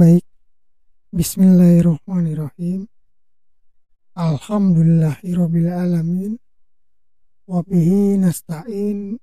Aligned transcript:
Baik, 0.00 0.24
Bismillahirrahmanirrahim. 1.12 2.88
Alhamdulillahirrabbilalamin. 4.16 6.40
Wabihi 7.44 8.16
nasta'in 8.16 9.20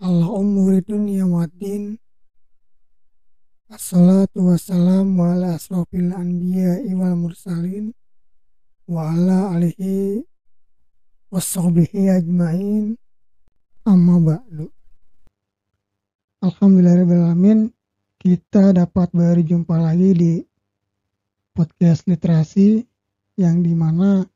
ala 0.00 0.24
umuri 0.24 0.80
dunia 0.80 1.28
waddin. 1.28 2.00
Assalatu 3.68 4.48
wassalamu 4.48 5.20
ala 5.20 5.60
asrafil 5.60 6.16
anbiya 6.16 6.80
wal 6.96 7.20
mursalin 7.20 7.92
wa 8.88 9.12
ala 9.12 9.52
alihi 9.52 10.24
wassabihi 11.28 12.08
ajma'in 12.08 12.96
amma 13.84 14.16
ba'du 14.16 14.72
Alhamdulillahirrahmanirrahim 16.40 17.76
kita 18.20 18.76
dapat 18.76 19.08
berjumpa 19.16 19.80
lagi 19.80 20.12
di 20.12 20.34
podcast 21.56 22.04
literasi 22.04 22.84
yang 23.40 23.64
di 23.64 23.72
mana 23.72 24.28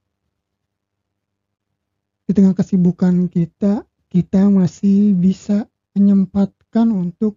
di 2.24 2.32
tengah 2.32 2.56
kesibukan 2.56 3.28
kita 3.28 3.84
kita 4.08 4.48
masih 4.48 5.12
bisa 5.12 5.68
menyempatkan 5.92 6.88
untuk 6.96 7.36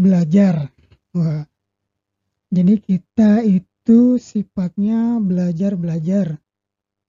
belajar 0.00 0.72
Wah. 1.12 1.44
jadi 2.48 2.80
kita 2.80 3.44
itu 3.44 4.16
sifatnya 4.16 5.20
belajar-belajar 5.20 6.40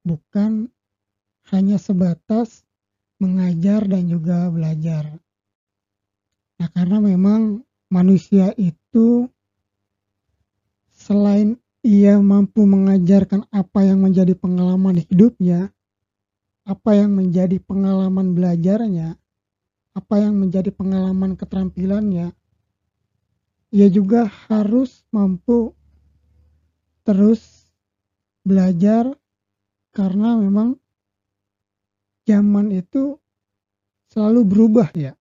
bukan 0.04 0.67
hanya 1.55 1.79
sebatas 1.79 2.67
mengajar 3.23 3.88
dan 3.88 4.12
juga 4.12 4.51
belajar 4.51 5.15
nah 6.59 6.67
karena 6.67 6.99
memang 6.99 7.63
manusia 7.88 8.52
itu 8.59 9.32
selain 10.91 11.55
ia 11.88 12.20
mampu 12.20 12.68
mengajarkan 12.68 13.48
apa 13.49 13.79
yang 13.88 14.04
menjadi 14.04 14.35
pengalaman 14.35 14.99
hidupnya, 14.99 15.71
apa 16.68 16.91
yang 16.99 17.16
menjadi 17.16 17.57
pengalaman 17.63 18.35
belajarnya, 18.35 19.16
apa 19.96 20.16
yang 20.20 20.35
menjadi 20.38 20.70
pengalaman 20.70 21.40
keterampilannya, 21.40 22.35
ia 23.74 23.88
juga 23.91 24.29
harus 24.48 25.04
mampu 25.10 25.76
terus 27.04 27.68
belajar 28.46 29.12
karena 29.91 30.40
memang 30.40 30.79
zaman 32.27 32.72
itu 32.72 33.20
selalu 34.07 34.44
berubah 34.48 34.88
ya 34.96 35.16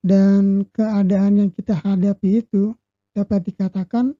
dan 0.00 0.64
keadaan 0.72 1.44
yang 1.44 1.50
kita 1.52 1.76
hadapi 1.76 2.40
itu 2.40 2.72
dapat 3.12 3.44
dikatakan 3.52 4.16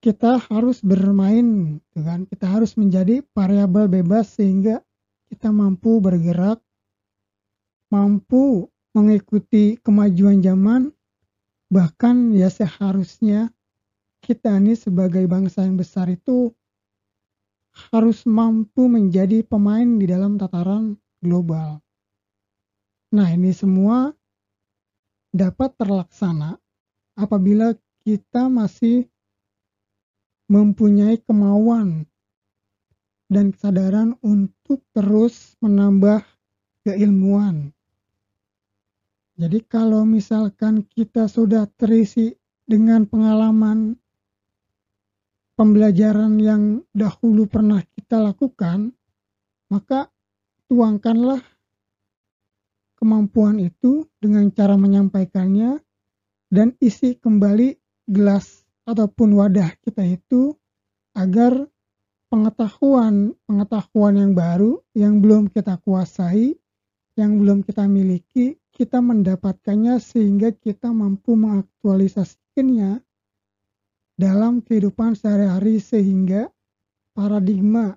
kita 0.00 0.40
harus 0.48 0.80
bermain 0.80 1.76
gitu 1.76 2.00
kan? 2.00 2.24
Kita 2.24 2.48
harus 2.48 2.76
menjadi 2.80 3.20
variabel 3.36 3.88
bebas 3.88 4.32
sehingga 4.36 4.80
kita 5.28 5.52
mampu 5.52 6.00
bergerak 6.00 6.60
mampu 7.92 8.70
mengikuti 8.96 9.76
kemajuan 9.82 10.40
zaman 10.40 10.90
bahkan 11.70 12.34
ya 12.34 12.50
seharusnya 12.50 13.50
kita 14.22 14.58
ini 14.58 14.74
sebagai 14.74 15.26
bangsa 15.30 15.62
yang 15.66 15.78
besar 15.78 16.10
itu 16.10 16.50
harus 17.94 18.26
mampu 18.26 18.90
menjadi 18.90 19.46
pemain 19.46 19.86
di 19.98 20.10
dalam 20.10 20.34
tataran 20.34 20.98
global 21.22 21.78
Nah, 23.10 23.26
ini 23.34 23.50
semua 23.50 24.14
dapat 25.34 25.74
terlaksana 25.74 26.58
apabila 27.18 27.74
kita 28.06 28.46
masih 28.46 29.10
mempunyai 30.50 31.18
kemauan 31.22 32.06
dan 33.30 33.54
kesadaran 33.54 34.18
untuk 34.22 34.82
terus 34.94 35.54
menambah 35.62 36.22
keilmuan. 36.82 37.70
Jadi 39.38 39.58
kalau 39.66 40.02
misalkan 40.06 40.86
kita 40.86 41.30
sudah 41.30 41.70
terisi 41.78 42.34
dengan 42.66 43.06
pengalaman 43.06 43.94
pembelajaran 45.58 46.38
yang 46.38 46.62
dahulu 46.94 47.46
pernah 47.46 47.82
kita 47.94 48.22
lakukan, 48.22 48.90
maka 49.70 50.10
tuangkanlah 50.66 51.40
kemampuan 53.00 53.56
itu 53.58 54.04
dengan 54.20 54.52
cara 54.52 54.76
menyampaikannya 54.76 55.80
dan 56.52 56.76
isi 56.84 57.16
kembali 57.16 57.80
gelas 58.04 58.68
ataupun 58.84 59.40
wadah 59.40 59.72
kita 59.80 60.04
itu 60.04 60.52
agar 61.16 61.64
pengetahuan 62.30 63.34
pengetahuan 63.48 64.14
yang 64.20 64.32
baru 64.36 64.78
yang 64.94 65.18
belum 65.18 65.48
kita 65.50 65.80
kuasai 65.82 66.54
yang 67.18 67.40
belum 67.40 67.66
kita 67.66 67.88
miliki 67.88 68.60
kita 68.70 69.02
mendapatkannya 69.02 69.98
sehingga 69.98 70.54
kita 70.54 70.94
mampu 70.94 71.34
mengaktualisasikannya 71.34 73.02
dalam 74.20 74.60
kehidupan 74.60 75.16
sehari-hari 75.16 75.80
sehingga 75.80 76.52
paradigma 77.16 77.96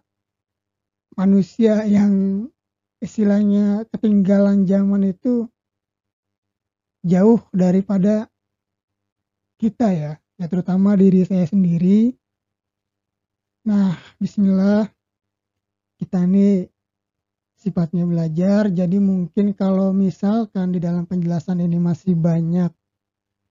manusia 1.14 1.86
yang 1.86 2.48
istilahnya 3.04 3.84
ketinggalan 3.92 4.64
zaman 4.64 5.12
itu 5.12 5.52
jauh 7.04 7.44
daripada 7.52 8.32
kita 9.60 9.92
ya, 9.92 10.12
ya 10.40 10.46
terutama 10.48 10.96
diri 10.96 11.28
saya 11.28 11.44
sendiri. 11.44 12.16
Nah, 13.68 14.00
bismillah 14.24 14.88
kita 16.00 16.24
ini 16.24 16.68
sifatnya 17.60 18.08
belajar, 18.08 18.72
jadi 18.72 19.00
mungkin 19.00 19.52
kalau 19.56 19.92
misalkan 19.92 20.76
di 20.76 20.80
dalam 20.80 21.04
penjelasan 21.04 21.64
ini 21.64 21.80
masih 21.80 22.16
banyak 22.16 22.72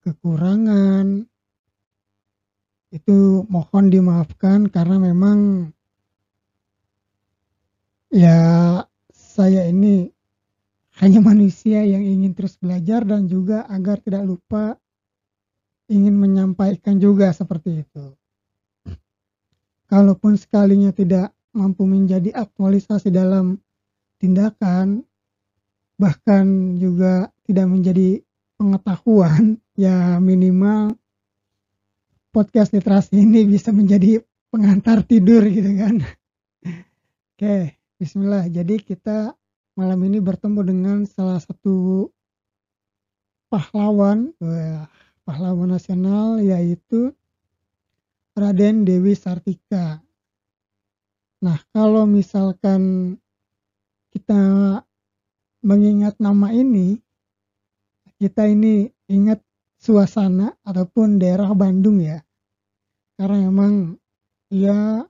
kekurangan, 0.05 1.25
itu 2.93 3.49
mohon 3.49 3.89
dimaafkan 3.89 4.69
karena 4.69 5.01
memang 5.01 5.73
ya 8.12 8.41
saya 9.32 9.65
ini 9.65 10.12
hanya 11.00 11.25
manusia 11.25 11.81
yang 11.88 12.04
ingin 12.04 12.37
terus 12.37 12.60
belajar 12.60 13.00
dan 13.09 13.25
juga 13.25 13.65
agar 13.65 13.97
tidak 14.04 14.28
lupa 14.28 14.76
ingin 15.88 16.12
menyampaikan 16.20 17.00
juga 17.00 17.32
seperti 17.32 17.81
itu. 17.81 18.12
Kalaupun 19.88 20.37
sekalinya 20.37 20.93
tidak 20.93 21.32
mampu 21.56 21.88
menjadi 21.88 22.32
aktualisasi 22.32 23.09
dalam 23.09 23.56
tindakan, 24.20 25.04
bahkan 25.97 26.76
juga 26.76 27.32
tidak 27.49 27.66
menjadi 27.69 28.20
pengetahuan, 28.56 29.60
ya 29.76 30.20
minimal 30.20 30.97
podcast 32.32 32.72
literasi 32.72 33.20
ini 33.20 33.44
bisa 33.44 33.69
menjadi 33.72 34.25
pengantar 34.49 35.04
tidur 35.04 35.44
gitu 35.49 35.72
kan. 35.76 36.00
Oke. 37.37 37.81
Bismillah. 38.03 38.51
Jadi 38.51 38.83
kita 38.83 39.31
malam 39.79 40.03
ini 40.03 40.19
bertemu 40.19 40.67
dengan 40.67 40.99
salah 41.07 41.39
satu 41.39 42.11
pahlawan, 43.47 44.35
wah, 44.43 44.91
pahlawan 45.23 45.71
nasional 45.71 46.43
yaitu 46.43 47.15
Raden 48.35 48.83
Dewi 48.83 49.15
Sartika. 49.15 50.03
Nah, 51.47 51.62
kalau 51.71 52.03
misalkan 52.11 53.15
kita 54.11 54.83
mengingat 55.62 56.19
nama 56.19 56.51
ini, 56.51 56.99
kita 58.19 58.51
ini 58.51 58.91
ingat 59.07 59.39
suasana 59.79 60.59
ataupun 60.67 61.23
daerah 61.23 61.55
Bandung 61.55 62.03
ya. 62.03 62.19
Karena 63.15 63.47
memang 63.47 63.94
ia 64.50 65.06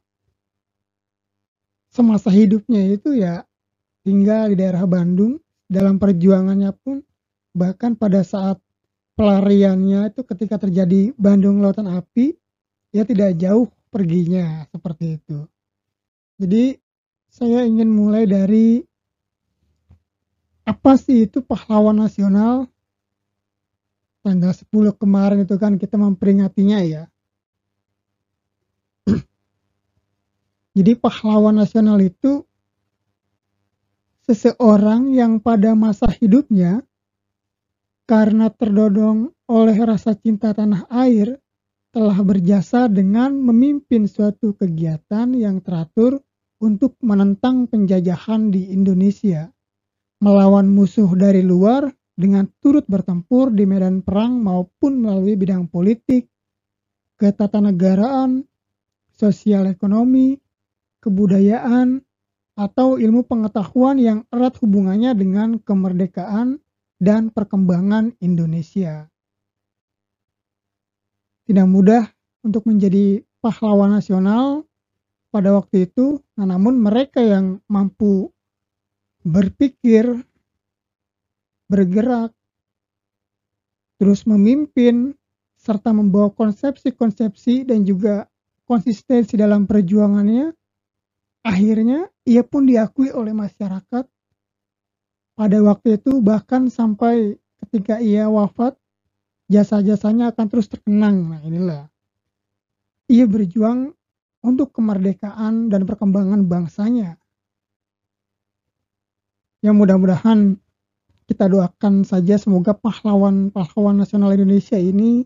semasa 1.92 2.32
hidupnya 2.32 2.96
itu 2.96 3.12
ya 3.14 3.44
tinggal 4.02 4.50
di 4.50 4.56
daerah 4.58 4.88
Bandung. 4.88 5.38
Dalam 5.72 5.96
perjuangannya 5.96 6.68
pun 6.84 7.00
bahkan 7.56 7.96
pada 7.96 8.20
saat 8.20 8.60
pelariannya 9.16 10.12
itu 10.12 10.20
ketika 10.20 10.60
terjadi 10.60 11.16
Bandung 11.16 11.64
Lautan 11.64 11.88
Api 11.88 12.36
ya 12.92 13.08
tidak 13.08 13.40
jauh 13.40 13.72
perginya 13.88 14.68
seperti 14.68 15.16
itu. 15.16 15.48
Jadi 16.36 16.76
saya 17.32 17.64
ingin 17.64 17.88
mulai 17.88 18.28
dari 18.28 18.84
apa 20.68 20.96
sih 21.00 21.24
itu 21.24 21.40
pahlawan 21.40 22.04
nasional? 22.04 22.68
Tanggal 24.20 24.52
10 24.52 24.92
kemarin 25.00 25.48
itu 25.48 25.56
kan 25.56 25.80
kita 25.80 25.96
memperingatinya 25.96 26.84
ya 26.84 27.11
Jadi 30.72 30.96
pahlawan 30.96 31.60
nasional 31.60 32.00
itu 32.00 32.48
seseorang 34.24 35.12
yang 35.12 35.36
pada 35.42 35.76
masa 35.76 36.08
hidupnya 36.08 36.80
karena 38.08 38.48
terdodong 38.48 39.32
oleh 39.52 39.76
rasa 39.84 40.16
cinta 40.16 40.56
tanah 40.56 40.88
air 40.88 41.36
telah 41.92 42.16
berjasa 42.24 42.88
dengan 42.88 43.36
memimpin 43.36 44.08
suatu 44.08 44.56
kegiatan 44.56 45.28
yang 45.36 45.60
teratur 45.60 46.24
untuk 46.62 46.96
menentang 47.04 47.68
penjajahan 47.68 48.48
di 48.48 48.72
Indonesia, 48.72 49.52
melawan 50.24 50.72
musuh 50.72 51.12
dari 51.12 51.44
luar 51.44 51.92
dengan 52.16 52.48
turut 52.64 52.88
bertempur 52.88 53.52
di 53.52 53.68
medan 53.68 54.00
perang 54.00 54.40
maupun 54.40 55.04
melalui 55.04 55.36
bidang 55.36 55.68
politik, 55.68 56.32
ketatanegaraan, 57.20 58.46
sosial 59.12 59.68
ekonomi, 59.68 60.41
kebudayaan, 61.02 62.00
atau 62.52 63.00
ilmu 63.00 63.24
pengetahuan 63.24 63.96
yang 63.96 64.28
erat 64.28 64.54
hubungannya 64.60 65.16
dengan 65.16 65.56
kemerdekaan 65.58 66.60
dan 67.00 67.32
perkembangan 67.32 68.14
Indonesia. 68.20 69.08
Tidak 71.48 71.66
mudah 71.66 72.06
untuk 72.46 72.68
menjadi 72.70 73.24
pahlawan 73.42 73.98
nasional 73.98 74.62
pada 75.32 75.56
waktu 75.56 75.90
itu, 75.90 76.20
nah, 76.38 76.46
namun 76.46 76.78
mereka 76.78 77.18
yang 77.18 77.58
mampu 77.66 78.30
berpikir, 79.24 80.22
bergerak, 81.66 82.30
terus 83.96 84.28
memimpin, 84.28 85.16
serta 85.56 85.94
membawa 85.94 86.30
konsepsi-konsepsi 86.30 87.64
dan 87.66 87.86
juga 87.86 88.28
konsistensi 88.66 89.38
dalam 89.38 89.64
perjuangannya, 89.66 90.52
akhirnya 91.42 92.10
ia 92.22 92.46
pun 92.46 92.66
diakui 92.66 93.10
oleh 93.10 93.34
masyarakat 93.34 94.06
pada 95.34 95.58
waktu 95.64 95.98
itu 95.98 96.22
bahkan 96.22 96.70
sampai 96.70 97.38
ketika 97.66 97.98
ia 97.98 98.30
wafat 98.30 98.78
jasa-jasanya 99.50 100.32
akan 100.32 100.46
terus 100.48 100.70
terkenang. 100.70 101.28
Nah, 101.28 101.40
inilah. 101.44 101.82
Ia 103.12 103.28
berjuang 103.28 103.92
untuk 104.42 104.72
kemerdekaan 104.72 105.68
dan 105.68 105.84
perkembangan 105.84 106.48
bangsanya. 106.48 107.20
Yang 109.62 109.74
mudah-mudahan 109.78 110.58
kita 111.30 111.46
doakan 111.46 112.02
saja 112.02 112.34
semoga 112.34 112.74
pahlawan-pahlawan 112.74 114.02
nasional 114.02 114.34
Indonesia 114.34 114.74
ini 114.74 115.22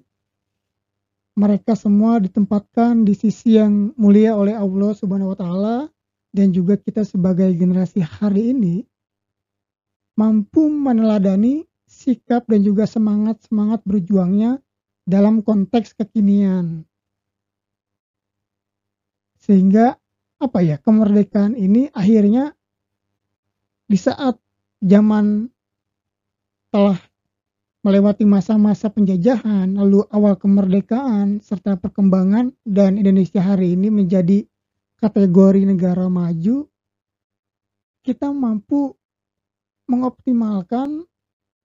mereka 1.37 1.77
semua 1.77 2.21
ditempatkan 2.21 3.05
di 3.05 3.17
sisi 3.17 3.57
yang 3.57 3.93
mulia 3.97 4.37
oleh 4.37 4.57
Allah 4.57 4.93
Subhanahu 4.93 5.33
wa 5.33 5.39
taala 5.39 5.77
dan 6.37 6.53
juga 6.53 6.77
kita 6.77 7.01
sebagai 7.09 7.49
generasi 7.57 8.05
hari 8.05 8.53
ini 8.53 8.85
mampu 10.21 10.69
meneladani 10.69 11.65
sikap 11.89 12.45
dan 12.45 12.61
juga 12.61 12.85
semangat-semangat 12.85 13.81
berjuangnya 13.89 14.61
dalam 15.09 15.41
konteks 15.41 15.97
kekinian. 15.97 16.85
Sehingga 19.41 19.97
apa 20.37 20.59
ya, 20.61 20.77
kemerdekaan 20.77 21.57
ini 21.57 21.89
akhirnya 21.97 22.53
di 23.89 23.97
saat 23.97 24.37
zaman 24.85 25.49
telah 26.69 27.01
melewati 27.87 28.27
masa-masa 28.27 28.91
penjajahan, 28.91 29.79
lalu 29.79 30.03
awal 30.11 30.35
kemerdekaan 30.35 31.39
serta 31.39 31.79
perkembangan 31.79 32.51
dan 32.67 32.99
Indonesia 32.99 33.39
hari 33.39 33.79
ini 33.79 33.89
menjadi 33.95 34.43
kategori 35.01 35.63
negara 35.69 36.09
maju, 36.09 36.69
kita 38.07 38.31
mampu 38.31 38.95
mengoptimalkan 39.91 41.07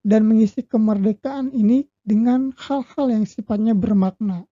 dan 0.01 0.21
mengisi 0.25 0.65
kemerdekaan 0.65 1.53
ini 1.53 1.85
dengan 2.01 2.49
hal-hal 2.57 3.13
yang 3.13 3.25
sifatnya 3.29 3.77
bermakna. 3.77 4.45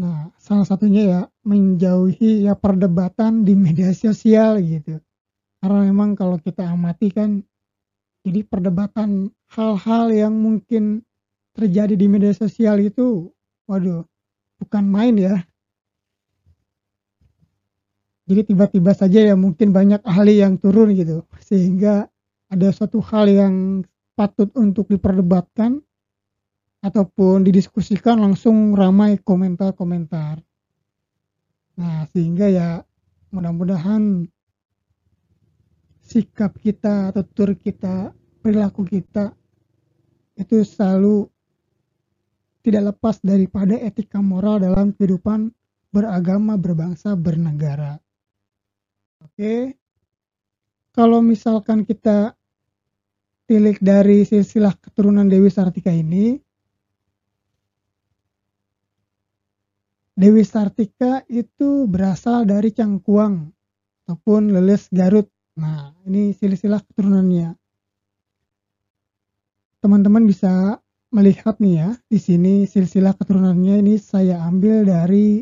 Nah, 0.00 0.32
salah 0.40 0.64
satunya 0.64 1.02
ya 1.04 1.20
menjauhi 1.44 2.48
ya 2.48 2.56
perdebatan 2.56 3.44
di 3.44 3.52
media 3.52 3.92
sosial 3.92 4.60
gitu. 4.64 4.96
Karena 5.60 5.84
memang 5.84 6.16
kalau 6.16 6.40
kita 6.40 6.64
amati 6.64 7.12
kan 7.12 7.44
jadi 8.24 8.44
perdebatan 8.44 9.28
hal-hal 9.52 10.08
yang 10.12 10.32
mungkin 10.36 11.04
terjadi 11.52 11.96
di 11.96 12.06
media 12.08 12.32
sosial 12.32 12.80
itu 12.80 13.28
waduh 13.68 14.04
bukan 14.60 14.84
main 14.88 15.16
ya. 15.20 15.36
Jadi 18.30 18.54
tiba-tiba 18.54 18.94
saja 18.94 19.26
ya 19.26 19.34
mungkin 19.34 19.74
banyak 19.74 20.06
ahli 20.06 20.38
yang 20.38 20.54
turun 20.54 20.94
gitu 20.94 21.26
sehingga 21.42 22.06
ada 22.46 22.70
suatu 22.70 23.02
hal 23.02 23.26
yang 23.26 23.82
patut 24.14 24.54
untuk 24.54 24.86
diperdebatkan 24.86 25.82
ataupun 26.78 27.42
didiskusikan 27.42 28.22
langsung 28.22 28.78
ramai 28.78 29.18
komentar-komentar. 29.18 30.38
Nah, 31.74 32.06
sehingga 32.14 32.46
ya 32.46 32.86
mudah-mudahan 33.34 34.30
sikap 36.06 36.54
kita, 36.62 37.10
tutur 37.10 37.58
kita, 37.58 38.14
perilaku 38.46 38.86
kita 38.86 39.34
itu 40.38 40.62
selalu 40.62 41.26
tidak 42.62 42.94
lepas 42.94 43.18
daripada 43.26 43.74
etika 43.74 44.22
moral 44.22 44.62
dalam 44.62 44.94
kehidupan 44.94 45.50
beragama, 45.90 46.54
berbangsa, 46.54 47.18
bernegara. 47.18 47.98
Oke. 49.24 49.78
Kalau 50.90 51.22
misalkan 51.22 51.86
kita 51.86 52.34
tilik 53.46 53.78
dari 53.78 54.22
silsilah 54.26 54.74
keturunan 54.78 55.26
Dewi 55.26 55.50
Sartika 55.50 55.90
ini 55.90 56.38
Dewi 60.20 60.44
Sartika 60.44 61.24
itu 61.32 61.88
berasal 61.88 62.44
dari 62.44 62.76
Cangkuang 62.76 63.48
ataupun 64.04 64.52
Leles 64.52 64.92
Garut. 64.92 65.24
Nah, 65.56 65.96
ini 66.04 66.36
silsilah 66.36 66.84
keturunannya. 66.84 67.56
Teman-teman 69.80 70.28
bisa 70.28 70.76
melihat 71.08 71.56
nih 71.56 71.74
ya, 71.80 71.88
di 72.04 72.20
sini 72.20 72.68
silsilah 72.68 73.16
keturunannya 73.16 73.80
ini 73.80 73.96
saya 73.96 74.44
ambil 74.44 74.84
dari 74.84 75.40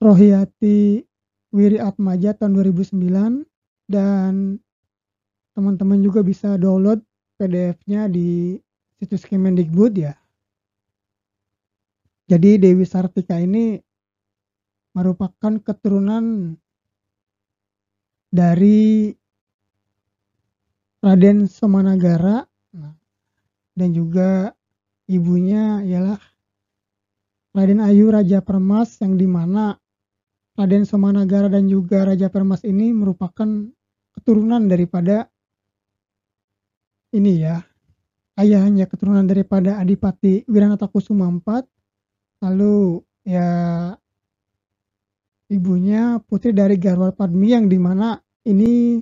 Rohiati 0.00 1.04
Wiri 1.50 1.82
Atmaja 1.82 2.30
tahun 2.34 2.54
2009 2.54 3.42
dan 3.90 4.62
teman-teman 5.58 5.98
juga 5.98 6.22
bisa 6.22 6.54
download 6.54 7.02
PDF-nya 7.42 8.06
di 8.06 8.54
situs 9.00 9.26
Kemendikbud 9.26 9.98
ya. 9.98 10.14
Jadi 12.30 12.62
Dewi 12.62 12.86
Sartika 12.86 13.42
ini 13.42 13.82
merupakan 14.94 15.58
keturunan 15.58 16.54
dari 18.30 19.10
Raden 21.02 21.50
Somanagara 21.50 22.46
nah, 22.70 22.94
dan 23.74 23.90
juga 23.90 24.54
ibunya 25.10 25.82
ialah 25.82 26.22
Raden 27.50 27.82
Ayu 27.82 28.14
Raja 28.14 28.38
Permas 28.38 28.94
yang 29.02 29.18
di 29.18 29.26
mana 29.26 29.74
Raden 30.60 30.84
Somanagara 30.84 31.48
dan 31.48 31.72
juga 31.72 32.04
Raja 32.04 32.28
Permas 32.28 32.60
ini 32.68 32.92
merupakan 32.92 33.48
keturunan 34.12 34.68
daripada 34.68 35.32
ini 37.16 37.40
ya 37.40 37.64
ayahnya 38.36 38.84
keturunan 38.84 39.24
daripada 39.24 39.80
Adipati 39.80 40.44
Wiranata 40.44 40.84
Kusuma 40.92 41.32
IV 41.32 41.64
lalu 42.44 43.00
ya 43.24 43.48
ibunya 45.48 46.20
putri 46.28 46.52
dari 46.52 46.76
Garwal 46.76 47.16
Padmi 47.16 47.56
yang 47.56 47.64
di 47.64 47.80
mana 47.80 48.20
ini 48.44 49.00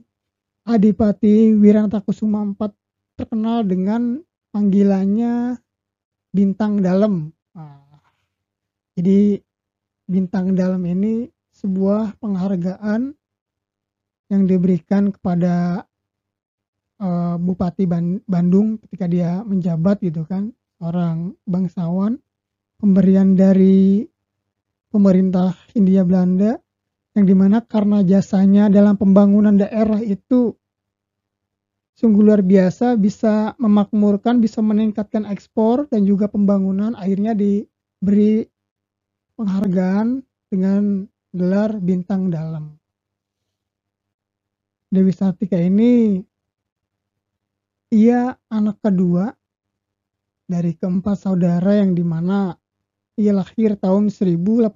Adipati 0.62 1.58
Wiranata 1.58 2.06
Kusuma 2.06 2.46
IV 2.46 2.70
terkenal 3.18 3.66
dengan 3.66 4.22
panggilannya 4.54 5.58
bintang 6.30 6.86
dalam 6.86 7.34
nah, 7.50 7.98
jadi 8.94 9.42
bintang 10.06 10.54
dalam 10.54 10.86
ini 10.86 11.26
sebuah 11.58 12.14
penghargaan 12.22 13.10
yang 14.30 14.42
diberikan 14.46 15.10
kepada 15.10 15.82
uh, 17.02 17.36
Bupati 17.40 17.88
Bandung 18.28 18.78
ketika 18.86 19.10
dia 19.10 19.42
menjabat 19.42 19.98
gitu 20.04 20.22
kan, 20.22 20.54
orang 20.78 21.34
bangsawan, 21.48 22.22
pemberian 22.78 23.34
dari 23.34 24.06
pemerintah 24.94 25.52
Hindia 25.74 26.06
Belanda 26.06 26.62
yang 27.18 27.26
di 27.26 27.34
mana 27.34 27.58
karena 27.58 28.06
jasanya 28.06 28.70
dalam 28.70 28.94
pembangunan 28.94 29.58
daerah 29.58 29.98
itu 29.98 30.54
sungguh 31.98 32.22
luar 32.22 32.46
biasa 32.46 32.94
bisa 32.94 33.58
memakmurkan 33.58 34.38
bisa 34.38 34.62
meningkatkan 34.62 35.26
ekspor 35.26 35.90
dan 35.90 36.06
juga 36.06 36.30
pembangunan 36.30 36.94
akhirnya 36.94 37.34
diberi 37.34 38.46
penghargaan 39.34 40.22
dengan 40.46 41.10
gelar 41.32 41.76
bintang 41.78 42.32
dalam. 42.32 42.78
Dewi 44.88 45.12
Sartika 45.12 45.60
ini 45.60 46.24
ia 47.92 48.32
anak 48.48 48.80
kedua 48.80 49.28
dari 50.48 50.72
keempat 50.72 51.28
saudara 51.28 51.76
yang 51.76 51.92
di 51.92 52.00
mana 52.00 52.56
ia 53.20 53.36
lahir 53.36 53.76
tahun 53.76 54.08
1884 54.08 54.72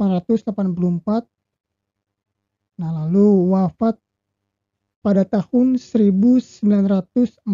nah 2.77 2.93
lalu 3.05 3.53
wafat 3.53 3.97
pada 5.01 5.25
tahun 5.25 5.81
1947 5.81 7.49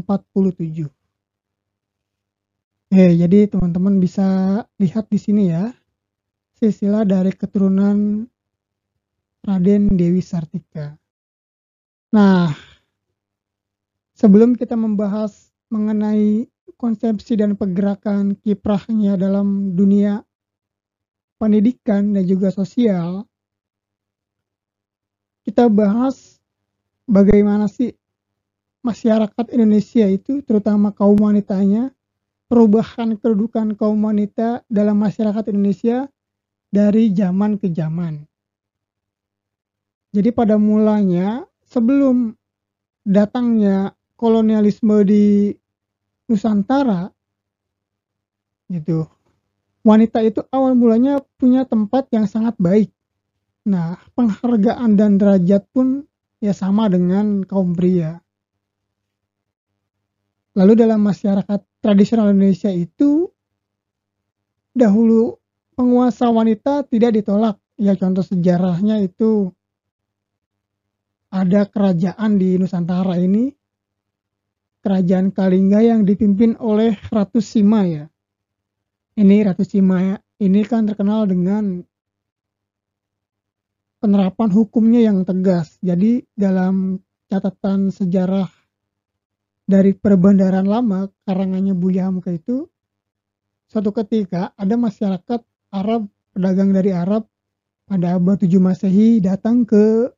Oke, 2.89 3.21
jadi 3.21 3.45
teman-teman 3.53 4.01
bisa 4.01 4.25
lihat 4.81 5.13
di 5.13 5.21
sini 5.21 5.53
ya, 5.53 5.77
silsilah 6.57 7.05
dari 7.05 7.37
keturunan 7.37 8.25
Raden 9.49 9.97
Dewi 9.97 10.21
Sartika. 10.21 10.93
Nah, 12.13 12.53
sebelum 14.13 14.53
kita 14.53 14.77
membahas 14.77 15.49
mengenai 15.73 16.45
konsepsi 16.77 17.41
dan 17.41 17.57
pergerakan 17.57 18.37
kiprahnya 18.45 19.17
dalam 19.17 19.73
dunia 19.73 20.21
pendidikan 21.41 22.13
dan 22.13 22.29
juga 22.29 22.53
sosial, 22.53 23.25
kita 25.49 25.65
bahas 25.73 26.37
bagaimana 27.09 27.73
sih 27.73 27.97
masyarakat 28.85 29.49
Indonesia 29.57 30.05
itu, 30.13 30.45
terutama 30.45 30.93
kaum 30.93 31.17
wanitanya, 31.25 31.89
perubahan 32.53 33.17
kedudukan 33.17 33.81
kaum 33.81 34.05
wanita 34.05 34.61
dalam 34.69 35.01
masyarakat 35.01 35.49
Indonesia 35.49 36.05
dari 36.69 37.17
zaman 37.17 37.57
ke 37.57 37.73
zaman. 37.73 38.29
Jadi 40.13 40.33
pada 40.33 40.57
mulanya 40.57 41.45
sebelum 41.69 42.33
datangnya 43.05 43.93
kolonialisme 44.17 45.05
di 45.05 45.53
Nusantara 46.29 47.09
gitu. 48.69 49.09
Wanita 49.85 50.21
itu 50.21 50.45
awal 50.53 50.77
mulanya 50.77 51.25
punya 51.41 51.65
tempat 51.65 52.13
yang 52.13 52.29
sangat 52.29 52.53
baik. 52.61 52.93
Nah, 53.69 53.97
penghargaan 54.13 54.97
dan 54.97 55.17
derajat 55.17 55.65
pun 55.73 56.05
ya 56.41 56.53
sama 56.53 56.93
dengan 56.93 57.45
kaum 57.45 57.73
pria. 57.73 58.21
Lalu 60.57 60.73
dalam 60.75 61.01
masyarakat 61.01 61.61
tradisional 61.81 62.35
Indonesia 62.35 62.69
itu 62.69 63.31
dahulu 64.75 65.39
penguasa 65.79 66.29
wanita 66.29 66.85
tidak 66.91 67.23
ditolak. 67.23 67.57
Ya 67.79 67.95
contoh 67.95 68.27
sejarahnya 68.27 68.99
itu 69.07 69.55
ada 71.29 71.69
kerajaan 71.69 72.41
di 72.41 72.57
Nusantara 72.57 73.21
ini 73.21 73.53
kerajaan 74.81 75.35
Kalingga 75.35 75.85
yang 75.85 76.09
dipimpin 76.09 76.57
oleh 76.57 76.97
Ratu 77.13 77.43
Sima 77.43 77.85
ya. 77.85 78.09
Ini 79.19 79.37
Ratu 79.45 79.67
Sima 79.67 80.17
ini 80.39 80.61
kan 80.65 80.87
terkenal 80.87 81.27
dengan 81.27 81.83
penerapan 83.99 84.49
hukumnya 84.55 85.11
yang 85.11 85.27
tegas. 85.27 85.77
Jadi 85.83 86.23
dalam 86.33 87.03
catatan 87.29 87.91
sejarah 87.91 88.49
dari 89.69 89.93
perbendaharaan 89.93 90.65
lama 90.65 91.13
karangannya 91.29 91.77
Buya 91.77 92.09
Hamka 92.09 92.33
itu 92.33 92.65
suatu 93.69 93.93
ketika 93.93 94.57
ada 94.57 94.81
masyarakat 94.81 95.45
Arab 95.69 96.09
pedagang 96.33 96.73
dari 96.73 96.97
Arab 96.97 97.29
pada 97.85 98.17
abad 98.17 98.41
7 98.41 98.49
Masehi 98.57 99.21
datang 99.21 99.69
ke 99.69 100.09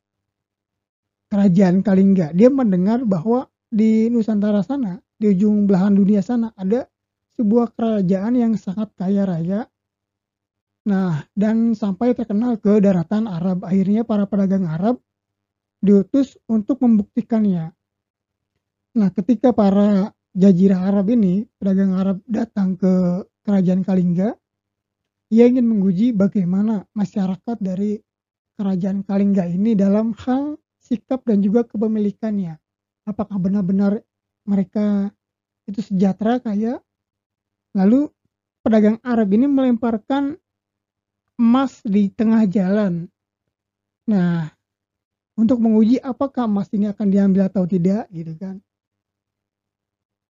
kerajaan 1.30 1.80
Kalingga. 1.80 2.34
Dia 2.34 2.50
mendengar 2.50 3.06
bahwa 3.06 3.46
di 3.70 4.10
Nusantara 4.10 4.66
sana, 4.66 4.99
di 5.16 5.30
ujung 5.30 5.64
belahan 5.70 5.94
dunia 5.94 6.20
sana 6.20 6.50
ada 6.58 6.90
sebuah 7.38 7.72
kerajaan 7.72 8.34
yang 8.37 8.52
sangat 8.58 8.92
kaya 8.99 9.25
raya. 9.25 9.64
Nah, 10.90 11.22
dan 11.38 11.72
sampai 11.78 12.12
terkenal 12.18 12.58
ke 12.58 12.82
daratan 12.82 13.30
Arab. 13.30 13.62
Akhirnya 13.64 14.02
para 14.02 14.26
pedagang 14.26 14.66
Arab 14.66 14.99
diutus 15.80 16.37
untuk 16.50 16.82
membuktikannya. 16.84 17.72
Nah, 19.00 19.08
ketika 19.14 19.54
para 19.54 20.12
jazirah 20.37 20.92
Arab 20.92 21.08
ini, 21.14 21.49
pedagang 21.56 21.96
Arab 21.96 22.18
datang 22.28 22.76
ke 22.76 23.25
kerajaan 23.46 23.87
Kalingga, 23.87 24.37
ia 25.30 25.44
ingin 25.46 25.64
menguji 25.64 26.12
bagaimana 26.12 26.84
masyarakat 26.92 27.56
dari 27.62 27.96
kerajaan 28.60 29.06
Kalingga 29.06 29.49
ini 29.49 29.72
dalam 29.72 30.12
hal 30.20 30.60
sikap 30.90 31.23
dan 31.23 31.38
juga 31.38 31.62
kepemilikannya. 31.62 32.59
Apakah 33.06 33.38
benar-benar 33.38 34.02
mereka 34.42 35.14
itu 35.70 35.78
sejahtera 35.87 36.42
kaya? 36.42 36.82
Lalu 37.78 38.11
pedagang 38.66 38.99
Arab 39.06 39.30
ini 39.30 39.47
melemparkan 39.47 40.35
emas 41.38 41.78
di 41.87 42.11
tengah 42.11 42.44
jalan. 42.50 43.06
Nah, 44.11 44.50
untuk 45.38 45.62
menguji 45.62 46.02
apakah 46.02 46.50
emas 46.50 46.66
ini 46.75 46.90
akan 46.90 47.06
diambil 47.09 47.47
atau 47.47 47.64
tidak 47.64 48.11
gitu 48.11 48.35
kan. 48.37 48.59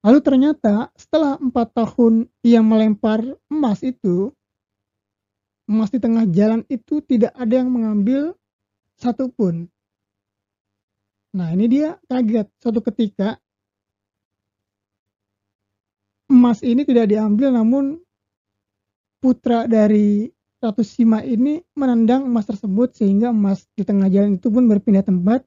Lalu 0.04 0.20
ternyata 0.22 0.94
setelah 0.94 1.40
empat 1.40 1.74
tahun 1.74 2.28
ia 2.46 2.62
melempar 2.62 3.24
emas 3.48 3.82
itu, 3.82 4.30
emas 5.66 5.90
di 5.90 6.00
tengah 6.00 6.28
jalan 6.30 6.62
itu 6.68 7.00
tidak 7.02 7.32
ada 7.34 7.64
yang 7.64 7.72
mengambil 7.72 8.36
satupun. 9.00 9.73
Nah 11.34 11.50
ini 11.54 11.66
dia 11.66 11.98
kaget 12.06 12.48
suatu 12.62 12.80
ketika 12.86 13.38
emas 16.30 16.62
ini 16.62 16.86
tidak 16.86 17.10
diambil 17.10 17.54
namun 17.54 18.02
putra 19.22 19.66
dari 19.66 20.30
Ratu 20.62 20.86
Sima 20.86 21.20
ini 21.26 21.60
menendang 21.76 22.26
emas 22.30 22.48
tersebut 22.48 22.96
sehingga 22.96 23.34
emas 23.34 23.68
di 23.76 23.84
tengah 23.84 24.08
jalan 24.08 24.40
itu 24.40 24.48
pun 24.48 24.66
berpindah 24.70 25.04
tempat. 25.04 25.44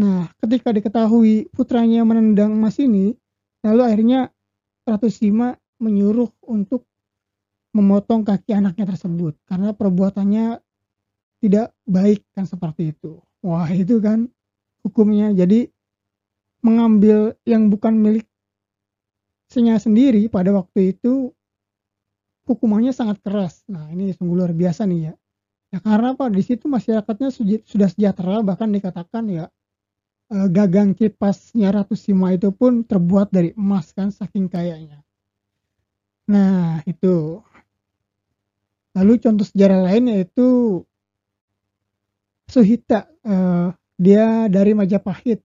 Nah 0.00 0.30
ketika 0.40 0.72
diketahui 0.72 1.50
putranya 1.52 2.06
menendang 2.06 2.56
emas 2.56 2.80
ini 2.80 3.12
Lalu 3.66 3.82
akhirnya 3.82 4.20
Ratu 4.86 5.10
Sima 5.10 5.58
menyuruh 5.82 6.30
untuk 6.46 6.86
memotong 7.74 8.22
kaki 8.22 8.54
anaknya 8.54 8.94
tersebut 8.94 9.34
karena 9.42 9.74
perbuatannya 9.74 10.62
tidak 11.42 11.74
baik 11.82 12.22
kan 12.30 12.46
seperti 12.46 12.94
itu. 12.94 13.18
Wah 13.42 13.66
itu 13.66 13.98
kan 13.98 14.30
hukumnya 14.86 15.34
jadi 15.34 15.66
mengambil 16.62 17.34
yang 17.42 17.66
bukan 17.66 17.98
milik 17.98 18.26
senya 19.50 19.82
sendiri 19.82 20.30
pada 20.30 20.54
waktu 20.54 20.94
itu 20.94 21.34
hukumannya 22.46 22.94
sangat 22.94 23.18
keras. 23.26 23.66
Nah 23.66 23.90
ini 23.90 24.14
sungguh 24.14 24.38
luar 24.38 24.54
biasa 24.54 24.86
nih 24.86 25.10
ya. 25.10 25.14
Ya 25.74 25.78
karena 25.82 26.14
apa 26.14 26.30
di 26.30 26.46
situ 26.46 26.70
masyarakatnya 26.70 27.34
sudah 27.66 27.88
sejahtera 27.90 28.46
bahkan 28.46 28.70
dikatakan 28.70 29.26
ya 29.26 29.50
uh, 30.30 30.48
gagang 30.50 30.94
kipasnya 30.94 31.74
Ratu 31.74 31.94
Sima 31.98 32.34
itu 32.34 32.50
pun 32.54 32.86
terbuat 32.86 33.30
dari 33.30 33.50
emas 33.54 33.90
kan 33.90 34.10
saking 34.10 34.50
kayanya. 34.50 35.02
Nah, 36.26 36.82
itu. 36.86 37.42
Lalu 38.96 39.12
contoh 39.22 39.46
sejarah 39.46 39.86
lain 39.86 40.10
yaitu 40.10 40.80
Suhita, 42.46 43.10
uh, 43.26 43.74
dia 43.96 44.48
dari 44.52 44.72
Majapahit. 44.76 45.40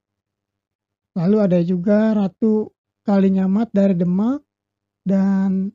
Lalu 1.15 1.37
ada 1.39 1.59
juga 1.63 2.15
Ratu 2.15 2.71
Kalinyamat 3.03 3.71
dari 3.71 3.95
Demak 3.97 4.43
dan 5.03 5.71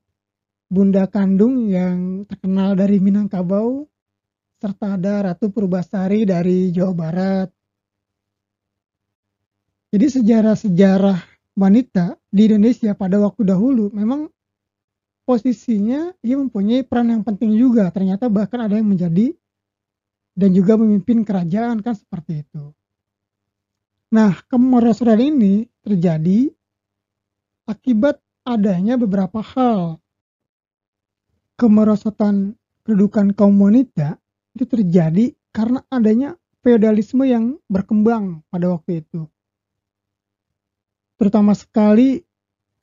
Bunda 0.70 1.04
Kandung 1.10 1.68
yang 1.68 2.24
terkenal 2.24 2.78
dari 2.78 3.02
Minangkabau 3.02 3.84
serta 4.56 4.96
ada 4.96 5.32
Ratu 5.32 5.52
Purbasari 5.52 6.24
dari 6.24 6.72
Jawa 6.72 6.94
Barat 6.96 7.48
jadi 9.96 10.12
sejarah-sejarah 10.12 11.18
wanita 11.56 12.18
di 12.28 12.50
Indonesia 12.50 12.92
pada 12.92 13.16
waktu 13.16 13.46
dahulu 13.46 13.88
memang 13.94 14.28
posisinya 15.24 16.12
ia 16.20 16.36
mempunyai 16.36 16.82
peran 16.84 17.16
yang 17.16 17.22
penting 17.22 17.54
juga. 17.54 17.88
Ternyata 17.94 18.26
bahkan 18.26 18.66
ada 18.66 18.76
yang 18.76 18.92
menjadi 18.92 19.32
dan 20.36 20.52
juga 20.52 20.76
memimpin 20.76 21.24
kerajaan 21.24 21.80
kan 21.80 21.96
seperti 21.96 22.44
itu. 22.44 22.70
Nah, 24.12 24.36
kemerosotan 24.46 25.18
ini 25.18 25.66
terjadi 25.82 26.52
akibat 27.66 28.20
adanya 28.46 28.94
beberapa 29.00 29.42
hal. 29.42 29.98
Kemerosotan 31.56 32.54
kedudukan 32.84 33.32
kaum 33.32 33.56
wanita 33.58 34.20
itu 34.54 34.68
terjadi 34.68 35.32
karena 35.50 35.80
adanya 35.88 36.36
feodalisme 36.60 37.24
yang 37.24 37.56
berkembang 37.66 38.44
pada 38.52 38.68
waktu 38.70 39.00
itu 39.02 39.24
terutama 41.16 41.56
sekali 41.56 42.20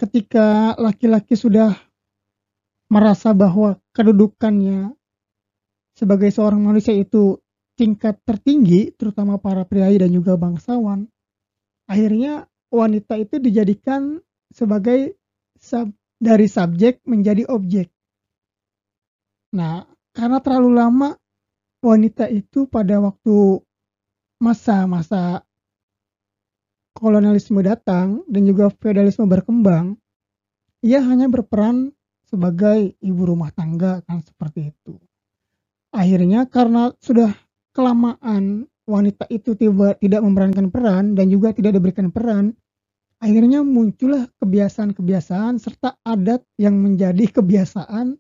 ketika 0.02 0.74
laki-laki 0.82 1.38
sudah 1.38 1.78
merasa 2.90 3.32
bahwa 3.32 3.78
kedudukannya 3.94 4.94
sebagai 5.94 6.34
seorang 6.34 6.62
manusia 6.62 6.98
itu 6.98 7.38
tingkat 7.74 8.22
tertinggi, 8.24 8.94
terutama 8.94 9.42
para 9.42 9.66
priai 9.66 9.98
dan 9.98 10.14
juga 10.14 10.38
bangsawan, 10.38 11.10
akhirnya 11.90 12.46
wanita 12.70 13.18
itu 13.22 13.38
dijadikan 13.42 14.22
sebagai 14.54 15.18
dari 16.18 16.48
subjek 16.48 17.02
menjadi 17.06 17.50
objek. 17.50 17.90
Nah, 19.54 19.86
karena 20.14 20.42
terlalu 20.42 20.72
lama 20.74 21.10
wanita 21.84 22.30
itu 22.30 22.66
pada 22.66 22.98
waktu 23.02 23.62
masa-masa 24.42 25.46
kolonialisme 26.94 27.60
datang 27.66 28.22
dan 28.30 28.42
juga 28.46 28.70
feodalisme 28.70 29.26
berkembang, 29.26 29.98
ia 30.86 31.02
hanya 31.02 31.30
berperan 31.30 31.94
sebagai 32.30 32.98
ibu 33.02 33.22
rumah 33.24 33.54
tangga 33.54 34.02
kan 34.06 34.22
seperti 34.26 34.74
itu. 34.74 34.98
Akhirnya 35.94 36.50
karena 36.50 36.90
sudah 36.98 37.34
kelamaan 37.74 38.70
wanita 38.86 39.26
itu 39.34 39.58
tiba 39.58 39.98
tidak 39.98 40.22
memerankan 40.22 40.70
peran 40.70 41.18
dan 41.18 41.28
juga 41.28 41.52
tidak 41.52 41.76
diberikan 41.82 42.14
peran, 42.14 42.54
akhirnya 43.20 43.66
muncullah 43.66 44.30
kebiasaan-kebiasaan 44.40 45.58
serta 45.58 45.98
adat 46.06 46.46
yang 46.62 46.78
menjadi 46.78 47.28
kebiasaan 47.34 48.16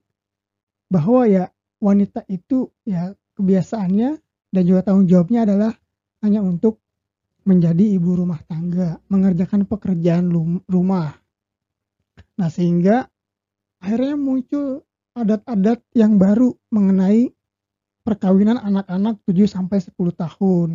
bahwa 0.89 1.29
ya 1.29 1.43
wanita 1.83 2.25
itu 2.31 2.72
ya 2.88 3.13
kebiasaannya 3.38 4.10
dan 4.53 4.63
juga 4.63 4.86
tanggung 4.86 5.10
jawabnya 5.10 5.45
adalah 5.45 5.74
hanya 6.24 6.39
untuk 6.39 6.79
menjadi 7.43 8.00
ibu 8.00 8.24
rumah 8.24 8.39
tangga, 8.48 9.03
mengerjakan 9.12 9.67
pekerjaan 9.67 10.31
rumah. 10.63 11.12
Nah, 12.39 12.48
sehingga 12.48 13.03
akhirnya 13.83 14.15
muncul 14.15 14.88
adat-adat 15.12 15.83
yang 15.91 16.15
baru 16.15 16.55
mengenai 16.72 17.36
perkawinan 18.03 18.60
anak-anak 18.60 19.24
7 19.25 19.48
sampai 19.48 19.79
10 19.79 20.12
tahun. 20.13 20.69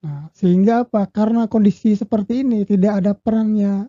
Nah, 0.00 0.32
sehingga 0.32 0.88
apa? 0.88 1.04
Karena 1.08 1.44
kondisi 1.48 1.92
seperti 1.92 2.40
ini 2.44 2.64
tidak 2.64 3.04
ada 3.04 3.12
perannya 3.12 3.88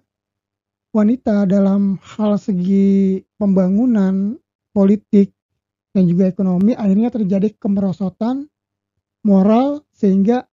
wanita 0.91 1.47
dalam 1.47 1.95
hal 2.03 2.35
segi 2.35 3.23
pembangunan 3.39 4.35
politik 4.75 5.31
dan 5.95 6.07
juga 6.07 6.27
ekonomi 6.27 6.75
akhirnya 6.75 7.11
terjadi 7.11 7.55
kemerosotan 7.55 8.47
moral 9.23 9.83
sehingga 9.95 10.47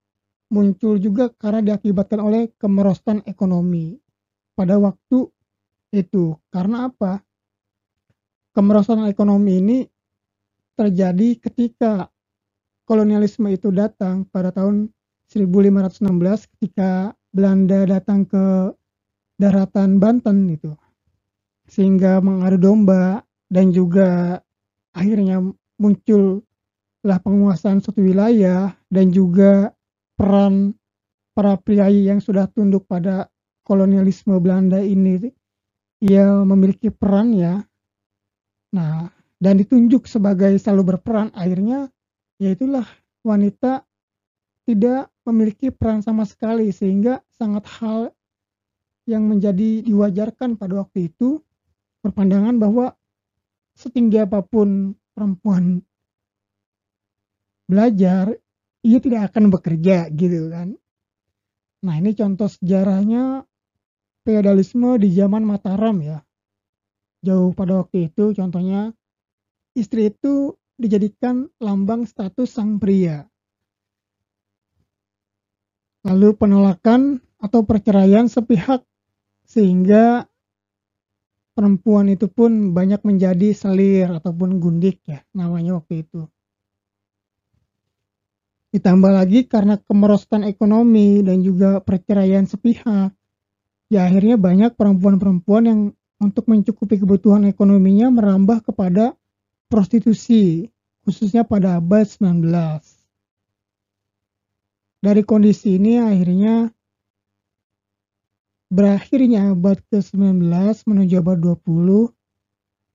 muncul 0.55 0.99
juga 1.03 1.31
karena 1.35 1.75
diakibatkan 1.75 2.23
oleh 2.23 2.55
kemerosotan 2.55 3.27
ekonomi 3.27 3.99
pada 4.55 4.79
waktu 4.79 5.27
itu. 5.91 6.39
Karena 6.55 6.87
apa? 6.87 7.23
Kemerosotan 8.55 9.11
ekonomi 9.11 9.53
ini 9.59 9.79
terjadi 10.79 11.43
ketika 11.43 12.07
kolonialisme 12.87 13.51
itu 13.51 13.75
datang 13.75 14.23
pada 14.31 14.55
tahun 14.55 14.95
1516 15.29 16.07
ketika 16.57 17.13
Belanda 17.35 17.85
datang 17.85 18.25
ke 18.25 18.73
daratan 19.37 19.99
Banten 19.99 20.49
itu 20.49 20.73
sehingga 21.69 22.23
mengadu 22.25 22.57
domba 22.57 23.21
dan 23.53 23.75
juga 23.75 24.41
akhirnya 24.97 25.45
muncullah 25.77 27.19
penguasaan 27.21 27.85
suatu 27.85 28.01
wilayah 28.01 28.73
dan 28.89 29.13
juga 29.13 29.77
peran 30.17 30.73
para 31.37 31.61
priai 31.61 32.09
yang 32.09 32.25
sudah 32.25 32.49
tunduk 32.51 32.89
pada 32.89 33.29
kolonialisme 33.63 34.33
Belanda 34.41 34.81
ini. 34.81 35.29
Ia 36.03 36.47
memiliki 36.47 36.89
peran 36.89 37.35
ya 37.37 37.59
nah 38.69 39.09
dan 39.39 39.59
ditunjuk 39.59 40.07
sebagai 40.11 40.55
selalu 40.59 40.95
berperan. 40.95 41.31
Akhirnya 41.35 41.91
yaitulah 42.43 42.87
wanita 43.23 43.87
tidak 44.67 45.11
memiliki 45.27 45.71
peran 45.71 46.03
sama 46.03 46.27
sekali. 46.27 46.71
Sehingga 46.75 47.23
sangat 47.39 47.65
hal 47.79 48.13
yang 49.09 49.25
menjadi 49.25 49.83
diwajarkan 49.87 50.61
pada 50.61 50.85
waktu 50.85 51.09
itu 51.09 51.41
berpandangan 52.05 52.61
bahwa 52.61 52.93
setinggi 53.79 54.21
apa 54.21 54.43
pun 54.43 54.93
perempuan 55.15 55.81
belajar 57.69 58.35
ia 58.83 58.99
tidak 58.99 59.33
akan 59.33 59.51
bekerja 59.55 60.11
gitu 60.13 60.51
kan. 60.51 60.75
Nah 61.85 61.95
ini 61.95 62.11
contoh 62.15 62.51
sejarahnya 62.51 63.47
feodalisme 64.27 64.99
di 64.99 65.09
zaman 65.15 65.47
Mataram 65.47 65.97
ya. 66.03 66.19
Jauh 67.23 67.55
pada 67.55 67.83
waktu 67.83 68.11
itu 68.11 68.35
contohnya 68.35 68.95
istri 69.79 70.11
itu 70.11 70.59
dijadikan 70.75 71.47
lambang 71.63 72.05
status 72.05 72.51
sang 72.59 72.83
pria 72.83 73.31
lalu 76.07 76.35
penolakan 76.35 77.23
atau 77.39 77.63
perceraian 77.63 78.27
sepihak 78.27 78.83
sehingga 79.47 80.27
perempuan 81.59 82.07
itu 82.07 82.31
pun 82.31 82.71
banyak 82.71 83.03
menjadi 83.03 83.51
selir 83.51 84.07
ataupun 84.15 84.63
gundik 84.63 85.03
ya 85.03 85.27
namanya 85.35 85.83
waktu 85.83 86.07
itu. 86.07 86.31
Ditambah 88.69 89.11
lagi 89.11 89.49
karena 89.49 89.81
kemerosotan 89.81 90.45
ekonomi 90.45 91.25
dan 91.25 91.41
juga 91.41 91.81
perceraian 91.81 92.45
sepihak, 92.45 93.17
ya 93.89 94.01
akhirnya 94.05 94.37
banyak 94.37 94.77
perempuan-perempuan 94.77 95.63
yang 95.65 95.81
untuk 96.21 96.47
mencukupi 96.47 97.01
kebutuhan 97.01 97.49
ekonominya 97.49 98.13
merambah 98.13 98.61
kepada 98.63 99.17
prostitusi, 99.69 100.73
khususnya 101.05 101.45
pada 101.45 101.77
abad 101.77 102.09
19. 102.09 102.43
Dari 104.99 105.23
kondisi 105.23 105.79
ini 105.79 106.03
akhirnya 106.03 106.75
berakhirnya 108.69 109.55
abad 109.55 109.79
ke-19 109.89 110.51
menuju 110.85 111.15
abad 111.23 111.39
20, 111.39 112.11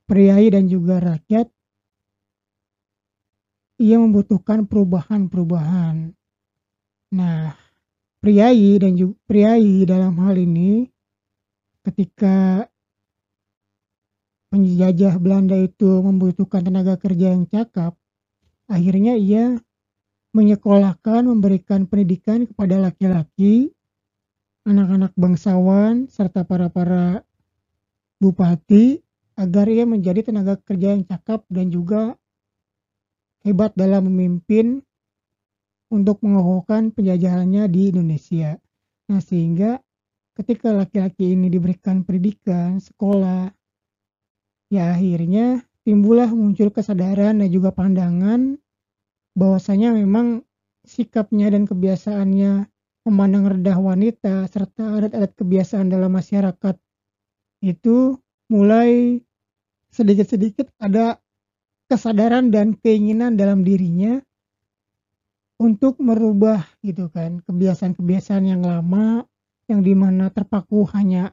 priai 0.05 0.51
dan 0.51 0.67
juga 0.67 0.99
rakyat 0.99 1.47
ia 3.81 3.97
membutuhkan 3.97 4.67
perubahan-perubahan. 4.69 6.13
Nah, 7.13 7.55
priai 8.21 8.77
dan 8.79 8.95
juga 8.95 9.15
priai 9.25 9.83
dalam 9.83 10.15
hal 10.21 10.37
ini 10.39 10.87
ketika 11.83 12.67
penjajah 14.53 15.17
Belanda 15.17 15.57
itu 15.57 15.89
membutuhkan 16.05 16.61
tenaga 16.61 16.93
kerja 17.01 17.33
yang 17.33 17.49
cakap, 17.49 17.97
akhirnya 18.69 19.17
ia 19.17 19.57
menyekolahkan, 20.29 21.25
memberikan 21.25 21.89
pendidikan 21.89 22.45
kepada 22.45 22.77
laki-laki, 22.77 23.73
anak-anak 24.69 25.09
bangsawan, 25.17 26.05
serta 26.05 26.45
para-para 26.45 27.25
bupati 28.21 29.01
agar 29.33 29.65
ia 29.73 29.89
menjadi 29.89 30.29
tenaga 30.29 30.61
kerja 30.61 30.93
yang 30.93 31.01
cakap 31.09 31.41
dan 31.49 31.73
juga 31.73 32.13
hebat 33.41 33.73
dalam 33.73 34.05
memimpin 34.05 34.85
untuk 35.89 36.21
mengokohkan 36.21 36.93
penjajahannya 36.93 37.65
di 37.73 37.89
Indonesia. 37.89 38.61
Nah, 39.09 39.17
sehingga 39.17 39.81
ketika 40.37 40.69
laki-laki 40.69 41.33
ini 41.33 41.49
diberikan 41.49 42.05
pendidikan, 42.05 42.77
sekolah, 42.77 43.49
ya 44.73 44.97
akhirnya 44.97 45.61
timbullah 45.85 46.33
muncul 46.33 46.73
kesadaran 46.73 47.45
dan 47.45 47.49
juga 47.53 47.69
pandangan 47.69 48.57
bahwasanya 49.37 49.93
memang 49.93 50.41
sikapnya 50.81 51.53
dan 51.53 51.69
kebiasaannya 51.69 52.65
memandang 53.05 53.45
rendah 53.53 53.77
wanita 53.77 54.49
serta 54.49 54.97
adat-adat 54.97 55.37
kebiasaan 55.37 55.93
dalam 55.93 56.09
masyarakat 56.09 56.73
itu 57.61 58.17
mulai 58.49 59.21
sedikit-sedikit 59.93 60.73
ada 60.81 61.21
kesadaran 61.85 62.49
dan 62.49 62.73
keinginan 62.73 63.37
dalam 63.37 63.61
dirinya 63.61 64.17
untuk 65.61 66.01
merubah 66.01 66.65
gitu 66.81 67.13
kan 67.13 67.45
kebiasaan-kebiasaan 67.45 68.49
yang 68.49 68.65
lama 68.65 69.29
yang 69.69 69.85
di 69.85 69.93
mana 69.93 70.33
terpaku 70.33 70.83
hanya 70.97 71.31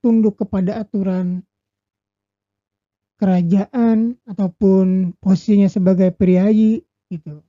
tunduk 0.00 0.38
kepada 0.38 0.80
aturan 0.80 1.44
kerajaan 3.20 4.16
ataupun 4.24 5.12
posisinya 5.20 5.68
sebagai 5.68 6.08
priayi 6.16 6.80
gitu. 7.12 7.44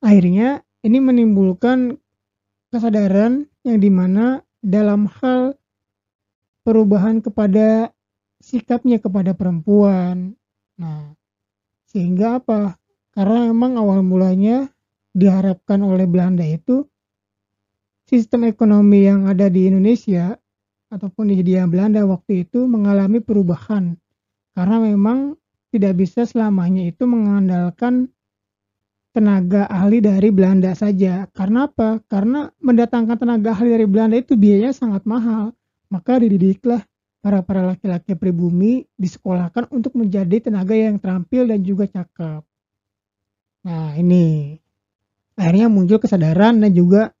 Akhirnya 0.00 0.64
ini 0.80 1.04
menimbulkan 1.04 2.00
kesadaran 2.72 3.44
yang 3.60 3.78
di 3.78 3.92
mana 3.92 4.40
dalam 4.64 5.04
hal 5.20 5.60
perubahan 6.64 7.20
kepada 7.20 7.92
sikapnya 8.40 8.96
kepada 8.96 9.36
perempuan. 9.36 10.32
Nah, 10.80 11.12
sehingga 11.92 12.40
apa? 12.40 12.80
Karena 13.12 13.52
memang 13.52 13.76
awal 13.76 14.00
mulanya 14.00 14.72
diharapkan 15.12 15.84
oleh 15.84 16.08
Belanda 16.08 16.42
itu 16.42 16.88
sistem 18.04 18.48
ekonomi 18.48 19.06
yang 19.06 19.28
ada 19.28 19.46
di 19.48 19.68
Indonesia 19.68 20.36
ataupun 20.92 21.32
di 21.32 21.40
Belanda 21.68 22.04
waktu 22.04 22.48
itu 22.48 22.66
mengalami 22.66 23.22
perubahan 23.22 23.96
karena 24.54 24.76
memang 24.78 25.34
tidak 25.74 25.98
bisa 25.98 26.22
selamanya 26.22 26.86
itu 26.86 27.02
mengandalkan 27.04 28.14
tenaga 29.14 29.66
ahli 29.70 30.02
dari 30.02 30.30
Belanda 30.30 30.74
saja. 30.74 31.26
Karena 31.30 31.70
apa? 31.70 32.02
Karena 32.06 32.50
mendatangkan 32.62 33.18
tenaga 33.18 33.54
ahli 33.54 33.74
dari 33.74 33.86
Belanda 33.86 34.18
itu 34.18 34.34
biayanya 34.34 34.74
sangat 34.74 35.06
mahal. 35.06 35.54
Maka 35.90 36.18
dididiklah 36.18 36.82
para-para 37.22 37.62
laki-laki 37.74 38.18
pribumi 38.18 38.86
disekolahkan 38.98 39.70
untuk 39.70 39.94
menjadi 39.94 40.50
tenaga 40.50 40.74
yang 40.74 40.98
terampil 40.98 41.46
dan 41.46 41.62
juga 41.62 41.86
cakep. 41.86 42.42
Nah, 43.64 43.96
ini 43.96 44.54
akhirnya 45.38 45.72
muncul 45.72 45.98
kesadaran 45.98 46.60
dan 46.60 46.70
juga 46.74 47.14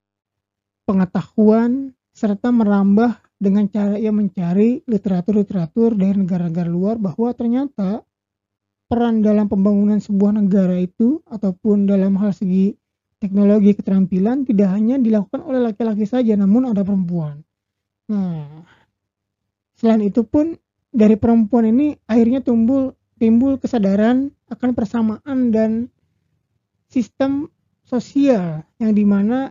pengetahuan 0.84 1.96
serta 2.12 2.52
merambah 2.52 3.16
dengan 3.44 3.68
cara 3.68 4.00
ia 4.00 4.08
mencari 4.08 4.80
literatur-literatur 4.88 5.92
dari 5.92 6.16
negara-negara 6.16 6.70
luar 6.72 6.96
bahwa 6.96 7.28
ternyata 7.36 8.00
peran 8.88 9.20
dalam 9.20 9.52
pembangunan 9.52 10.00
sebuah 10.00 10.40
negara 10.40 10.80
itu 10.80 11.20
ataupun 11.28 11.84
dalam 11.84 12.16
hal 12.16 12.32
segi 12.32 12.72
teknologi 13.20 13.76
keterampilan 13.76 14.48
tidak 14.48 14.72
hanya 14.72 14.96
dilakukan 14.96 15.44
oleh 15.44 15.60
laki-laki 15.60 16.08
saja 16.08 16.32
namun 16.36 16.72
ada 16.72 16.80
perempuan. 16.80 17.44
Nah, 18.08 18.64
Selain 19.74 20.00
itu 20.00 20.22
pun 20.22 20.54
dari 20.94 21.18
perempuan 21.18 21.66
ini 21.66 21.98
akhirnya 22.06 22.40
tumbuh 22.40 22.94
timbul 23.18 23.58
kesadaran 23.58 24.30
akan 24.46 24.70
persamaan 24.72 25.50
dan 25.50 25.90
sistem 26.86 27.50
sosial 27.84 28.62
yang 28.78 28.94
di 28.94 29.02
mana 29.02 29.50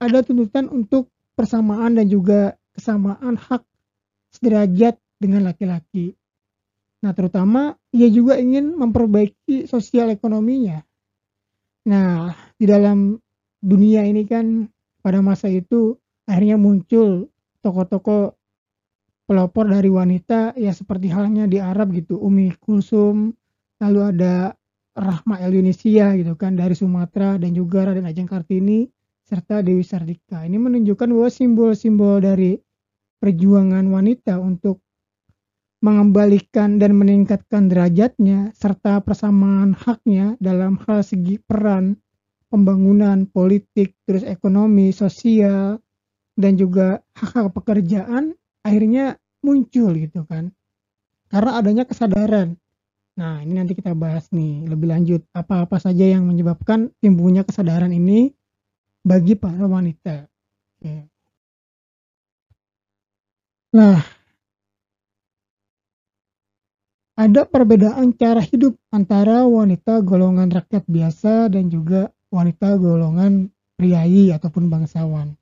ada 0.00 0.24
tuntutan 0.24 0.66
untuk 0.72 1.12
persamaan 1.36 2.00
dan 2.00 2.08
juga 2.08 2.56
kesamaan 2.76 3.36
hak 3.36 3.62
sederajat 4.32 4.96
dengan 5.20 5.46
laki-laki. 5.46 6.16
Nah, 7.02 7.12
terutama 7.12 7.74
ia 7.90 8.08
juga 8.08 8.38
ingin 8.38 8.78
memperbaiki 8.78 9.66
sosial 9.66 10.14
ekonominya. 10.14 10.82
Nah, 11.86 12.30
di 12.54 12.64
dalam 12.66 13.18
dunia 13.58 14.06
ini 14.06 14.22
kan 14.26 14.70
pada 15.02 15.18
masa 15.18 15.50
itu 15.50 15.98
akhirnya 16.26 16.54
muncul 16.58 17.26
tokoh-tokoh 17.62 18.34
pelopor 19.26 19.70
dari 19.70 19.90
wanita 19.90 20.54
ya 20.58 20.74
seperti 20.74 21.10
halnya 21.10 21.46
di 21.46 21.62
Arab 21.62 21.94
gitu 21.94 22.18
Umi 22.18 22.54
Kulsum 22.58 23.34
lalu 23.82 24.00
ada 24.14 24.54
Rahma 24.92 25.40
El 25.40 25.58
Yunisia 25.58 26.14
gitu 26.18 26.36
kan 26.36 26.54
dari 26.58 26.76
Sumatera 26.76 27.38
dan 27.38 27.54
juga 27.54 27.86
Raden 27.88 28.06
Ajeng 28.06 28.28
Kartini 28.28 28.86
serta 29.32 29.64
Dewi 29.64 29.80
Sardika 29.80 30.44
ini 30.44 30.60
menunjukkan 30.60 31.08
bahwa 31.08 31.32
simbol-simbol 31.32 32.20
dari 32.20 32.60
perjuangan 33.16 33.88
wanita 33.88 34.36
untuk 34.36 34.84
mengembalikan 35.80 36.76
dan 36.76 36.92
meningkatkan 37.00 37.72
derajatnya 37.72 38.52
serta 38.52 39.00
persamaan 39.00 39.72
haknya 39.72 40.36
dalam 40.36 40.76
hal 40.84 41.00
segi 41.00 41.40
peran 41.40 41.96
pembangunan 42.52 43.24
politik 43.24 43.96
terus 44.04 44.20
ekonomi 44.20 44.92
sosial 44.92 45.80
dan 46.36 46.60
juga 46.60 47.00
hak-hak 47.16 47.56
pekerjaan 47.56 48.36
akhirnya 48.60 49.16
muncul 49.40 49.96
gitu 49.96 50.28
kan. 50.28 50.52
Karena 51.32 51.56
adanya 51.56 51.88
kesadaran. 51.88 52.60
Nah 53.16 53.40
ini 53.40 53.56
nanti 53.56 53.72
kita 53.72 53.96
bahas 53.96 54.28
nih. 54.28 54.68
Lebih 54.68 54.92
lanjut 54.92 55.24
apa-apa 55.32 55.80
saja 55.80 56.04
yang 56.04 56.28
menyebabkan 56.28 56.92
timbulnya 57.00 57.48
kesadaran 57.48 57.96
ini 57.96 58.36
bagi 59.02 59.34
para 59.34 59.66
wanita 59.66 60.26
Oke. 60.78 60.94
nah 63.74 64.00
ada 67.18 67.42
perbedaan 67.44 68.14
cara 68.16 68.40
hidup 68.40 68.78
antara 68.88 69.44
wanita 69.44 70.00
golongan 70.00 70.48
rakyat 70.48 70.86
biasa 70.88 71.52
dan 71.52 71.68
juga 71.68 72.08
wanita 72.32 72.80
golongan 72.80 73.52
priayi 73.76 74.32
ataupun 74.32 74.70
bangsawan 74.70 75.36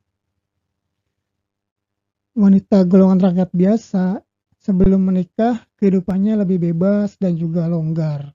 wanita 2.40 2.88
golongan 2.88 3.20
rakyat 3.20 3.50
biasa 3.52 4.24
sebelum 4.64 5.12
menikah 5.12 5.60
kehidupannya 5.76 6.40
lebih 6.40 6.72
bebas 6.72 7.20
dan 7.20 7.36
juga 7.36 7.68
longgar. 7.68 8.32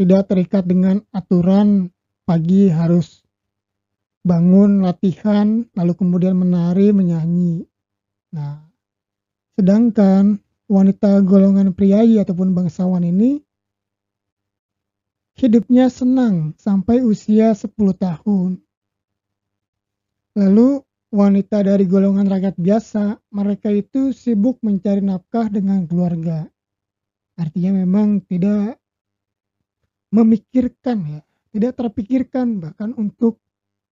Tidak 0.00 0.22
terikat 0.24 0.64
dengan 0.64 1.04
aturan 1.12 1.91
pagi 2.22 2.70
harus 2.70 3.22
bangun 4.22 4.86
latihan 4.86 5.66
lalu 5.74 5.92
kemudian 5.98 6.38
menari 6.38 6.94
menyanyi. 6.94 7.66
Nah, 8.32 8.62
sedangkan 9.58 10.38
wanita 10.70 11.20
golongan 11.26 11.74
priayi 11.74 12.22
ataupun 12.22 12.54
bangsawan 12.54 13.02
ini 13.04 13.42
hidupnya 15.36 15.90
senang 15.90 16.54
sampai 16.56 17.02
usia 17.02 17.52
10 17.52 17.74
tahun. 17.98 18.60
Lalu 20.32 20.80
wanita 21.12 21.60
dari 21.60 21.84
golongan 21.84 22.24
rakyat 22.24 22.56
biasa, 22.56 23.20
mereka 23.36 23.68
itu 23.68 24.16
sibuk 24.16 24.56
mencari 24.64 25.04
nafkah 25.04 25.52
dengan 25.52 25.84
keluarga. 25.84 26.48
Artinya 27.36 27.84
memang 27.84 28.24
tidak 28.24 28.80
memikirkan 30.12 31.20
ya, 31.20 31.20
tidak 31.52 31.78
terpikirkan 31.78 32.58
bahkan 32.58 32.96
untuk 32.96 33.38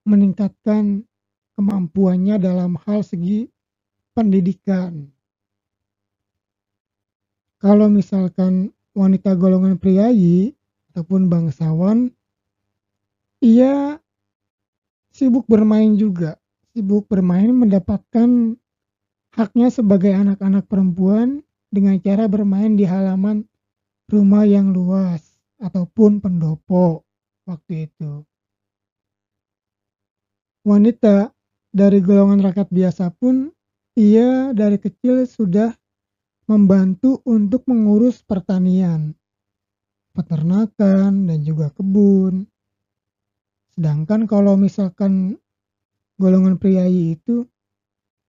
meningkatkan 0.08 1.04
kemampuannya 1.54 2.40
dalam 2.40 2.80
hal 2.88 3.04
segi 3.04 3.46
pendidikan. 4.16 5.12
Kalau 7.60 7.92
misalkan 7.92 8.72
wanita 8.96 9.36
golongan 9.36 9.76
priayi 9.76 10.56
ataupun 10.92 11.28
bangsawan, 11.28 12.08
ia 13.44 14.00
sibuk 15.12 15.44
bermain 15.44 16.00
juga 16.00 16.40
sibuk 16.70 17.10
bermain 17.10 17.50
mendapatkan 17.50 18.56
haknya 19.34 19.68
sebagai 19.68 20.14
anak-anak 20.14 20.64
perempuan 20.70 21.42
dengan 21.70 21.98
cara 21.98 22.30
bermain 22.30 22.78
di 22.78 22.86
halaman 22.86 23.46
rumah 24.06 24.46
yang 24.46 24.70
luas 24.70 25.22
ataupun 25.58 26.22
pendopo 26.22 27.02
waktu 27.50 27.90
itu. 27.90 28.24
Wanita 30.64 31.34
dari 31.74 31.98
golongan 32.00 32.46
rakyat 32.46 32.68
biasa 32.70 33.10
pun 33.14 33.50
ia 33.98 34.54
dari 34.54 34.78
kecil 34.78 35.26
sudah 35.28 35.74
membantu 36.50 37.22
untuk 37.28 37.62
mengurus 37.70 38.26
pertanian, 38.26 39.14
peternakan, 40.16 41.30
dan 41.30 41.38
juga 41.46 41.70
kebun. 41.70 42.48
Sedangkan 43.76 44.26
kalau 44.26 44.58
misalkan 44.58 45.38
golongan 46.18 46.58
priayi 46.58 47.14
itu 47.14 47.46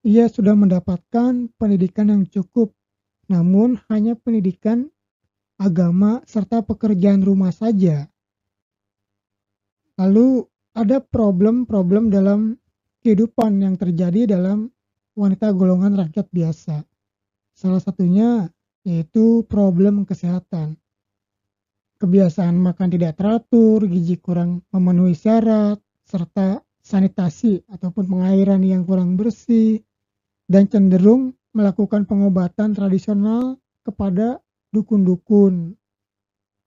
ia 0.05 0.29
sudah 0.29 0.53
mendapatkan 0.53 1.49
pendidikan 1.57 2.13
yang 2.13 2.23
cukup, 2.29 2.73
namun 3.25 3.81
hanya 3.89 4.13
pendidikan 4.13 4.91
agama 5.57 6.21
serta 6.27 6.62
pekerjaan 6.62 7.25
rumah 7.25 7.53
saja. 7.55 8.11
Lalu 10.01 10.41
ada 10.73 10.97
problem-problem 10.97 12.09
dalam 12.09 12.57
kehidupan 13.05 13.61
yang 13.61 13.77
terjadi 13.77 14.33
dalam 14.33 14.73
wanita 15.13 15.53
golongan 15.53 15.93
rakyat 15.93 16.25
biasa. 16.33 16.81
Salah 17.53 17.77
satunya 17.77 18.49
yaitu 18.81 19.45
problem 19.45 20.09
kesehatan. 20.09 20.73
Kebiasaan 22.01 22.57
makan 22.57 22.89
tidak 22.89 23.21
teratur, 23.21 23.85
gizi 23.85 24.17
kurang 24.17 24.65
memenuhi 24.73 25.13
syarat, 25.13 25.77
serta 26.09 26.65
sanitasi 26.81 27.61
ataupun 27.69 28.09
pengairan 28.09 28.65
yang 28.65 28.81
kurang 28.89 29.13
bersih, 29.21 29.85
dan 30.49 30.65
cenderung 30.65 31.37
melakukan 31.53 32.09
pengobatan 32.09 32.73
tradisional 32.73 33.61
kepada 33.85 34.41
dukun-dukun. 34.73 35.77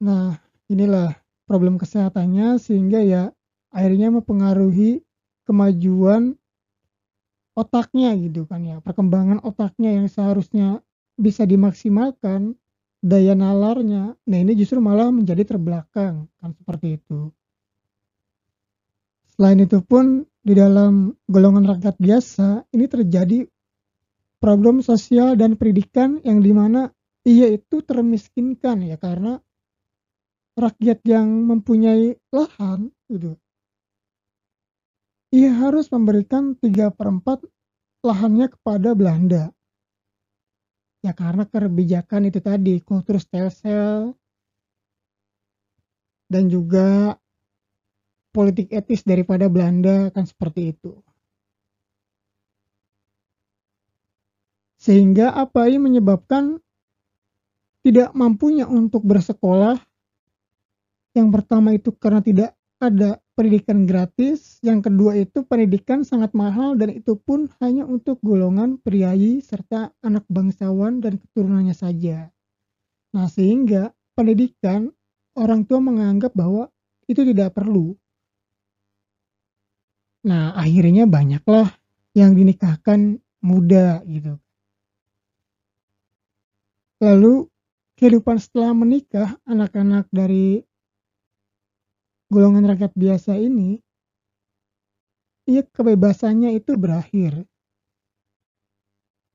Nah, 0.06 0.38
inilah 0.70 1.23
problem 1.44 1.76
kesehatannya 1.76 2.56
sehingga 2.60 3.00
ya 3.04 3.22
akhirnya 3.74 4.14
mempengaruhi 4.14 5.04
kemajuan 5.44 6.36
otaknya 7.54 8.16
gitu 8.18 8.44
kan 8.48 8.64
ya. 8.66 8.82
Perkembangan 8.82 9.40
otaknya 9.44 9.94
yang 9.94 10.10
seharusnya 10.10 10.82
bisa 11.14 11.46
dimaksimalkan 11.46 12.58
daya 13.04 13.36
nalarnya. 13.36 14.16
Nah, 14.26 14.38
ini 14.40 14.56
justru 14.56 14.80
malah 14.80 15.12
menjadi 15.12 15.44
terbelakang 15.44 16.26
kan 16.40 16.50
seperti 16.56 16.98
itu. 16.98 17.30
Selain 19.34 19.58
itu 19.60 19.82
pun 19.82 20.24
di 20.40 20.54
dalam 20.54 21.12
golongan 21.26 21.66
rakyat 21.76 21.98
biasa 21.98 22.70
ini 22.70 22.86
terjadi 22.86 23.38
problem 24.38 24.84
sosial 24.84 25.34
dan 25.34 25.58
pendidikan 25.58 26.20
yang 26.22 26.38
di 26.44 26.52
mana 26.54 26.92
ia 27.24 27.48
itu 27.48 27.80
termiskinkan 27.80 28.84
ya 28.84 29.00
karena 29.00 29.40
rakyat 30.54 31.02
yang 31.06 31.26
mempunyai 31.26 32.18
lahan 32.30 32.90
gitu 33.10 33.34
ia 35.34 35.50
harus 35.50 35.90
memberikan 35.90 36.54
3 36.58 36.94
per 36.94 37.06
4 37.10 37.42
lahannya 38.06 38.46
kepada 38.54 38.94
Belanda 38.94 39.50
ya 41.02 41.12
karena 41.12 41.44
kebijakan 41.44 42.30
itu 42.30 42.38
tadi 42.38 42.78
kultur 42.80 43.18
stelsel 43.18 44.14
dan 46.32 46.48
juga 46.48 47.18
politik 48.34 48.74
etis 48.74 49.06
daripada 49.06 49.46
Belanda 49.46 50.10
kan 50.10 50.26
seperti 50.26 50.74
itu. 50.74 50.98
Sehingga 54.82 55.32
apa 55.32 55.70
ini 55.70 55.78
menyebabkan 55.80 56.58
tidak 57.86 58.10
mampunya 58.12 58.66
untuk 58.66 59.06
bersekolah. 59.06 59.78
Yang 61.14 61.28
pertama 61.30 61.70
itu 61.78 61.94
karena 61.94 62.20
tidak 62.20 62.50
ada 62.82 63.22
pendidikan 63.38 63.86
gratis, 63.86 64.58
yang 64.60 64.82
kedua 64.82 65.14
itu 65.14 65.46
pendidikan 65.46 66.02
sangat 66.02 66.34
mahal 66.34 66.74
dan 66.74 66.90
itu 66.90 67.14
pun 67.14 67.46
hanya 67.62 67.86
untuk 67.86 68.18
golongan 68.20 68.82
priayi 68.82 69.38
serta 69.38 69.94
anak 70.02 70.26
bangsawan 70.26 70.98
dan 70.98 71.16
keturunannya 71.16 71.72
saja. 71.72 72.34
Nah, 73.14 73.30
sehingga 73.30 73.94
pendidikan 74.18 74.90
orang 75.38 75.66
tua 75.66 75.78
menganggap 75.78 76.34
bahwa 76.34 76.66
itu 77.06 77.22
tidak 77.22 77.54
perlu. 77.54 77.94
Nah, 80.26 80.56
akhirnya 80.58 81.06
banyaklah 81.06 81.70
yang 82.16 82.34
dinikahkan 82.34 83.22
muda 83.44 84.02
gitu. 84.08 84.40
Lalu 87.02 87.46
kehidupan 88.00 88.40
setelah 88.40 88.72
menikah, 88.72 89.36
anak-anak 89.44 90.08
dari 90.08 90.64
golongan 92.34 92.66
rakyat 92.74 92.90
biasa 92.98 93.38
ini, 93.38 93.78
ya 95.46 95.62
kebebasannya 95.62 96.58
itu 96.58 96.74
berakhir. 96.74 97.46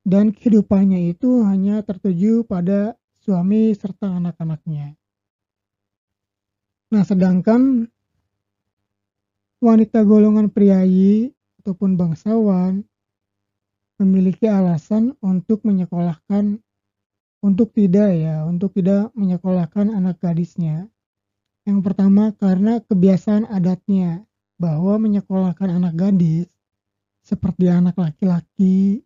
Dan 0.03 0.35
kehidupannya 0.35 1.15
itu 1.15 1.47
hanya 1.47 1.79
tertuju 1.85 2.43
pada 2.43 2.99
suami 3.23 3.71
serta 3.71 4.19
anak-anaknya. 4.19 4.99
Nah, 6.89 7.03
sedangkan 7.05 7.85
wanita 9.61 10.01
golongan 10.03 10.49
priayi 10.49 11.31
ataupun 11.61 11.93
bangsawan 11.93 12.81
memiliki 13.99 14.47
alasan 14.47 15.13
untuk 15.21 15.61
menyekolahkan 15.67 16.57
untuk 17.39 17.71
tidak 17.71 18.09
ya, 18.15 18.43
untuk 18.47 18.75
tidak 18.75 19.11
menyekolahkan 19.15 19.91
anak 19.91 20.19
gadisnya. 20.19 20.87
Yang 21.69 21.85
pertama 21.85 22.33
karena 22.33 22.81
kebiasaan 22.81 23.45
adatnya 23.45 24.25
bahwa 24.57 24.97
menyekolahkan 24.97 25.69
anak 25.69 25.93
gadis 25.93 26.49
seperti 27.21 27.69
anak 27.69 27.93
laki-laki 27.93 29.05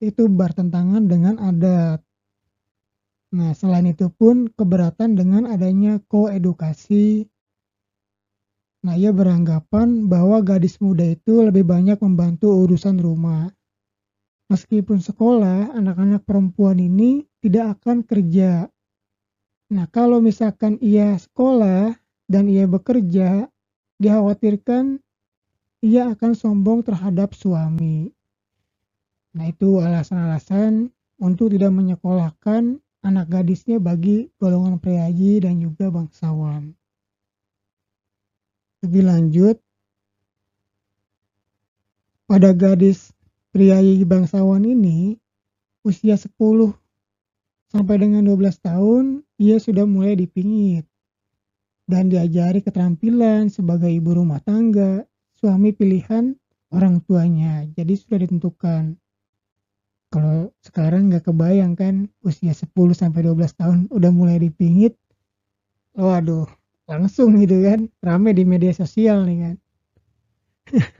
itu 0.00 0.22
bertentangan 0.24 1.04
dengan 1.04 1.36
adat. 1.36 2.00
Nah, 3.36 3.52
selain 3.52 3.92
itu 3.92 4.08
pun 4.08 4.48
keberatan 4.48 5.20
dengan 5.20 5.52
adanya 5.52 6.00
koedukasi. 6.08 7.28
Nah, 8.88 8.96
ia 8.96 9.12
beranggapan 9.12 10.08
bahwa 10.08 10.40
gadis 10.40 10.80
muda 10.80 11.04
itu 11.04 11.44
lebih 11.44 11.68
banyak 11.68 12.00
membantu 12.00 12.56
urusan 12.64 12.96
rumah. 12.96 13.52
Meskipun 14.48 15.04
sekolah, 15.04 15.76
anak-anak 15.76 16.24
perempuan 16.24 16.80
ini 16.80 17.28
tidak 17.44 17.76
akan 17.76 18.00
kerja. 18.00 18.64
Nah, 19.68 19.84
kalau 19.92 20.24
misalkan 20.24 20.80
ia 20.80 21.12
sekolah 21.20 21.92
dan 22.24 22.48
ia 22.48 22.64
bekerja, 22.64 23.52
dikhawatirkan 24.00 24.96
ia 25.84 26.08
akan 26.08 26.32
sombong 26.32 26.80
terhadap 26.80 27.36
suami. 27.36 28.08
Nah, 29.36 29.44
itu 29.44 29.78
alasan-alasan 29.84 30.88
untuk 31.20 31.52
tidak 31.52 31.74
menyekolahkan 31.74 32.80
anak 33.04 33.26
gadisnya 33.28 33.76
bagi 33.76 34.32
golongan 34.40 34.80
priayi 34.80 35.44
dan 35.44 35.60
juga 35.60 35.92
bangsawan. 35.92 36.72
Lebih 38.80 39.02
lanjut, 39.04 39.56
pada 42.30 42.54
gadis 42.54 43.10
priayi 43.50 44.06
bangsawan 44.06 44.62
ini, 44.62 45.18
usia 45.82 46.14
10 46.14 46.77
sampai 47.68 47.96
dengan 48.00 48.24
12 48.24 48.58
tahun, 48.60 49.24
ia 49.40 49.56
sudah 49.60 49.84
mulai 49.84 50.16
dipingit 50.16 50.84
dan 51.88 52.12
diajari 52.12 52.60
keterampilan 52.60 53.48
sebagai 53.48 53.88
ibu 53.88 54.12
rumah 54.16 54.40
tangga, 54.44 55.04
suami 55.40 55.72
pilihan 55.72 56.36
orang 56.74 57.00
tuanya. 57.04 57.64
Jadi 57.72 57.94
sudah 57.96 58.18
ditentukan. 58.24 58.96
Kalau 60.08 60.52
sekarang 60.64 61.12
nggak 61.12 61.28
kebayang 61.28 61.76
kan 61.76 62.08
usia 62.24 62.56
10 62.56 62.72
sampai 62.96 63.28
12 63.28 63.52
tahun 63.56 63.78
udah 63.92 64.10
mulai 64.12 64.40
dipingit. 64.40 64.96
Waduh 65.92 66.48
langsung 66.88 67.36
gitu 67.36 67.60
kan 67.68 67.92
rame 68.00 68.32
di 68.32 68.48
media 68.48 68.72
sosial 68.72 69.28
nih 69.28 69.38
kan 69.44 69.56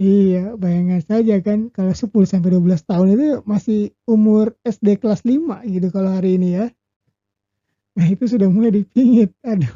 iya 0.00 0.56
bayangan 0.56 1.04
saja 1.04 1.36
kan 1.44 1.68
kalau 1.68 1.92
10 1.92 2.24
sampai 2.24 2.56
12 2.56 2.88
tahun 2.88 3.06
itu 3.14 3.26
masih 3.44 3.92
umur 4.08 4.56
SD 4.64 4.96
kelas 4.96 5.22
5 5.28 5.60
gitu 5.68 5.92
kalau 5.92 6.10
hari 6.16 6.40
ini 6.40 6.48
ya. 6.56 6.66
Nah 8.00 8.06
itu 8.08 8.24
sudah 8.24 8.48
mulai 8.48 8.72
dipingit. 8.72 9.36
Aduh 9.44 9.70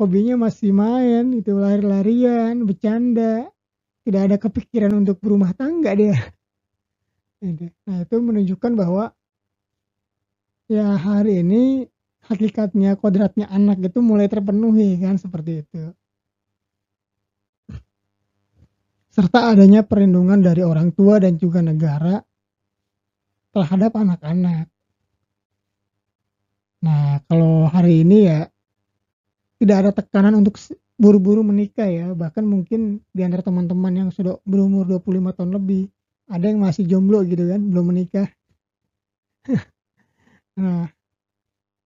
hobinya 0.00 0.48
masih 0.48 0.72
main 0.72 1.36
itu 1.36 1.52
lari-larian 1.52 2.64
bercanda. 2.64 3.52
Tidak 4.00 4.22
ada 4.32 4.36
kepikiran 4.40 4.96
untuk 4.96 5.20
berumah 5.20 5.52
tangga 5.52 5.92
dia. 5.92 6.16
Nah, 7.84 8.04
itu 8.04 8.16
menunjukkan 8.16 8.72
bahwa 8.72 9.12
ya 10.72 10.96
hari 10.96 11.44
ini 11.44 11.84
hakikatnya 12.24 12.96
kodratnya 12.96 13.44
anak 13.52 13.80
itu 13.80 14.00
mulai 14.00 14.28
terpenuhi 14.28 14.96
kan 15.00 15.20
seperti 15.20 15.64
itu. 15.68 15.92
Serta 19.20 19.52
adanya 19.52 19.84
perlindungan 19.84 20.40
dari 20.40 20.64
orang 20.64 20.96
tua 20.96 21.20
dan 21.20 21.36
juga 21.36 21.60
negara 21.60 22.24
terhadap 23.52 23.92
anak-anak. 23.92 24.64
Nah, 26.80 27.20
kalau 27.28 27.68
hari 27.68 28.00
ini 28.00 28.24
ya 28.24 28.48
tidak 29.60 29.76
ada 29.76 29.90
tekanan 29.92 30.40
untuk 30.40 30.56
buru-buru 30.96 31.44
menikah 31.44 31.84
ya, 31.84 32.16
bahkan 32.16 32.48
mungkin 32.48 33.04
di 33.12 33.20
antara 33.20 33.44
teman-teman 33.44 33.92
yang 33.92 34.08
sudah 34.08 34.40
berumur 34.48 34.88
25 34.88 35.36
tahun 35.36 35.52
lebih 35.52 35.92
ada 36.30 36.46
yang 36.46 36.62
masih 36.62 36.86
jomblo 36.86 37.26
gitu 37.26 37.42
kan 37.50 37.58
belum 37.58 37.90
menikah 37.90 38.30
nah 40.60 40.86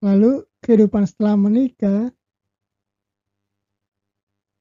lalu 0.05 0.45
kehidupan 0.61 1.09
setelah 1.09 1.33
menikah 1.33 2.13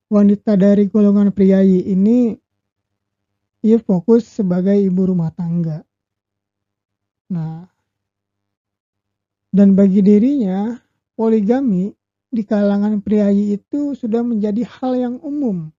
wanita 0.09 0.57
dari 0.57 0.89
golongan 0.89 1.29
priayi 1.37 1.85
ini 1.93 2.44
ia 3.65 3.81
fokus 3.81 4.29
sebagai 4.29 4.77
ibu 4.77 5.09
rumah 5.09 5.33
tangga 5.33 5.81
nah 7.33 7.65
dan 9.49 9.73
bagi 9.73 10.05
dirinya 10.05 10.77
poligami 11.17 11.91
di 12.29 12.43
kalangan 12.45 13.01
priayi 13.01 13.57
itu 13.57 13.97
sudah 13.97 14.21
menjadi 14.21 14.67
hal 14.67 14.93
yang 14.99 15.17
umum 15.25 15.73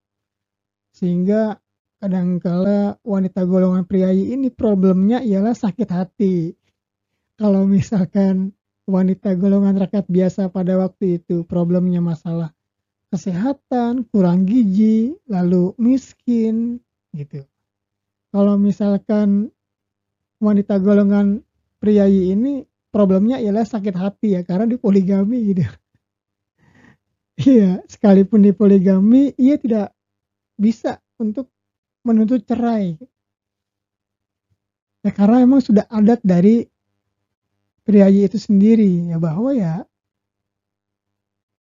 sehingga 0.95 1.59
kadangkala 1.99 3.01
wanita 3.03 3.43
golongan 3.43 3.83
priayi 3.83 4.31
ini 4.31 4.53
problemnya 4.53 5.25
ialah 5.25 5.57
sakit 5.57 5.89
hati. 5.91 6.53
Kalau 7.35 7.67
misalkan 7.67 8.55
wanita 8.87 9.35
golongan 9.35 9.75
rakyat 9.75 10.07
biasa 10.07 10.53
pada 10.53 10.79
waktu 10.79 11.19
itu 11.19 11.43
problemnya 11.43 11.99
masalah 11.99 12.55
kesehatan, 13.11 14.07
kurang 14.13 14.47
gizi, 14.47 15.17
lalu 15.27 15.75
miskin 15.75 16.79
gitu. 17.11 17.43
Kalau 18.35 18.59
misalkan 18.59 19.47
wanita 20.43 20.75
golongan 20.83 21.39
priayi 21.79 22.35
ini 22.35 22.67
problemnya 22.91 23.39
ialah 23.39 23.63
sakit 23.63 23.95
hati 23.95 24.35
ya 24.35 24.43
karena 24.43 24.67
di 24.67 24.75
poligami 24.75 25.55
gitu. 25.55 25.63
Iya, 27.35 27.83
sekalipun 27.87 28.47
di 28.47 28.55
poligami 28.55 29.31
ia 29.35 29.59
tidak 29.59 29.91
bisa 30.55 30.99
untuk 31.19 31.51
menuntut 32.03 32.43
cerai. 32.47 32.95
Ya 35.03 35.11
karena 35.11 35.43
emang 35.43 35.59
sudah 35.59 35.87
adat 35.87 36.23
dari 36.23 36.63
priayi 37.87 38.27
itu 38.27 38.39
sendiri 38.39 39.11
ya 39.11 39.19
bahwa 39.19 39.51
ya 39.51 39.83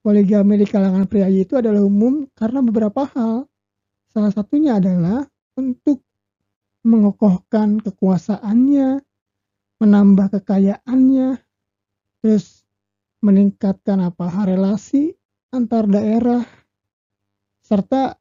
poligami 0.01 0.61
di 0.61 0.65
kalangan 0.65 1.05
priayi 1.05 1.45
itu 1.45 1.53
adalah 1.57 1.85
umum 1.85 2.25
karena 2.33 2.65
beberapa 2.65 3.05
hal. 3.13 3.45
Salah 4.13 4.29
satunya 4.29 4.77
adalah 4.77 5.25
untuk 5.57 6.05
mengokohkan 6.83 7.79
kekuasaannya, 7.79 9.01
menambah 9.79 10.27
kekayaannya, 10.39 11.39
terus 12.19 12.67
meningkatkan 13.23 14.03
apa 14.03 14.27
relasi 14.43 15.15
antar 15.55 15.87
daerah 15.87 16.43
serta 17.63 18.19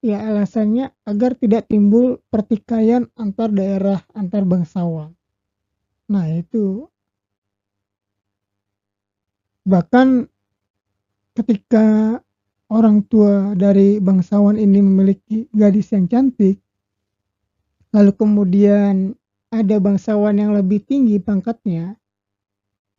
Ya 0.00 0.16
alasannya 0.24 0.96
agar 1.04 1.36
tidak 1.36 1.68
timbul 1.68 2.24
pertikaian 2.32 3.12
antar 3.20 3.52
daerah 3.52 4.00
antar 4.16 4.48
bangsawan. 4.48 5.12
Nah 6.08 6.24
itu 6.32 6.88
bahkan 9.68 10.24
ketika 11.36 12.16
orang 12.72 13.04
tua 13.12 13.52
dari 13.52 14.00
bangsawan 14.00 14.56
ini 14.56 14.80
memiliki 14.80 15.44
gadis 15.52 15.92
yang 15.92 16.08
cantik 16.08 16.56
lalu 17.90 18.12
kemudian 18.14 19.14
ada 19.50 19.76
bangsawan 19.82 20.38
yang 20.38 20.54
lebih 20.54 20.82
tinggi 20.86 21.18
pangkatnya, 21.18 21.98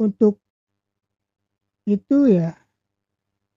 untuk 0.02 0.42
itu 1.88 2.30
ya, 2.30 2.54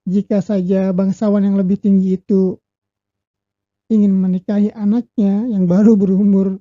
jika 0.08 0.40
saja 0.44 0.92
bangsawan 0.92 1.44
yang 1.44 1.56
lebih 1.56 1.80
tinggi 1.80 2.20
itu 2.20 2.60
ingin 3.92 4.12
menikahi 4.16 4.72
anaknya 4.72 5.44
yang 5.48 5.68
baru 5.68 5.92
berumur 5.96 6.56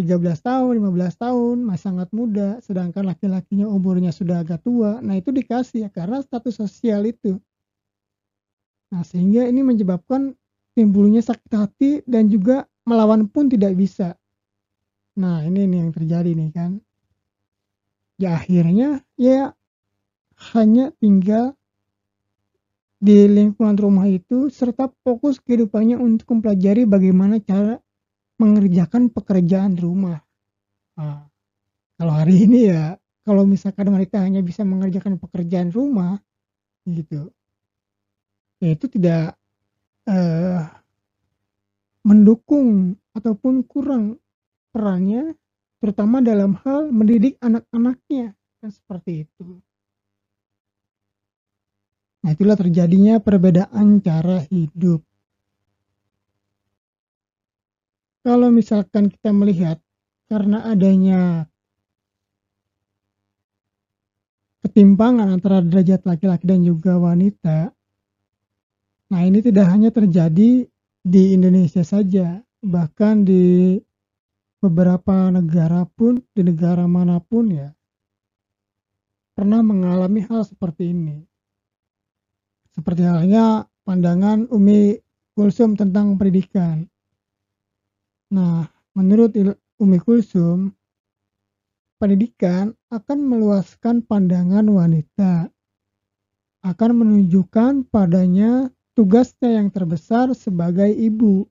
13 0.00 0.40
tahun, 0.40 0.80
15 0.80 1.20
tahun, 1.20 1.56
masih 1.68 1.84
sangat 1.92 2.08
muda, 2.16 2.56
sedangkan 2.64 3.12
laki-lakinya 3.12 3.68
umurnya 3.68 4.08
sudah 4.08 4.40
agak 4.40 4.64
tua, 4.64 5.04
nah 5.04 5.20
itu 5.20 5.28
dikasih 5.28 5.84
ya 5.84 5.90
karena 5.92 6.24
status 6.24 6.64
sosial 6.64 7.04
itu. 7.04 7.36
Nah, 8.88 9.04
sehingga 9.04 9.44
ini 9.44 9.60
menyebabkan 9.60 10.32
timbulnya 10.72 11.20
sakit 11.20 11.52
hati 11.52 11.90
dan 12.08 12.32
juga 12.32 12.64
melawan 12.88 13.30
pun 13.30 13.46
tidak 13.46 13.74
bisa. 13.78 14.18
Nah, 15.18 15.44
ini 15.44 15.68
nih 15.68 15.78
yang 15.86 15.92
terjadi 15.92 16.30
nih 16.32 16.50
kan. 16.50 16.80
Ya 18.16 18.38
akhirnya 18.38 19.02
ya 19.18 19.52
hanya 20.54 20.90
tinggal 20.98 21.54
di 23.02 23.26
lingkungan 23.26 23.74
rumah 23.74 24.06
itu 24.06 24.46
serta 24.46 24.86
fokus 25.02 25.42
kehidupannya 25.42 25.98
untuk 25.98 26.38
mempelajari 26.38 26.86
bagaimana 26.86 27.42
cara 27.42 27.82
mengerjakan 28.38 29.10
pekerjaan 29.10 29.74
rumah. 29.74 30.22
Nah, 30.94 31.26
kalau 31.98 32.14
hari 32.14 32.46
ini 32.46 32.70
ya, 32.70 32.94
kalau 33.26 33.42
misalkan 33.42 33.90
wanita 33.90 34.22
hanya 34.22 34.38
bisa 34.38 34.62
mengerjakan 34.62 35.18
pekerjaan 35.18 35.74
rumah, 35.74 36.18
gitu, 36.86 37.30
ya 38.62 38.74
itu 38.74 38.86
tidak 38.86 39.34
uh, 40.06 40.81
mendukung 42.02 42.98
ataupun 43.14 43.62
kurang 43.66 44.18
perannya, 44.74 45.38
terutama 45.78 46.18
dalam 46.18 46.58
hal 46.66 46.90
mendidik 46.90 47.38
anak-anaknya, 47.38 48.34
kan 48.62 48.70
seperti 48.70 49.26
itu. 49.26 49.62
Nah, 52.22 52.30
itulah 52.30 52.54
terjadinya 52.54 53.18
perbedaan 53.18 53.98
cara 53.98 54.46
hidup. 54.46 55.02
Kalau 58.22 58.54
misalkan 58.54 59.10
kita 59.10 59.34
melihat 59.34 59.82
karena 60.30 60.62
adanya 60.62 61.50
ketimpangan 64.62 65.26
antara 65.34 65.58
derajat 65.58 66.06
laki-laki 66.06 66.46
dan 66.46 66.62
juga 66.62 66.94
wanita, 66.94 67.74
nah 69.10 69.20
ini 69.26 69.42
tidak 69.42 69.66
hanya 69.66 69.90
terjadi 69.90 70.70
di 71.02 71.34
Indonesia 71.34 71.82
saja, 71.82 72.38
bahkan 72.62 73.26
di 73.26 73.74
beberapa 74.62 75.34
negara 75.34 75.82
pun, 75.82 76.22
di 76.30 76.42
negara 76.46 76.86
mana 76.86 77.18
pun 77.18 77.50
ya, 77.50 77.74
pernah 79.34 79.58
mengalami 79.60 80.22
hal 80.22 80.46
seperti 80.46 80.94
ini. 80.94 81.18
Seperti 82.72 83.02
halnya 83.04 83.66
pandangan 83.82 84.46
Umi 84.48 84.96
Kulsum 85.34 85.74
tentang 85.74 86.14
pendidikan. 86.16 86.86
Nah, 88.32 88.64
menurut 88.94 89.34
Umi 89.82 89.98
Kulsum, 89.98 90.72
pendidikan 91.98 92.72
akan 92.88 93.18
meluaskan 93.26 94.06
pandangan 94.06 94.64
wanita, 94.70 95.50
akan 96.62 96.90
menunjukkan 96.94 97.90
padanya 97.90 98.70
tugasnya 98.92 99.60
yang 99.60 99.68
terbesar 99.72 100.32
sebagai 100.36 100.88
ibu, 100.92 101.48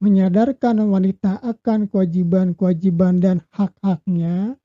menyadarkan 0.00 0.80
wanita 0.88 1.42
akan 1.44 1.90
kewajiban-kewajiban 1.90 3.20
dan 3.20 3.36
hak-haknya. 3.52 4.56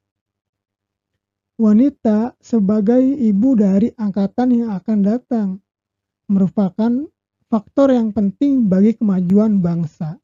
Wanita 1.55 2.35
sebagai 2.43 2.99
ibu 2.99 3.55
dari 3.55 3.91
angkatan 3.95 4.49
yang 4.51 4.71
akan 4.75 4.99
datang 5.03 5.49
merupakan 6.27 6.91
faktor 7.47 7.93
yang 7.93 8.11
penting 8.11 8.67
bagi 8.67 8.97
kemajuan 8.97 9.63
bangsa. 9.63 10.19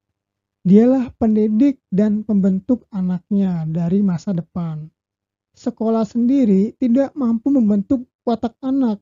Dialah 0.62 1.10
pendidik 1.18 1.82
dan 1.90 2.22
pembentuk 2.22 2.86
anaknya 2.94 3.66
dari 3.66 4.06
masa 4.06 4.36
depan. 4.36 4.92
Sekolah 5.58 6.06
sendiri 6.06 6.78
tidak 6.78 7.12
mampu 7.18 7.50
membentuk 7.50 8.06
watak 8.24 8.54
anak. 8.62 9.02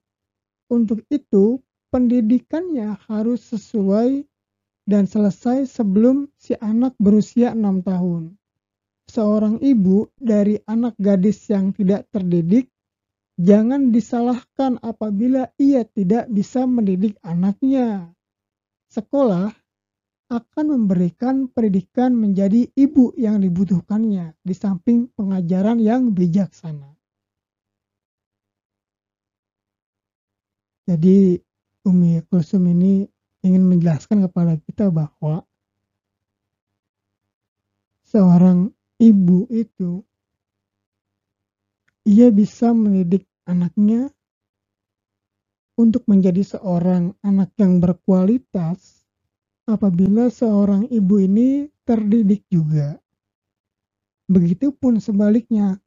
Untuk 0.70 1.04
itu, 1.12 1.60
pendidikannya 1.90 2.98
harus 3.10 3.54
sesuai 3.54 4.26
dan 4.90 5.06
selesai 5.06 5.70
sebelum 5.70 6.30
si 6.38 6.58
anak 6.58 6.98
berusia 6.98 7.54
enam 7.54 7.86
tahun. 7.86 8.34
Seorang 9.10 9.62
ibu 9.62 10.10
dari 10.18 10.58
anak 10.70 10.94
gadis 11.02 11.50
yang 11.50 11.74
tidak 11.74 12.10
terdidik 12.14 12.70
jangan 13.42 13.90
disalahkan 13.90 14.78
apabila 14.86 15.50
ia 15.58 15.86
tidak 15.86 16.30
bisa 16.30 16.66
mendidik 16.70 17.18
anaknya. 17.26 18.14
Sekolah 18.90 19.50
akan 20.30 20.66
memberikan 20.78 21.50
pendidikan 21.50 22.14
menjadi 22.14 22.70
ibu 22.78 23.18
yang 23.18 23.42
dibutuhkannya 23.42 24.38
di 24.46 24.54
samping 24.54 25.10
pengajaran 25.18 25.82
yang 25.82 26.14
bijaksana. 26.14 26.94
Jadi 30.86 31.38
Umi 31.90 32.22
Kulsum 32.30 32.70
ini 32.70 33.10
ingin 33.42 33.66
menjelaskan 33.66 34.30
kepada 34.30 34.62
kita 34.62 34.94
bahwa 34.94 35.42
seorang 38.06 38.70
ibu 39.02 39.50
itu 39.50 40.06
ia 42.06 42.30
bisa 42.30 42.78
mendidik 42.78 43.26
anaknya 43.50 44.14
untuk 45.82 46.06
menjadi 46.06 46.46
seorang 46.46 47.18
anak 47.26 47.58
yang 47.58 47.82
berkualitas 47.82 49.02
apabila 49.66 50.30
seorang 50.30 50.86
ibu 50.94 51.16
ini 51.18 51.66
terdidik 51.88 52.46
juga. 52.54 53.02
Begitupun 54.30 55.02
sebaliknya, 55.02 55.82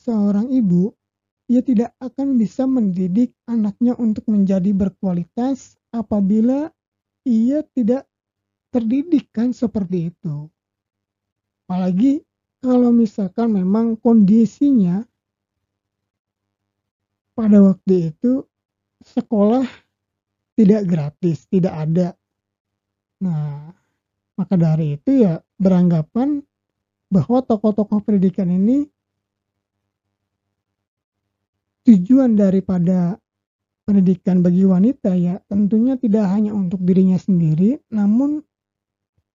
seorang 0.00 0.48
ibu 0.48 0.96
ia 1.52 1.60
tidak 1.60 1.92
akan 2.00 2.40
bisa 2.40 2.64
mendidik 2.64 3.36
anaknya 3.44 3.92
untuk 4.00 4.24
menjadi 4.32 4.72
berkualitas 4.72 5.76
apabila 5.92 6.72
ia 7.28 7.60
tidak 7.76 8.08
terdidik 8.72 9.28
kan 9.36 9.52
seperti 9.52 10.08
itu. 10.08 10.48
Apalagi 11.68 12.24
kalau 12.64 12.88
misalkan 12.88 13.52
memang 13.52 14.00
kondisinya 14.00 15.04
pada 17.36 17.60
waktu 17.60 18.16
itu 18.16 18.48
sekolah 19.04 19.68
tidak 20.56 20.88
gratis, 20.88 21.44
tidak 21.52 21.74
ada 21.76 22.16
Nah, 23.22 23.70
maka 24.34 24.58
dari 24.58 24.98
itu 24.98 25.22
ya 25.22 25.38
beranggapan 25.54 26.42
bahwa 27.06 27.38
tokoh-tokoh 27.46 28.02
pendidikan 28.02 28.50
ini 28.50 28.90
tujuan 31.88 32.38
daripada 32.38 33.18
pendidikan 33.82 34.40
bagi 34.40 34.62
wanita 34.62 35.12
ya 35.18 35.42
tentunya 35.50 35.98
tidak 35.98 36.30
hanya 36.30 36.54
untuk 36.54 36.80
dirinya 36.86 37.18
sendiri 37.18 37.82
namun 37.90 38.42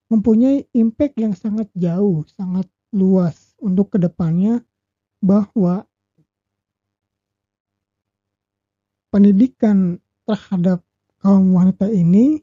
mempunyai 0.08 0.64
impact 0.72 1.20
yang 1.20 1.36
sangat 1.36 1.68
jauh, 1.76 2.24
sangat 2.32 2.68
luas 2.96 3.56
untuk 3.60 3.92
ke 3.92 3.98
depannya 4.00 4.64
bahwa 5.20 5.84
pendidikan 9.12 10.00
terhadap 10.24 10.84
kaum 11.20 11.52
wanita 11.52 11.92
ini 11.92 12.40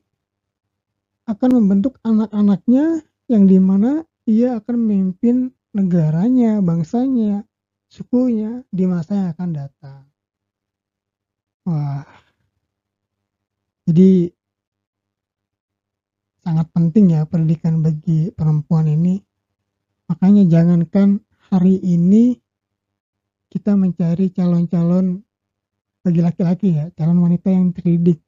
akan 1.24 1.56
membentuk 1.56 1.96
anak-anaknya 2.04 3.00
yang 3.32 3.48
di 3.48 3.56
mana 3.56 4.04
ia 4.28 4.60
akan 4.60 4.76
memimpin 4.76 5.52
negaranya, 5.72 6.60
bangsanya, 6.60 7.48
sukunya 7.94 8.66
di 8.74 8.90
masa 8.90 9.14
yang 9.14 9.28
akan 9.30 9.50
datang. 9.54 10.02
Wah, 11.62 12.02
jadi 13.86 14.34
sangat 16.42 16.66
penting 16.74 17.14
ya 17.14 17.22
pendidikan 17.22 17.86
bagi 17.86 18.34
perempuan 18.34 18.90
ini. 18.90 19.22
Makanya 20.10 20.42
jangankan 20.50 21.22
hari 21.54 21.78
ini 21.78 22.34
kita 23.48 23.78
mencari 23.78 24.34
calon-calon 24.34 25.22
bagi 26.02 26.20
laki-laki 26.20 26.74
ya, 26.74 26.90
calon 26.98 27.22
wanita 27.22 27.48
yang 27.54 27.70
terdidik. 27.70 28.18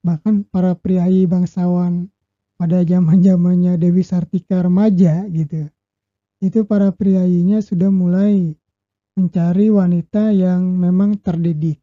Bahkan 0.00 0.48
para 0.48 0.72
priayi 0.72 1.28
bangsawan 1.28 2.08
pada 2.56 2.80
zaman-zamannya 2.80 3.76
Dewi 3.76 4.02
Sartika 4.02 4.64
remaja 4.64 5.28
gitu. 5.28 5.68
Itu 6.42 6.66
para 6.66 6.90
priayinya 6.90 7.62
sudah 7.62 7.92
mulai 7.92 8.58
mencari 9.14 9.68
wanita 9.68 10.32
yang 10.32 10.64
memang 10.76 11.20
terdidik. 11.20 11.78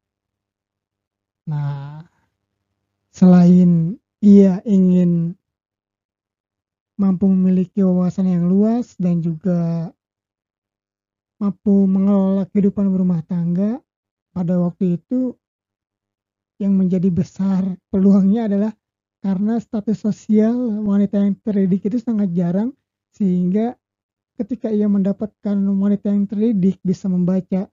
Nah, 1.45 2.01
selain 3.13 3.97
ia 4.19 4.59
ingin 4.67 5.33
mampu 6.99 7.31
memiliki 7.31 7.79
wawasan 7.79 8.27
yang 8.27 8.51
luas 8.51 8.99
dan 8.99 9.23
juga 9.23 9.87
mampu 11.39 11.87
mengelola 11.87 12.43
kehidupan 12.51 12.91
berumah 12.91 13.23
tangga, 13.23 13.79
pada 14.35 14.59
waktu 14.59 14.99
itu 14.99 15.31
yang 16.59 16.75
menjadi 16.75 17.07
besar 17.07 17.63
peluangnya 17.87 18.51
adalah 18.51 18.71
karena 19.23 19.55
status 19.63 20.03
sosial 20.03 20.83
wanita 20.83 21.15
yang 21.15 21.39
terdidik 21.39 21.87
itu 21.87 22.03
sangat 22.03 22.35
jarang, 22.35 22.75
sehingga 23.15 23.78
ketika 24.39 24.71
ia 24.71 24.87
mendapatkan 24.87 25.59
wanita 25.59 26.07
yang 26.07 26.23
terdidik 26.23 26.79
bisa 26.79 27.11
membaca 27.11 27.67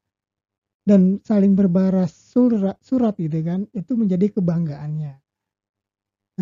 dan 0.83 1.23
saling 1.23 1.55
berbaras 1.55 2.11
surat 2.11 2.75
surat 2.83 3.15
gitu 3.15 3.39
kan, 3.47 3.71
itu 3.71 3.95
menjadi 3.95 4.35
kebanggaannya. 4.35 5.15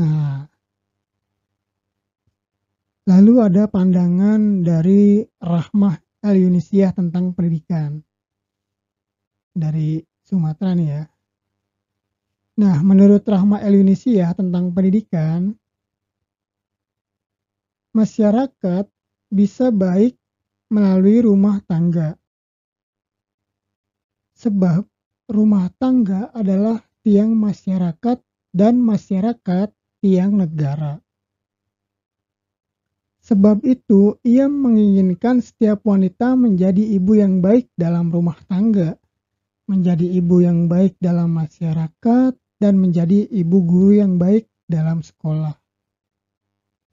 Nah 0.01 0.49
Lalu 3.05 3.37
ada 3.37 3.68
pandangan 3.68 4.64
dari 4.64 5.20
Rahmah 5.37 6.25
El-Yunisiah 6.25 6.97
tentang 6.97 7.37
pendidikan. 7.37 8.01
Dari 9.53 10.01
Sumatera 10.25 10.72
nih 10.72 10.89
ya. 10.89 11.03
Nah, 12.64 12.81
menurut 12.81 13.20
Rahmah 13.20 13.61
El-Yunisiah 13.61 14.33
tentang 14.33 14.72
pendidikan, 14.72 15.53
masyarakat 17.93 18.89
bisa 19.31 19.70
baik 19.72 20.16
melalui 20.72 21.22
rumah 21.22 21.62
tangga. 21.64 22.16
Sebab 24.35 24.85
rumah 25.31 25.70
tangga 25.79 26.29
adalah 26.35 26.83
tiang 27.05 27.33
masyarakat 27.37 28.18
dan 28.51 28.81
masyarakat 28.81 29.68
tiang 30.05 30.33
negara. 30.37 31.01
Sebab 33.25 33.64
itu, 33.64 34.20
ia 34.20 34.53
menginginkan 34.53 35.41
setiap 35.41 35.81
wanita 35.89 36.37
menjadi 36.37 36.85
ibu 36.93 37.16
yang 37.16 37.41
baik 37.41 37.72
dalam 37.72 38.12
rumah 38.12 38.37
tangga, 38.45 39.01
menjadi 39.64 40.05
ibu 40.05 40.45
yang 40.45 40.68
baik 40.68 41.01
dalam 41.01 41.33
masyarakat, 41.33 42.37
dan 42.61 42.75
menjadi 42.77 43.25
ibu 43.33 43.64
guru 43.64 43.97
yang 43.97 44.20
baik 44.20 44.45
dalam 44.68 45.01
sekolah. 45.01 45.64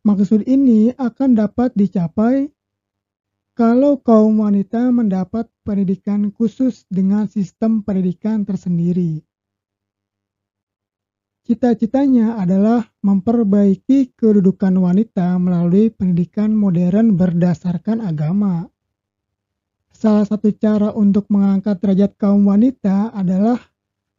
Maksud 0.02 0.45
ini 0.49 0.93
akan 0.97 1.38
dapat 1.38 1.74
dicapai 1.78 2.49
kalau 3.54 4.02
kaum 4.02 4.41
wanita 4.41 4.89
mendapat 4.89 5.45
pendidikan 5.62 6.34
khusus 6.34 6.89
dengan 6.89 7.30
sistem 7.30 7.86
pendidikan 7.86 8.41
tersendiri 8.41 9.22
Cita-citanya 11.41 12.38
adalah 12.38 12.86
memperbaiki 13.02 14.14
kedudukan 14.14 14.78
wanita 14.78 15.41
melalui 15.41 15.89
pendidikan 15.89 16.54
modern 16.54 17.18
berdasarkan 17.18 17.97
agama. 17.97 18.70
Salah 19.89 20.22
satu 20.22 20.54
cara 20.54 20.93
untuk 20.93 21.26
mengangkat 21.34 21.82
derajat 21.82 22.14
kaum 22.22 22.45
wanita 22.45 23.10
adalah 23.10 23.58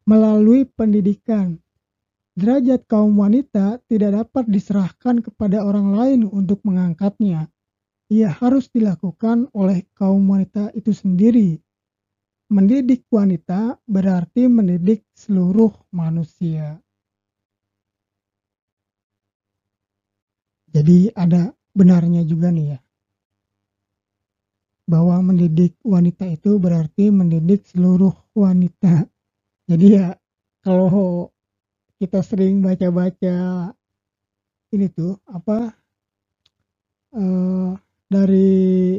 melalui 0.02 0.66
pendidikan. 0.66 1.61
Derajat 2.32 2.88
kaum 2.88 3.20
wanita 3.20 3.84
tidak 3.92 4.24
dapat 4.24 4.48
diserahkan 4.48 5.20
kepada 5.20 5.60
orang 5.68 5.92
lain 5.92 6.20
untuk 6.24 6.64
mengangkatnya. 6.64 7.52
Ia 8.08 8.32
harus 8.32 8.72
dilakukan 8.72 9.52
oleh 9.52 9.84
kaum 9.92 10.24
wanita 10.32 10.72
itu 10.72 10.96
sendiri. 10.96 11.60
Mendidik 12.48 13.04
wanita 13.12 13.76
berarti 13.84 14.48
mendidik 14.48 15.04
seluruh 15.12 15.72
manusia. 15.92 16.80
Jadi 20.72 21.12
ada 21.12 21.52
benarnya 21.76 22.24
juga 22.24 22.48
nih 22.48 22.76
ya. 22.76 22.78
Bahwa 24.88 25.20
mendidik 25.20 25.76
wanita 25.84 26.28
itu 26.32 26.56
berarti 26.56 27.12
mendidik 27.12 27.68
seluruh 27.68 28.12
wanita. 28.32 29.04
Jadi 29.68 29.86
ya 30.00 30.16
kalau 30.60 31.31
kita 32.02 32.18
sering 32.18 32.58
baca-baca 32.58 33.70
ini 34.74 34.90
tuh 34.90 35.22
apa 35.30 35.70
uh, 37.14 37.78
dari 38.10 38.98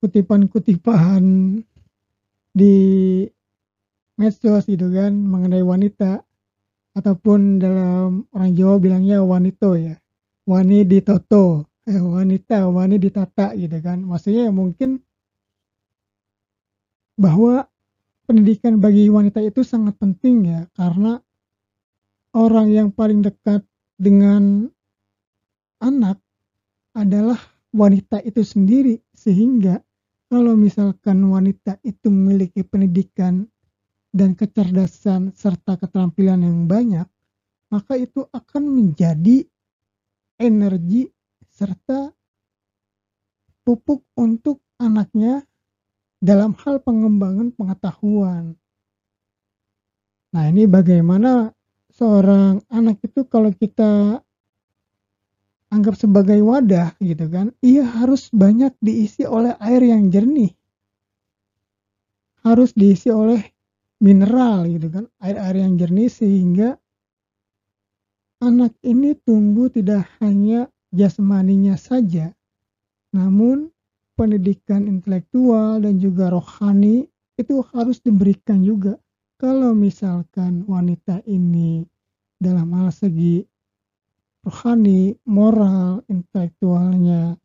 kutipan-kutipan 0.00 1.20
di 2.56 2.76
medsos 4.16 4.64
gitu 4.64 4.88
kan 4.88 5.12
mengenai 5.12 5.60
wanita 5.60 6.24
ataupun 6.96 7.60
dalam 7.60 8.24
orang 8.32 8.56
Jawa 8.56 8.80
bilangnya 8.80 9.20
wanito 9.20 9.76
ya 9.76 10.00
wani 10.48 10.88
ditoto 10.88 11.68
eh, 11.84 12.00
wanita 12.00 12.72
wani 12.72 12.96
ditata 12.96 13.52
gitu 13.52 13.76
kan. 13.84 14.00
Maksudnya 14.00 14.48
ya 14.48 14.52
mungkin 14.52 15.04
bahwa 17.20 17.67
pendidikan 18.28 18.76
bagi 18.76 19.08
wanita 19.08 19.40
itu 19.40 19.64
sangat 19.64 19.96
penting 19.96 20.44
ya 20.44 20.60
karena 20.76 21.16
orang 22.36 22.68
yang 22.68 22.88
paling 22.92 23.24
dekat 23.24 23.64
dengan 23.96 24.68
anak 25.80 26.20
adalah 26.92 27.40
wanita 27.72 28.20
itu 28.22 28.44
sendiri. 28.44 29.00
Sehingga 29.16 29.80
kalau 30.28 30.52
misalkan 30.54 31.24
wanita 31.24 31.80
itu 31.80 32.12
memiliki 32.12 32.60
pendidikan 32.62 33.48
dan 34.12 34.36
kecerdasan 34.36 35.32
serta 35.32 35.80
keterampilan 35.80 36.44
yang 36.44 36.68
banyak, 36.68 37.08
maka 37.72 37.96
itu 37.96 38.28
akan 38.28 38.62
menjadi 38.68 39.44
energi 40.36 41.08
serta 41.48 42.12
pupuk 43.64 44.04
untuk 44.16 44.62
anaknya 44.80 45.44
dalam 46.18 46.54
hal 46.62 46.82
pengembangan 46.82 47.54
pengetahuan. 47.54 48.58
Nah, 50.34 50.44
ini 50.50 50.68
bagaimana 50.68 51.50
seorang 51.94 52.62
anak 52.68 53.00
itu 53.00 53.24
kalau 53.24 53.50
kita 53.54 54.20
anggap 55.72 55.94
sebagai 55.96 56.40
wadah 56.44 56.92
gitu 57.00 57.26
kan, 57.30 57.54
ia 57.64 57.86
harus 57.86 58.28
banyak 58.34 58.74
diisi 58.82 59.24
oleh 59.24 59.56
air 59.62 59.82
yang 59.82 60.10
jernih. 60.12 60.52
Harus 62.44 62.72
diisi 62.76 63.08
oleh 63.08 63.40
mineral 63.98 64.66
gitu 64.70 64.88
kan 64.94 65.04
air-air 65.18 65.66
yang 65.66 65.74
jernih 65.74 66.06
sehingga 66.06 66.78
anak 68.38 68.70
ini 68.86 69.18
tumbuh 69.26 69.66
tidak 69.66 70.06
hanya 70.22 70.70
jasmaninya 70.94 71.74
saja 71.74 72.30
namun 73.10 73.74
pendidikan 74.18 74.90
intelektual 74.90 75.78
dan 75.78 76.02
juga 76.02 76.34
rohani 76.34 77.06
itu 77.38 77.62
harus 77.70 78.02
diberikan 78.02 78.66
juga. 78.66 78.98
Kalau 79.38 79.70
misalkan 79.78 80.66
wanita 80.66 81.22
ini 81.30 81.86
dalam 82.42 82.74
hal 82.74 82.90
segi 82.90 83.46
rohani, 84.42 85.14
moral, 85.30 86.02
intelektualnya 86.10 87.38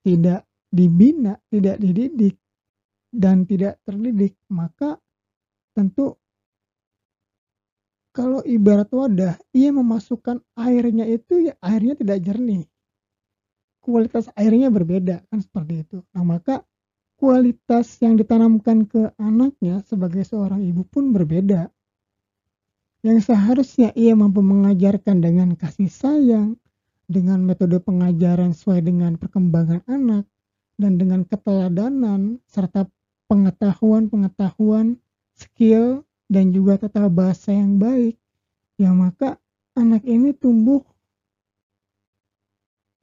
tidak 0.00 0.48
dibina, 0.72 1.36
tidak 1.52 1.76
dididik 1.76 2.40
dan 3.12 3.44
tidak 3.44 3.76
terdidik, 3.84 4.32
maka 4.48 4.96
tentu 5.76 6.16
kalau 8.16 8.40
ibarat 8.48 8.88
wadah 8.88 9.36
ia 9.52 9.70
memasukkan 9.70 10.40
airnya 10.56 11.04
itu 11.04 11.52
ya 11.52 11.54
airnya 11.60 11.94
tidak 11.94 12.24
jernih 12.24 12.64
kualitas 13.90 14.30
airnya 14.38 14.70
berbeda 14.70 15.26
kan 15.26 15.42
seperti 15.42 15.82
itu. 15.82 15.98
Nah 16.14 16.22
maka 16.22 16.62
kualitas 17.20 18.00
yang 18.00 18.16
ditanamkan 18.16 18.88
ke 18.88 19.12
anaknya 19.20 19.82
sebagai 19.84 20.24
seorang 20.24 20.62
ibu 20.64 20.86
pun 20.86 21.12
berbeda. 21.12 21.68
Yang 23.02 23.32
seharusnya 23.32 23.92
ia 23.96 24.16
mampu 24.16 24.40
mengajarkan 24.40 25.20
dengan 25.20 25.58
kasih 25.58 25.90
sayang 25.90 26.56
dengan 27.10 27.42
metode 27.42 27.82
pengajaran 27.82 28.54
sesuai 28.54 28.86
dengan 28.86 29.18
perkembangan 29.18 29.82
anak 29.90 30.24
dan 30.78 30.96
dengan 30.96 31.26
keteladanan 31.26 32.38
serta 32.46 32.86
pengetahuan-pengetahuan 33.26 34.96
skill 35.34 36.06
dan 36.30 36.54
juga 36.54 36.78
tata 36.78 37.10
bahasa 37.10 37.50
yang 37.50 37.82
baik, 37.82 38.14
ya 38.78 38.94
maka 38.94 39.36
anak 39.74 40.06
ini 40.06 40.30
tumbuh 40.30 40.86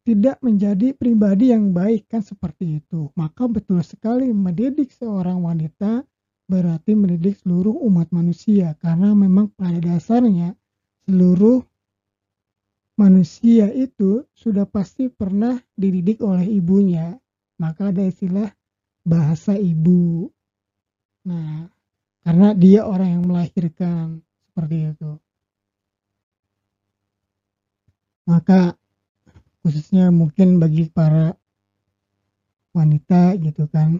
tidak 0.07 0.39
menjadi 0.39 0.95
pribadi 0.95 1.51
yang 1.51 1.75
baik 1.75 2.07
kan 2.07 2.23
seperti 2.23 2.79
itu. 2.79 3.11
Maka 3.19 3.51
betul 3.51 3.83
sekali 3.83 4.31
mendidik 4.31 4.87
seorang 4.95 5.43
wanita 5.43 6.07
berarti 6.47 6.95
mendidik 6.95 7.35
seluruh 7.43 7.75
umat 7.91 8.07
manusia 8.15 8.71
karena 8.79 9.11
memang 9.11 9.51
pada 9.51 9.83
dasarnya 9.83 10.55
seluruh 11.03 11.59
manusia 12.95 13.67
itu 13.75 14.23
sudah 14.31 14.63
pasti 14.63 15.11
pernah 15.11 15.59
dididik 15.75 16.23
oleh 16.23 16.47
ibunya. 16.55 17.19
Maka 17.59 17.91
ada 17.91 18.07
istilah 18.07 18.47
bahasa 19.03 19.59
ibu. 19.59 20.31
Nah, 21.27 21.67
karena 22.23 22.55
dia 22.55 22.87
orang 22.87 23.19
yang 23.19 23.23
melahirkan 23.27 24.23
seperti 24.47 24.95
itu 24.95 25.19
maka 28.27 28.75
khususnya 29.67 30.15
mungkin 30.15 30.63
bagi 30.63 30.87
para 30.87 31.35
wanita 32.71 33.35
gitu 33.35 33.67
kan. 33.67 33.99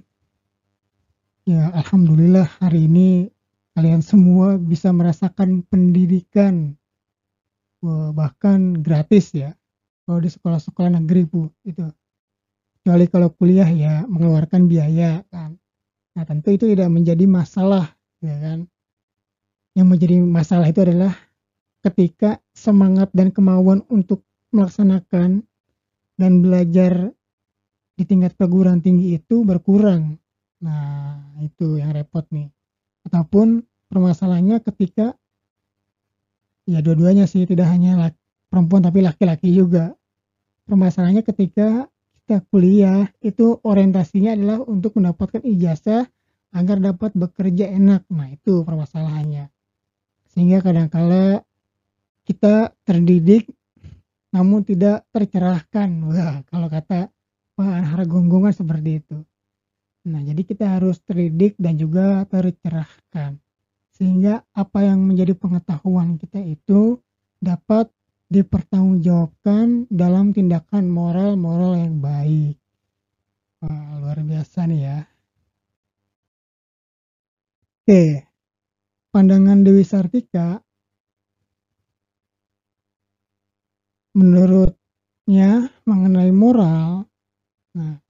Ya 1.44 1.68
alhamdulillah 1.76 2.48
hari 2.64 2.88
ini 2.88 3.28
kalian 3.76 4.00
semua 4.00 4.56
bisa 4.56 4.96
merasakan 4.96 5.68
pendidikan 5.68 6.80
bahkan 8.16 8.80
gratis 8.80 9.36
ya 9.36 9.60
kalau 10.08 10.24
di 10.24 10.32
sekolah-sekolah 10.32 11.04
negeri 11.04 11.28
bu 11.28 11.52
itu. 11.68 11.84
Kecuali 12.80 13.12
kalau 13.12 13.28
kuliah 13.36 13.68
ya 13.68 14.08
mengeluarkan 14.08 14.72
biaya 14.72 15.20
kan. 15.28 15.60
Nah 16.16 16.24
tentu 16.24 16.56
itu 16.56 16.64
tidak 16.72 16.88
menjadi 16.88 17.28
masalah 17.28 17.92
ya 18.24 18.40
kan. 18.40 18.72
Yang 19.76 19.88
menjadi 19.92 20.16
masalah 20.24 20.72
itu 20.72 20.80
adalah 20.80 21.12
ketika 21.84 22.40
semangat 22.56 23.12
dan 23.12 23.36
kemauan 23.36 23.84
untuk 23.92 24.24
melaksanakan 24.56 25.44
dan 26.18 26.42
belajar 26.42 27.14
di 27.98 28.04
tingkat 28.06 28.34
perguruan 28.34 28.82
tinggi 28.82 29.18
itu 29.18 29.46
berkurang. 29.46 30.18
Nah 30.62 31.22
itu 31.42 31.78
yang 31.78 31.94
repot 31.94 32.26
nih. 32.34 32.50
Ataupun 33.06 33.64
permasalahannya 33.88 34.60
ketika 34.66 35.16
ya 36.68 36.84
dua-duanya 36.84 37.30
sih 37.30 37.48
tidak 37.48 37.72
hanya 37.72 38.12
perempuan 38.50 38.84
tapi 38.84 39.06
laki-laki 39.06 39.54
juga. 39.54 39.94
Permasalahannya 40.68 41.24
ketika 41.24 41.88
kita 42.28 42.44
kuliah 42.52 43.08
itu 43.24 43.56
orientasinya 43.64 44.36
adalah 44.36 44.60
untuk 44.68 45.00
mendapatkan 45.00 45.40
ijazah 45.48 46.04
agar 46.52 46.78
dapat 46.84 47.16
bekerja 47.16 47.72
enak. 47.72 48.04
Nah 48.12 48.28
itu 48.28 48.68
permasalahannya. 48.68 49.48
Sehingga 50.36 50.60
kadang-kala 50.60 51.42
kita 52.28 52.76
terdidik 52.84 53.48
namun 54.38 54.62
tidak 54.62 55.02
tercerahkan 55.10 55.90
wah 56.06 56.46
kalau 56.46 56.70
kata 56.70 57.10
Pak 57.58 57.72
Anhar 57.74 58.06
Gonggongan 58.06 58.54
seperti 58.54 59.02
itu 59.02 59.18
nah 60.06 60.22
jadi 60.22 60.42
kita 60.46 60.78
harus 60.78 61.02
terdidik 61.02 61.58
dan 61.58 61.82
juga 61.82 62.22
tercerahkan 62.30 63.42
sehingga 63.98 64.46
apa 64.54 64.86
yang 64.86 65.02
menjadi 65.02 65.34
pengetahuan 65.34 66.22
kita 66.22 66.38
itu 66.38 67.02
dapat 67.42 67.90
dipertanggungjawabkan 68.30 69.90
dalam 69.90 70.36
tindakan 70.36 70.92
moral-moral 70.92 71.80
yang 71.80 71.98
baik. 71.98 72.60
Wah, 73.64 73.98
luar 74.04 74.20
biasa 74.22 74.70
nih 74.70 74.82
ya. 74.86 75.00
Oke, 77.88 78.28
pandangan 79.16 79.64
Dewi 79.64 79.82
Sartika 79.88 80.60
menurutnya 84.18 85.70
mengenai 85.86 86.34
moral. 86.34 87.06
Nah, 87.78 88.02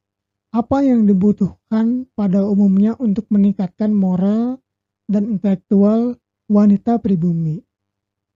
apa 0.56 0.78
yang 0.80 1.04
dibutuhkan 1.04 2.08
pada 2.16 2.48
umumnya 2.48 2.96
untuk 2.96 3.28
meningkatkan 3.28 3.92
moral 3.92 4.64
dan 5.12 5.28
intelektual 5.28 6.16
wanita 6.48 7.04
pribumi? 7.04 7.60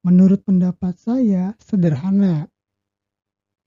Menurut 0.04 0.44
pendapat 0.44 1.00
saya 1.00 1.56
sederhana. 1.64 2.52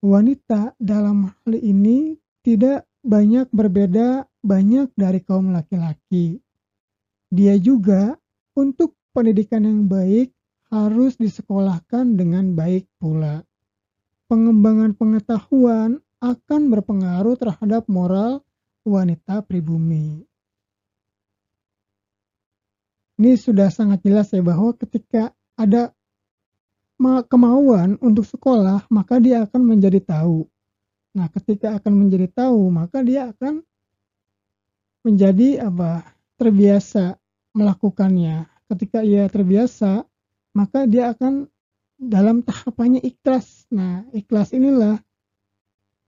Wanita 0.04 0.76
dalam 0.76 1.32
hal 1.32 1.52
ini 1.56 2.20
tidak 2.44 2.84
banyak 3.00 3.48
berbeda 3.56 4.28
banyak 4.44 4.92
dari 4.92 5.24
kaum 5.24 5.56
laki-laki. 5.56 6.44
Dia 7.32 7.56
juga 7.56 8.12
untuk 8.52 9.00
pendidikan 9.16 9.64
yang 9.64 9.88
baik 9.88 10.28
harus 10.68 11.16
disekolahkan 11.16 12.20
dengan 12.20 12.52
baik 12.52 12.84
pula. 13.00 13.40
Pengembangan 14.34 14.98
pengetahuan 14.98 16.02
akan 16.18 16.66
berpengaruh 16.66 17.38
terhadap 17.38 17.86
moral 17.86 18.42
wanita 18.82 19.46
pribumi. 19.46 20.26
Ini 23.14 23.38
sudah 23.38 23.70
sangat 23.70 24.02
jelas 24.02 24.34
ya 24.34 24.42
bahwa 24.42 24.74
ketika 24.74 25.30
ada 25.54 25.94
kemauan 27.30 27.94
untuk 28.02 28.26
sekolah, 28.26 28.90
maka 28.90 29.22
dia 29.22 29.46
akan 29.46 29.70
menjadi 29.70 30.02
tahu. 30.02 30.50
Nah, 31.14 31.30
ketika 31.30 31.78
akan 31.78 31.94
menjadi 31.94 32.26
tahu, 32.26 32.74
maka 32.74 33.06
dia 33.06 33.30
akan 33.30 33.62
menjadi 35.06 35.62
apa? 35.62 36.10
terbiasa 36.42 37.22
melakukannya. 37.54 38.50
Ketika 38.66 39.06
ia 39.06 39.30
terbiasa, 39.30 40.02
maka 40.58 40.90
dia 40.90 41.14
akan 41.14 41.53
dalam 42.06 42.44
tahapannya 42.44 43.00
ikhlas. 43.02 43.68
Nah, 43.72 44.04
ikhlas 44.12 44.52
inilah 44.52 45.00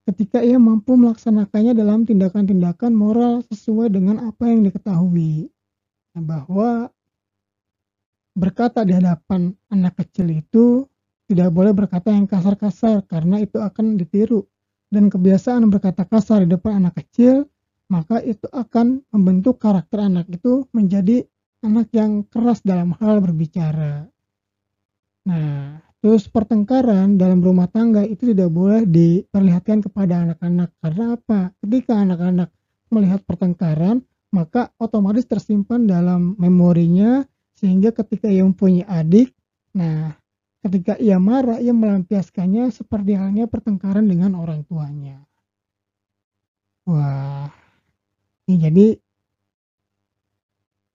ketika 0.07 0.39
ia 0.41 0.57
mampu 0.57 0.95
melaksanakannya 0.95 1.75
dalam 1.75 2.07
tindakan-tindakan 2.07 2.95
moral 2.95 3.43
sesuai 3.51 3.91
dengan 3.91 4.23
apa 4.31 4.47
yang 4.47 4.63
diketahui. 4.63 5.51
Nah, 6.15 6.23
bahwa 6.23 6.71
berkata 8.37 8.85
di 8.85 8.93
hadapan 8.95 9.57
anak 9.73 9.99
kecil 10.05 10.31
itu 10.31 10.85
tidak 11.27 11.51
boleh 11.51 11.75
berkata 11.75 12.15
yang 12.15 12.29
kasar-kasar 12.29 13.03
karena 13.11 13.43
itu 13.43 13.59
akan 13.59 13.99
ditiru 13.99 14.47
dan 14.93 15.11
kebiasaan 15.11 15.67
berkata 15.73 16.07
kasar 16.07 16.47
di 16.47 16.55
depan 16.55 16.85
anak 16.85 17.03
kecil 17.03 17.49
maka 17.91 18.23
itu 18.23 18.47
akan 18.51 19.03
membentuk 19.15 19.59
karakter 19.63 20.07
anak 20.07 20.27
itu 20.31 20.67
menjadi 20.71 21.27
anak 21.63 21.91
yang 21.95 22.23
keras 22.27 22.63
dalam 22.63 22.95
hal 22.99 23.23
berbicara. 23.23 24.07
Nah, 25.27 25.83
terus 26.05 26.29
pertengkaran 26.31 27.17
dalam 27.17 27.41
rumah 27.43 27.67
tangga 27.67 28.05
itu 28.05 28.31
tidak 28.31 28.53
boleh 28.53 28.85
diperlihatkan 28.87 29.83
kepada 29.83 30.23
anak-anak 30.23 30.71
karena 30.81 31.05
apa? 31.17 31.41
Ketika 31.65 31.93
anak-anak 31.99 32.49
melihat 32.93 33.21
pertengkaran, 33.27 34.05
maka 34.31 34.71
otomatis 34.77 35.27
tersimpan 35.27 35.89
dalam 35.89 36.37
memorinya 36.37 37.25
sehingga 37.57 37.91
ketika 37.91 38.29
ia 38.29 38.45
mempunyai 38.45 38.85
adik, 38.85 39.33
nah 39.73 40.13
ketika 40.61 40.99
ia 41.01 41.17
marah, 41.17 41.57
ia 41.63 41.73
melampiaskannya 41.73 42.69
seperti 42.75 43.17
halnya 43.17 43.49
pertengkaran 43.49 44.05
dengan 44.05 44.37
orang 44.37 44.67
tuanya. 44.69 45.25
Wah, 46.87 47.51
ini 48.47 48.57
jadi 48.63 48.87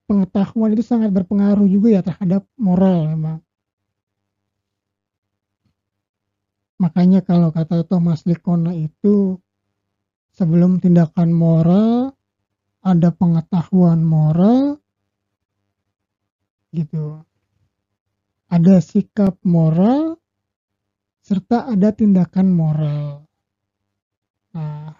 pengetahuan 0.07 0.75
itu 0.75 0.83
sangat 0.83 1.11
berpengaruh 1.11 1.67
juga 1.67 1.99
ya 1.99 2.01
terhadap 2.03 2.43
moral 2.59 3.11
memang. 3.11 3.39
Makanya 6.81 7.21
kalau 7.21 7.53
kata 7.53 7.85
Thomas 7.85 8.25
Likona 8.25 8.73
itu 8.73 9.37
sebelum 10.33 10.81
tindakan 10.81 11.29
moral 11.29 12.17
ada 12.81 13.13
pengetahuan 13.13 14.01
moral 14.01 14.81
gitu. 16.73 17.21
Ada 18.49 18.81
sikap 18.81 19.37
moral 19.45 20.17
serta 21.21 21.69
ada 21.69 21.93
tindakan 21.93 22.49
moral. 22.49 23.29
Nah, 24.57 24.97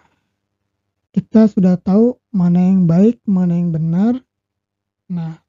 kita 1.10 1.50
sudah 1.50 1.76
tahu 1.82 2.14
mana 2.30 2.62
yang 2.62 2.86
baik, 2.86 3.20
mana 3.26 3.58
yang 3.58 3.74
benar. 3.74 4.22
Nah, 5.10 5.42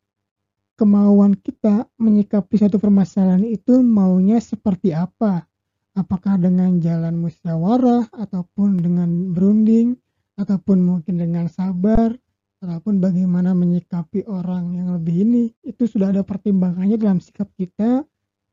kemauan 0.76 1.38
kita 1.38 1.86
menyikapi 2.02 2.58
satu 2.58 2.82
permasalahan 2.82 3.46
itu 3.46 3.80
maunya 3.86 4.42
seperti 4.42 4.92
apa? 4.92 5.48
Apakah 5.94 6.41
dengan 6.41 6.82
jalan 6.82 7.22
musyawarah 7.22 8.10
ataupun 8.10 8.82
dengan 8.82 9.30
berunding 9.30 9.94
ataupun 10.41 10.82
mungkin 10.82 11.22
dengan 11.22 11.46
sabar 11.46 12.18
ataupun 12.66 12.98
bagaimana 12.98 13.54
menyikapi 13.54 14.26
orang 14.26 14.74
yang 14.74 14.89
lebih 14.98 15.22
ini 15.22 15.44
itu 15.62 15.86
sudah 15.86 16.10
ada 16.10 16.26
pertimbangannya 16.26 16.98
dalam 16.98 17.22
sikap 17.22 17.52
kita 17.54 18.02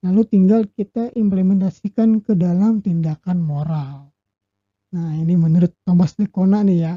lalu 0.04 0.22
tinggal 0.28 0.68
kita 0.68 1.12
implementasikan 1.16 2.24
ke 2.24 2.32
dalam 2.36 2.80
tindakan 2.84 3.40
moral. 3.40 4.12
Nah 4.90 5.14
ini 5.16 5.36
menurut 5.36 5.72
Thomas 5.84 6.16
Lekona 6.18 6.64
nih 6.64 6.78
ya. 6.88 6.94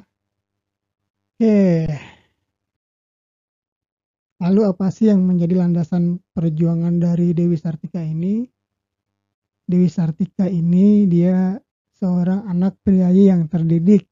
Oke. 1.37 1.87
Lalu 4.43 4.61
apa 4.67 4.91
sih 4.91 5.07
yang 5.07 5.23
menjadi 5.23 5.55
landasan 5.55 6.19
perjuangan 6.35 6.99
dari 6.99 7.31
Dewi 7.31 7.55
Sartika 7.55 8.03
ini 8.03 8.43
Dewi 9.63 9.87
Sartika 9.87 10.45
ini 10.51 11.07
dia 11.07 11.55
seorang 11.95 12.43
anak 12.51 12.75
priayi 12.83 13.31
yang 13.31 13.47
terdidik. 13.47 14.11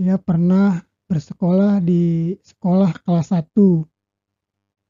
Dia 0.00 0.16
pernah 0.16 0.80
bersekolah 1.08 1.80
di 1.84 2.36
sekolah 2.40 3.04
kelas 3.04 3.32
1 3.32 3.88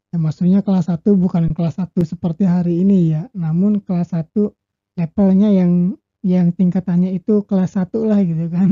ya 0.09 0.17
maksudnya 0.17 0.65
kelas 0.65 0.89
1 0.89 1.05
bukan 1.15 1.53
kelas 1.53 1.83
1 1.83 1.93
seperti 2.07 2.45
hari 2.47 2.87
ini 2.87 3.13
ya. 3.13 3.23
Namun 3.35 3.83
kelas 3.83 4.15
1 4.15 4.55
levelnya 4.99 5.51
yang 5.51 5.95
yang 6.23 6.51
tingkatannya 6.51 7.15
itu 7.15 7.43
kelas 7.47 7.79
1 7.79 7.91
lah 8.07 8.21
gitu 8.23 8.47
kan. 8.51 8.71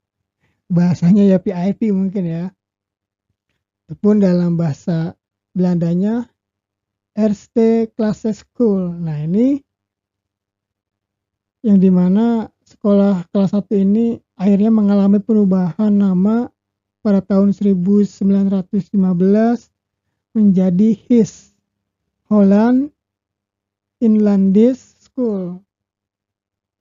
Bahasanya 0.76 1.24
ya 1.24 1.38
PIP 1.38 1.92
mungkin 1.92 2.24
ya. 2.26 2.44
Ataupun 3.86 4.18
dalam 4.18 4.58
bahasa 4.58 5.14
Belandanya 5.56 6.26
RST 7.16 7.88
Class 7.96 8.28
School. 8.28 8.92
Nah 8.92 9.24
ini 9.24 9.65
yang 11.66 11.82
di 11.82 11.90
mana 11.90 12.46
sekolah 12.62 13.26
kelas 13.34 13.50
1 13.50 13.66
ini 13.74 14.22
akhirnya 14.38 14.70
mengalami 14.70 15.18
perubahan 15.18 15.90
nama 15.90 16.46
pada 17.02 17.18
tahun 17.18 17.50
1915 17.50 18.22
menjadi 20.38 20.88
HIS 20.94 21.58
Holland 22.30 22.94
Inlandis 23.98 24.94
School. 25.02 25.58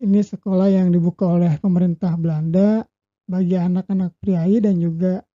Ini 0.06 0.22
sekolah 0.22 0.70
yang 0.70 0.94
dibuka 0.94 1.34
oleh 1.34 1.58
pemerintah 1.58 2.14
Belanda 2.14 2.86
bagi 3.26 3.58
anak-anak 3.58 4.14
priai 4.22 4.62
dan 4.62 4.78
juga 4.78 5.26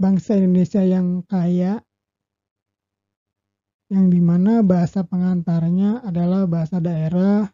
bangsa 0.00 0.40
Indonesia 0.40 0.80
yang 0.80 1.20
kaya 1.28 1.84
yang 3.92 4.08
di 4.08 4.24
mana 4.24 4.64
bahasa 4.64 5.04
pengantarnya 5.04 6.00
adalah 6.00 6.48
bahasa 6.48 6.80
daerah 6.80 7.44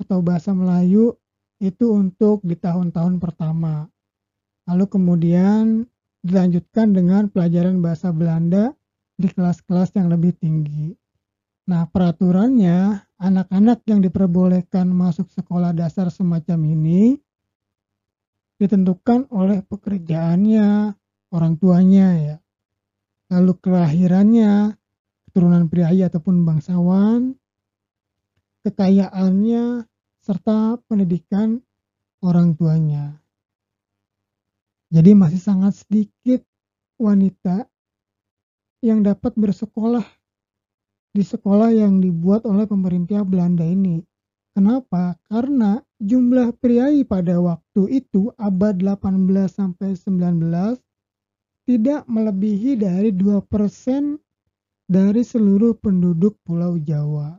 atau 0.00 0.24
bahasa 0.24 0.56
Melayu 0.56 1.16
itu 1.60 1.92
untuk 1.92 2.40
di 2.40 2.56
tahun-tahun 2.56 3.20
pertama. 3.20 3.88
Lalu 4.64 4.84
kemudian 4.88 5.84
dilanjutkan 6.24 6.92
dengan 6.96 7.28
pelajaran 7.28 7.80
bahasa 7.84 8.12
Belanda 8.12 8.72
di 9.20 9.28
kelas-kelas 9.28 9.92
yang 9.96 10.08
lebih 10.08 10.32
tinggi. 10.36 10.96
Nah, 11.68 11.84
peraturannya 11.86 13.04
anak-anak 13.20 13.84
yang 13.84 14.00
diperbolehkan 14.00 14.88
masuk 14.88 15.28
sekolah 15.28 15.76
dasar 15.76 16.08
semacam 16.08 16.58
ini 16.64 17.20
ditentukan 18.60 19.28
oleh 19.32 19.64
pekerjaannya, 19.64 20.96
orang 21.32 21.52
tuanya 21.56 22.08
ya. 22.16 22.36
Lalu 23.32 23.52
kelahirannya, 23.62 24.76
keturunan 25.28 25.70
pria 25.70 25.88
ataupun 25.92 26.44
bangsawan, 26.44 27.38
kekayaannya, 28.64 29.84
serta 30.20 30.76
pendidikan 30.84 31.64
orang 32.20 32.52
tuanya. 32.52 33.16
Jadi 34.90 35.14
masih 35.14 35.40
sangat 35.40 35.80
sedikit 35.80 36.42
wanita 37.00 37.64
yang 38.84 39.00
dapat 39.06 39.32
bersekolah 39.38 40.04
di 41.10 41.22
sekolah 41.26 41.74
yang 41.74 41.98
dibuat 41.98 42.46
oleh 42.46 42.66
pemerintah 42.66 43.22
Belanda 43.24 43.64
ini. 43.66 44.02
Kenapa? 44.50 45.14
Karena 45.30 45.78
jumlah 46.02 46.58
priai 46.58 47.06
pada 47.06 47.38
waktu 47.38 48.02
itu 48.02 48.34
abad 48.34 48.76
18 48.76 49.46
sampai 49.46 49.94
19 49.94 50.76
tidak 51.70 52.02
melebihi 52.10 52.82
dari 52.82 53.14
2% 53.14 53.46
dari 54.90 55.22
seluruh 55.22 55.78
penduduk 55.78 56.34
Pulau 56.42 56.82
Jawa 56.82 57.38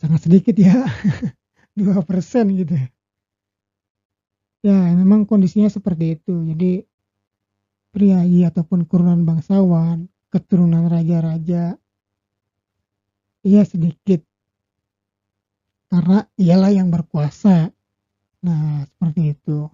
sangat 0.00 0.20
sedikit 0.28 0.56
ya. 0.56 0.84
Dua 1.78 2.00
persen 2.04 2.52
gitu 2.56 2.72
ya. 4.64 4.78
Memang 4.96 5.28
kondisinya 5.28 5.68
seperti 5.68 6.16
itu. 6.16 6.32
Jadi 6.32 6.82
priayi 7.92 8.44
ataupun 8.44 8.84
keturunan 8.84 9.24
bangsawan 9.24 10.08
keturunan 10.28 10.90
raja-raja 10.90 11.78
iya 13.46 13.62
sedikit. 13.64 14.20
Karena 15.86 16.26
ialah 16.36 16.72
yang 16.74 16.90
berkuasa. 16.92 17.72
Nah 18.44 18.84
seperti 18.84 19.32
itu. 19.32 19.70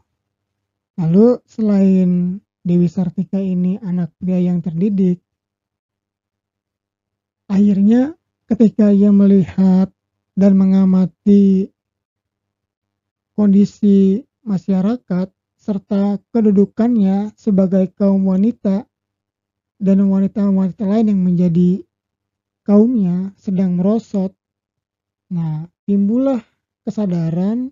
Lalu 1.01 1.41
selain 1.49 2.39
Dewi 2.63 2.87
Sartika 2.87 3.43
ini 3.43 3.81
anak 3.83 4.15
pria 4.23 4.39
yang 4.39 4.63
terdidik 4.63 5.19
akhirnya 7.53 8.17
ketika 8.49 8.89
ia 8.89 9.13
melihat 9.13 9.93
dan 10.33 10.57
mengamati 10.57 11.69
kondisi 13.37 14.25
masyarakat 14.45 15.29
serta 15.63 16.19
kedudukannya 16.35 17.31
sebagai 17.39 17.93
kaum 17.95 18.27
wanita 18.27 18.85
dan 19.79 19.99
wanita-wanita 20.03 20.83
lain 20.87 21.11
yang 21.15 21.23
menjadi 21.23 21.71
kaumnya 22.63 23.35
sedang 23.39 23.79
merosot. 23.79 24.35
Nah, 25.31 25.67
timbullah 25.87 26.43
kesadaran 26.87 27.71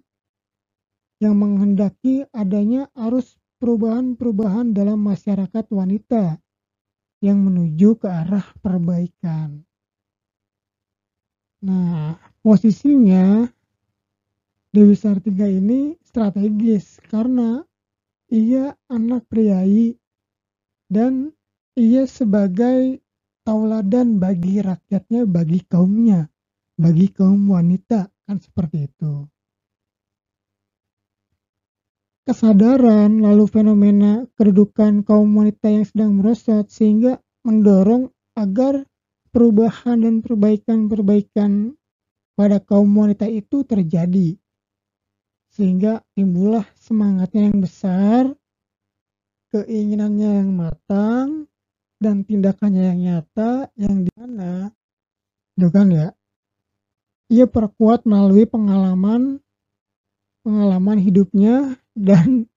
yang 1.21 1.37
menghendaki 1.37 2.25
adanya 2.33 2.89
arus 2.97 3.37
perubahan-perubahan 3.61 4.73
dalam 4.73 5.05
masyarakat 5.05 5.69
wanita 5.69 6.41
yang 7.21 7.45
menuju 7.45 8.01
ke 8.01 8.09
arah 8.09 8.47
perbaikan. 8.65 9.69
Nah, 11.61 12.17
posisinya 12.41 13.45
Dewi 14.73 14.97
Sartiga 14.97 15.45
ini 15.45 15.93
strategis 16.01 16.97
karena 17.13 17.61
ia 18.33 18.73
anak 18.89 19.29
priayi 19.29 20.01
dan 20.89 21.37
ia 21.77 22.09
sebagai 22.09 23.05
tauladan 23.45 24.17
bagi 24.17 24.65
rakyatnya, 24.65 25.29
bagi 25.29 25.61
kaumnya, 25.69 26.33
bagi 26.81 27.13
kaum 27.13 27.53
wanita 27.53 28.09
kan 28.25 28.41
seperti 28.41 28.89
itu. 28.89 29.29
Kesadaran 32.25 33.21
lalu 33.21 33.45
fenomena 33.51 34.25
kedudukan 34.39 35.05
kaum 35.05 35.35
wanita 35.35 35.67
yang 35.69 35.85
sedang 35.85 36.11
merosot 36.17 36.73
sehingga 36.73 37.19
mendorong 37.45 38.09
agar 38.39 38.87
perubahan 39.31 40.03
dan 40.03 40.23
perbaikan-perbaikan 40.23 41.75
pada 42.35 42.59
kaum 42.63 42.91
wanita 42.95 43.27
itu 43.27 43.63
terjadi. 43.67 44.37
Sehingga 45.51 46.03
timbullah 46.15 46.67
semangatnya 46.79 47.51
yang 47.51 47.59
besar 47.59 48.23
keinginannya 49.51 50.31
yang 50.41 50.51
matang 50.55 51.51
dan 51.99 52.23
tindakannya 52.23 52.95
yang 52.95 53.01
nyata 53.03 53.67
yang 53.75 54.07
di 54.07 54.11
mana 54.15 54.71
itu 55.59 55.69
kan 55.69 55.91
ya? 55.91 56.09
Ia 57.31 57.47
perkuat 57.51 58.07
melalui 58.07 58.47
pengalaman 58.47 59.43
pengalaman 60.41 60.99
hidupnya 60.99 61.77
dan 61.93 62.49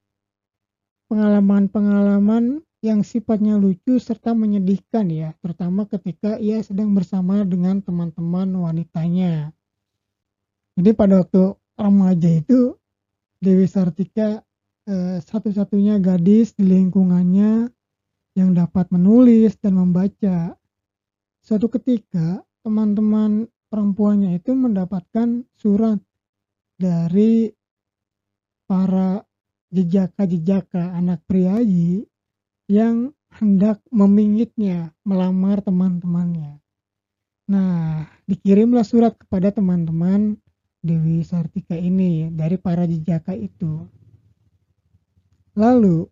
pengalaman-pengalaman 1.11 2.63
yang 2.83 2.99
sifatnya 2.99 3.55
lucu 3.55 3.95
serta 3.95 4.35
menyedihkan 4.35 5.07
ya, 5.07 5.31
terutama 5.39 5.87
ketika 5.87 6.35
ia 6.35 6.59
sedang 6.59 6.91
bersama 6.91 7.47
dengan 7.47 7.79
teman-teman 7.79 8.51
wanitanya. 8.59 9.55
Jadi 10.75 10.91
pada 10.91 11.23
waktu 11.23 11.55
remaja 11.79 12.43
itu 12.43 12.75
Dewi 13.39 13.71
Sartika 13.71 14.43
eh, 14.83 15.17
satu-satunya 15.23 16.03
gadis 16.03 16.59
di 16.59 16.67
lingkungannya 16.67 17.71
yang 18.35 18.51
dapat 18.51 18.91
menulis 18.91 19.55
dan 19.63 19.79
membaca. 19.79 20.59
Suatu 21.39 21.71
ketika 21.71 22.43
teman-teman 22.67 23.47
perempuannya 23.71 24.43
itu 24.43 24.51
mendapatkan 24.51 25.47
surat 25.55 26.03
dari 26.75 27.47
para 28.67 29.23
jejaka-jejaka 29.71 30.99
anak 30.99 31.23
priayi 31.27 32.11
yang 32.73 33.13
hendak 33.37 33.77
memingitnya 33.93 34.97
melamar 35.05 35.61
teman-temannya. 35.61 36.57
Nah, 37.45 38.09
dikirimlah 38.25 38.81
surat 38.81 39.13
kepada 39.13 39.53
teman-teman 39.53 40.41
Dewi 40.81 41.21
Sartika 41.21 41.77
ini 41.77 42.33
dari 42.33 42.57
para 42.57 42.89
jejaka 42.89 43.37
itu. 43.37 43.85
Lalu, 45.53 46.09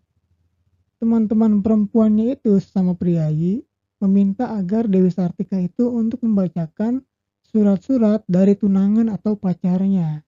teman-teman 1.01 1.65
perempuannya 1.65 2.37
itu 2.37 2.61
sama 2.61 2.93
priayi 2.93 3.65
meminta 3.97 4.53
agar 4.53 4.85
Dewi 4.85 5.09
Sartika 5.09 5.57
itu 5.57 5.89
untuk 5.89 6.21
membacakan 6.21 7.01
surat-surat 7.49 8.21
dari 8.29 8.53
tunangan 8.53 9.09
atau 9.09 9.33
pacarnya. 9.33 10.21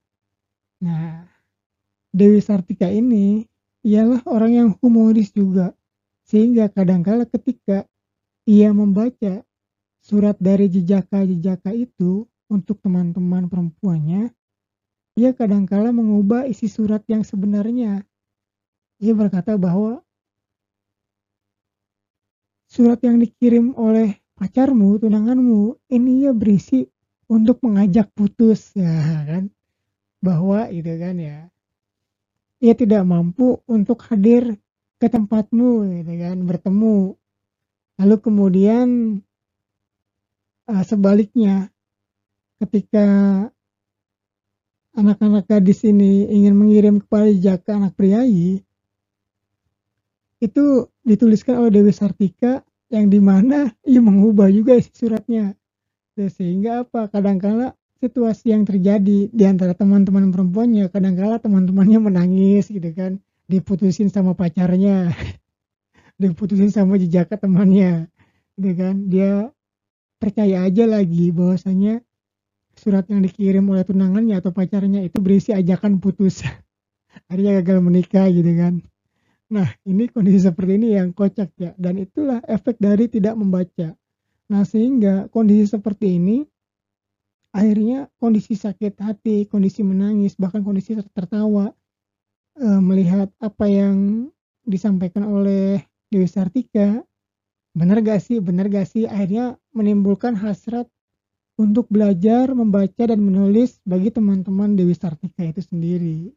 Nah, 0.82 1.30
Dewi 2.10 2.42
Sartika 2.42 2.90
ini 2.90 3.46
ialah 3.86 4.26
orang 4.26 4.52
yang 4.54 4.70
humoris 4.82 5.30
juga 5.30 5.78
sehingga 6.34 6.66
kadangkala 6.66 7.30
ketika 7.30 7.86
ia 8.50 8.74
membaca 8.74 9.46
surat 10.02 10.34
dari 10.42 10.66
jejaka-jejaka 10.66 11.78
itu 11.78 12.26
untuk 12.50 12.82
teman-teman 12.82 13.46
perempuannya, 13.46 14.34
ia 15.14 15.32
kadangkala 15.38 15.94
mengubah 15.94 16.50
isi 16.50 16.66
surat 16.66 17.06
yang 17.06 17.22
sebenarnya. 17.22 18.02
Ia 18.98 19.14
berkata 19.14 19.62
bahwa 19.62 20.02
surat 22.66 22.98
yang 23.06 23.22
dikirim 23.22 23.78
oleh 23.78 24.18
pacarmu, 24.34 24.98
tunanganmu, 24.98 25.78
ini 25.94 26.26
ia 26.26 26.34
berisi 26.34 26.90
untuk 27.30 27.62
mengajak 27.62 28.10
putus, 28.18 28.74
ya 28.82 29.22
kan? 29.30 29.54
Bahwa 30.18 30.66
itu 30.74 30.98
kan 30.98 31.14
ya. 31.22 31.46
Ia 32.58 32.74
tidak 32.74 33.06
mampu 33.06 33.62
untuk 33.70 34.02
hadir 34.10 34.58
ke 35.04 35.12
tempatmu 35.12 35.99
gitu 35.99 36.14
kan 36.16 36.38
bertemu. 36.47 37.20
Lalu 37.99 38.16
kemudian 38.24 38.88
uh, 40.72 40.84
sebaliknya 40.88 41.68
ketika 42.64 43.04
anak-anak 44.95 45.43
gadis 45.51 45.84
ini 45.84 46.32
ingin 46.32 46.56
mengirim 46.56 46.95
kepada 47.04 47.28
jejaka 47.28 47.76
anak 47.76 47.99
priayi 47.99 48.64
itu 50.39 50.88
dituliskan 51.04 51.60
oleh 51.60 51.84
Dewi 51.84 51.91
Sartika 51.91 52.64
yang 52.88 53.12
di 53.12 53.20
mana 53.20 53.76
ia 53.84 53.99
mengubah 53.99 54.47
juga 54.56 54.80
isi 54.80 54.95
suratnya. 54.95 55.60
Sehingga 56.16 56.88
apa? 56.88 57.12
Kadangkala 57.12 57.76
situasi 57.99 58.56
yang 58.56 58.64
terjadi 58.64 59.28
di 59.28 59.43
antara 59.43 59.76
teman-teman 59.76 60.32
perempuannya 60.32 60.88
kadangkala 60.88 61.43
teman-temannya 61.43 61.99
menangis 61.99 62.72
gitu 62.72 62.88
kan 62.95 63.20
diputusin 63.54 64.10
sama 64.10 64.34
pacarnya. 64.34 65.14
Diputusin 66.22 66.74
sama 66.74 66.97
jejaka 66.97 67.38
temannya. 67.38 68.10
Gitu 68.58 68.72
kan? 68.74 68.95
Dia 69.10 69.54
percaya 70.18 70.66
aja 70.66 70.89
lagi 70.89 71.30
bahwasanya 71.30 72.01
surat 72.74 73.06
yang 73.12 73.22
dikirim 73.22 73.62
oleh 73.70 73.86
tunangannya 73.86 74.41
atau 74.41 74.49
pacarnya 74.49 75.06
itu 75.06 75.22
berisi 75.22 75.54
ajakan 75.54 76.01
putus. 76.01 76.41
Akhirnya 77.30 77.62
gagal 77.62 77.78
menikah 77.86 78.26
gitu 78.34 78.49
kan? 78.58 78.82
Nah 79.54 79.70
ini 79.86 80.10
kondisi 80.10 80.49
seperti 80.49 80.82
ini 80.82 80.97
yang 80.97 81.14
kocak 81.14 81.54
ya. 81.62 81.78
Dan 81.78 82.01
itulah 82.01 82.41
efek 82.49 82.82
dari 82.82 83.06
tidak 83.06 83.38
membaca. 83.38 83.93
Nah 84.49 84.64
sehingga 84.66 85.30
kondisi 85.30 85.70
seperti 85.70 86.18
ini 86.18 86.41
akhirnya 87.54 88.10
kondisi 88.18 88.58
sakit 88.58 88.97
hati, 88.97 89.45
kondisi 89.45 89.86
menangis, 89.86 90.34
bahkan 90.41 90.66
kondisi 90.66 90.97
tertawa 91.14 91.70
e, 92.58 92.68
melihat 92.80 93.30
apa 93.41 93.66
yang 93.70 94.30
disampaikan 94.64 95.26
oleh 95.28 95.84
Dewi 96.10 96.30
Sartika. 96.30 97.01
Benar 97.74 98.06
gak 98.06 98.22
sih? 98.22 98.38
Benar 98.38 98.70
gak 98.70 98.88
sih? 98.89 99.10
Akhirnya 99.10 99.58
menimbulkan 99.74 100.38
hasrat 100.38 100.86
untuk 101.58 101.86
belajar 101.89 102.49
membaca 102.54 103.04
dan 103.06 103.20
menulis 103.22 103.78
bagi 103.86 104.10
teman-teman 104.10 104.74
Dewi 104.74 104.97
Sartika 104.97 105.45
itu 105.45 105.62
sendiri. 105.62 106.34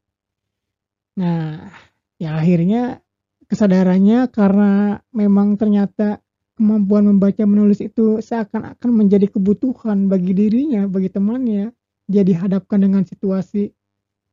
Nah, 1.16 1.72
ya 2.20 2.36
akhirnya 2.36 3.00
kesadarannya 3.48 4.28
karena 4.28 5.00
memang 5.16 5.56
ternyata 5.56 6.20
kemampuan 6.56 7.08
membaca 7.08 7.44
menulis 7.44 7.84
itu 7.84 8.20
seakan-akan 8.20 8.90
menjadi 8.92 9.28
kebutuhan 9.28 10.08
bagi 10.08 10.32
dirinya, 10.32 10.88
bagi 10.88 11.12
temannya. 11.12 11.72
Dia 12.06 12.22
dihadapkan 12.22 12.80
dengan 12.80 13.02
situasi 13.04 13.72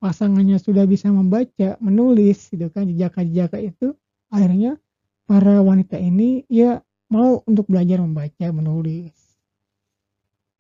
pasangannya 0.04 0.60
sudah 0.60 0.84
bisa 0.84 1.08
membaca, 1.08 1.80
menulis 1.80 2.52
gitu 2.52 2.68
kan 2.68 2.92
jejak-jejak 2.92 3.56
itu, 3.64 3.96
akhirnya 4.28 4.76
para 5.24 5.64
wanita 5.64 5.96
ini 5.96 6.44
ya 6.52 6.84
mau 7.08 7.40
untuk 7.48 7.72
belajar 7.72 8.04
membaca, 8.04 8.52
menulis. 8.52 9.16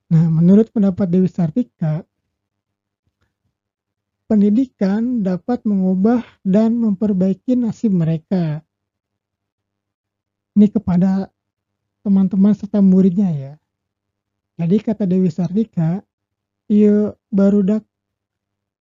Nah, 0.07 0.31
menurut 0.31 0.71
pendapat 0.71 1.11
Dewi 1.11 1.27
Sartika, 1.27 2.07
pendidikan 4.31 5.19
dapat 5.19 5.67
mengubah 5.67 6.23
dan 6.47 6.79
memperbaiki 6.79 7.59
nasib 7.59 7.91
mereka. 7.91 8.63
Ini 10.55 10.71
kepada 10.71 11.27
teman-teman 12.05 12.55
serta 12.55 12.79
muridnya 12.79 13.27
ya. 13.33 13.53
Jadi 14.55 14.77
kata 14.79 15.03
Dewi 15.09 15.33
Sardika, 15.33 15.99
iya 16.69 17.11
barudak 17.33 17.81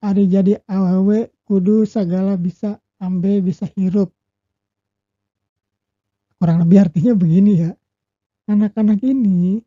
ada 0.03 0.18
jadi 0.18 0.59
awewe 0.66 1.30
kudu 1.46 1.86
segala 1.86 2.34
bisa 2.34 2.82
ambe 2.98 3.38
bisa 3.38 3.70
hirup. 3.78 4.11
Kurang 6.42 6.66
lebih 6.66 6.90
artinya 6.90 7.14
begini 7.14 7.53
ya. 7.62 7.70
Anak-anak 8.50 8.98
ini 9.07 9.62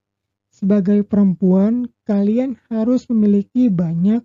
sebagai 0.51 1.07
perempuan 1.07 1.87
kalian 2.03 2.59
harus 2.67 3.07
memiliki 3.07 3.71
banyak 3.71 4.19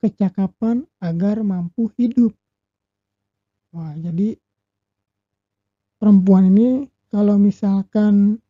kecakapan 0.00 0.88
agar 0.96 1.44
mampu 1.44 1.92
hidup. 2.00 2.32
Wah, 3.76 3.92
jadi 4.00 4.40
perempuan 6.00 6.48
ini 6.56 6.88
kalau 7.12 7.36
misalkan 7.36 8.40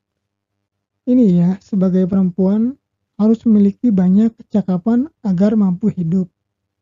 ini 1.11 1.43
ya, 1.43 1.59
sebagai 1.59 2.07
perempuan 2.07 2.79
harus 3.19 3.43
memiliki 3.43 3.91
banyak 3.91 4.31
kecakapan 4.47 5.11
agar 5.27 5.59
mampu 5.59 5.91
hidup. 5.91 6.31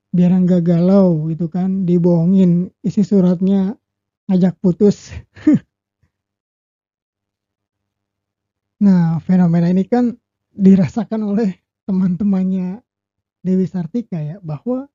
Biar 0.09 0.33
enggak 0.33 0.65
galau 0.65 1.29
gitu 1.29 1.53
kan, 1.53 1.85
dibohongin 1.85 2.73
isi 2.81 3.05
suratnya 3.05 3.77
ngajak 4.29 4.57
putus. 4.61 5.13
nah, 8.85 9.21
fenomena 9.25 9.69
ini 9.69 9.85
kan 9.85 10.17
dirasakan 10.53 11.23
oleh 11.29 11.51
teman-temannya 11.85 12.81
Dewi 13.45 13.69
Sartika 13.69 14.21
ya, 14.21 14.37
bahwa 14.41 14.89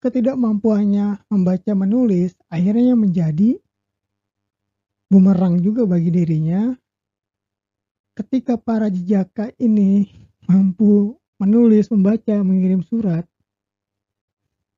ketidakmampuannya 0.00 1.28
membaca 1.28 1.72
menulis 1.76 2.32
akhirnya 2.48 2.96
menjadi 2.96 3.60
bumerang 5.12 5.60
juga 5.60 5.84
bagi 5.84 6.08
dirinya 6.08 6.72
ketika 8.16 8.56
para 8.56 8.88
jejaka 8.88 9.52
ini 9.60 10.08
mampu 10.44 11.16
menulis, 11.40 11.88
membaca, 11.88 12.36
mengirim 12.44 12.84
surat, 12.84 13.24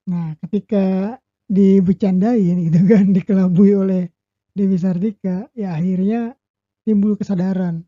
nah 0.08 0.34
ketika 0.46 1.16
dibecandain 1.52 2.68
gitu 2.70 2.80
kan, 2.88 3.04
dikelabui 3.16 3.72
oleh 3.76 4.02
Dewi 4.52 4.76
Sardika, 4.76 5.48
ya 5.56 5.76
akhirnya 5.76 6.36
timbul 6.84 7.16
kesadaran. 7.16 7.84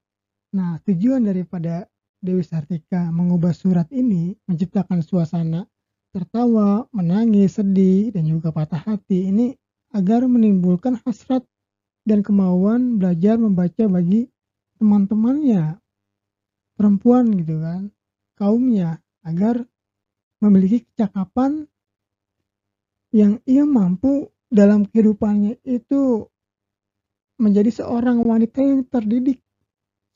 Nah 0.55 0.79
tujuan 0.87 1.27
daripada 1.27 1.89
Dewi 2.25 2.41
Sartika 2.41 3.13
mengubah 3.13 3.53
surat 3.53 3.85
ini 3.93 4.33
menciptakan 4.49 5.05
suasana 5.05 5.69
tertawa, 6.15 6.87
menangis, 6.95 7.59
sedih, 7.61 8.15
dan 8.15 8.25
juga 8.25 8.55
patah 8.55 8.81
hati 8.81 9.29
ini 9.29 9.53
agar 9.93 10.25
menimbulkan 10.25 10.97
hasrat 11.05 11.45
dan 12.07 12.25
kemauan 12.25 12.97
belajar 12.97 13.37
membaca 13.37 13.85
bagi 13.91 14.31
teman-temannya 14.79 15.77
perempuan 16.75 17.31
gitu 17.39 17.61
kan 17.63 17.91
kaumnya 18.35 18.99
agar 19.23 19.63
memiliki 20.43 20.85
kecakapan 20.91 21.65
yang 23.15 23.39
ia 23.47 23.63
mampu 23.63 24.27
dalam 24.51 24.91
kehidupannya 24.91 25.63
itu 25.63 26.27
menjadi 27.39 27.71
seorang 27.71 28.27
wanita 28.27 28.59
yang 28.59 28.83
terdidik 28.91 29.39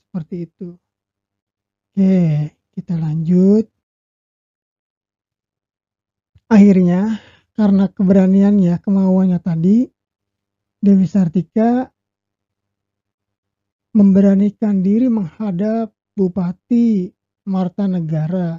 seperti 0.02 0.50
itu. 0.50 0.74
Oke, 1.94 2.50
kita 2.74 2.98
lanjut. 2.98 3.70
Akhirnya, 6.50 7.22
karena 7.54 7.86
keberaniannya, 7.86 8.74
kemauannya 8.82 9.38
tadi, 9.38 9.86
Dewi 10.82 11.06
Sartika 11.06 11.86
memberanikan 13.94 14.82
diri 14.82 15.06
menghadap 15.06 15.94
Bupati 16.18 17.14
Martanegara. 17.46 18.58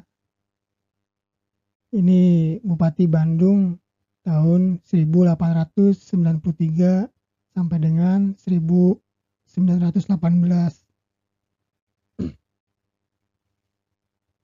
Ini 1.92 2.56
Bupati 2.64 3.04
Bandung 3.10 3.89
tahun 4.24 4.80
1893 4.84 7.10
sampai 7.56 7.78
dengan 7.80 8.36
1918. 8.40 9.00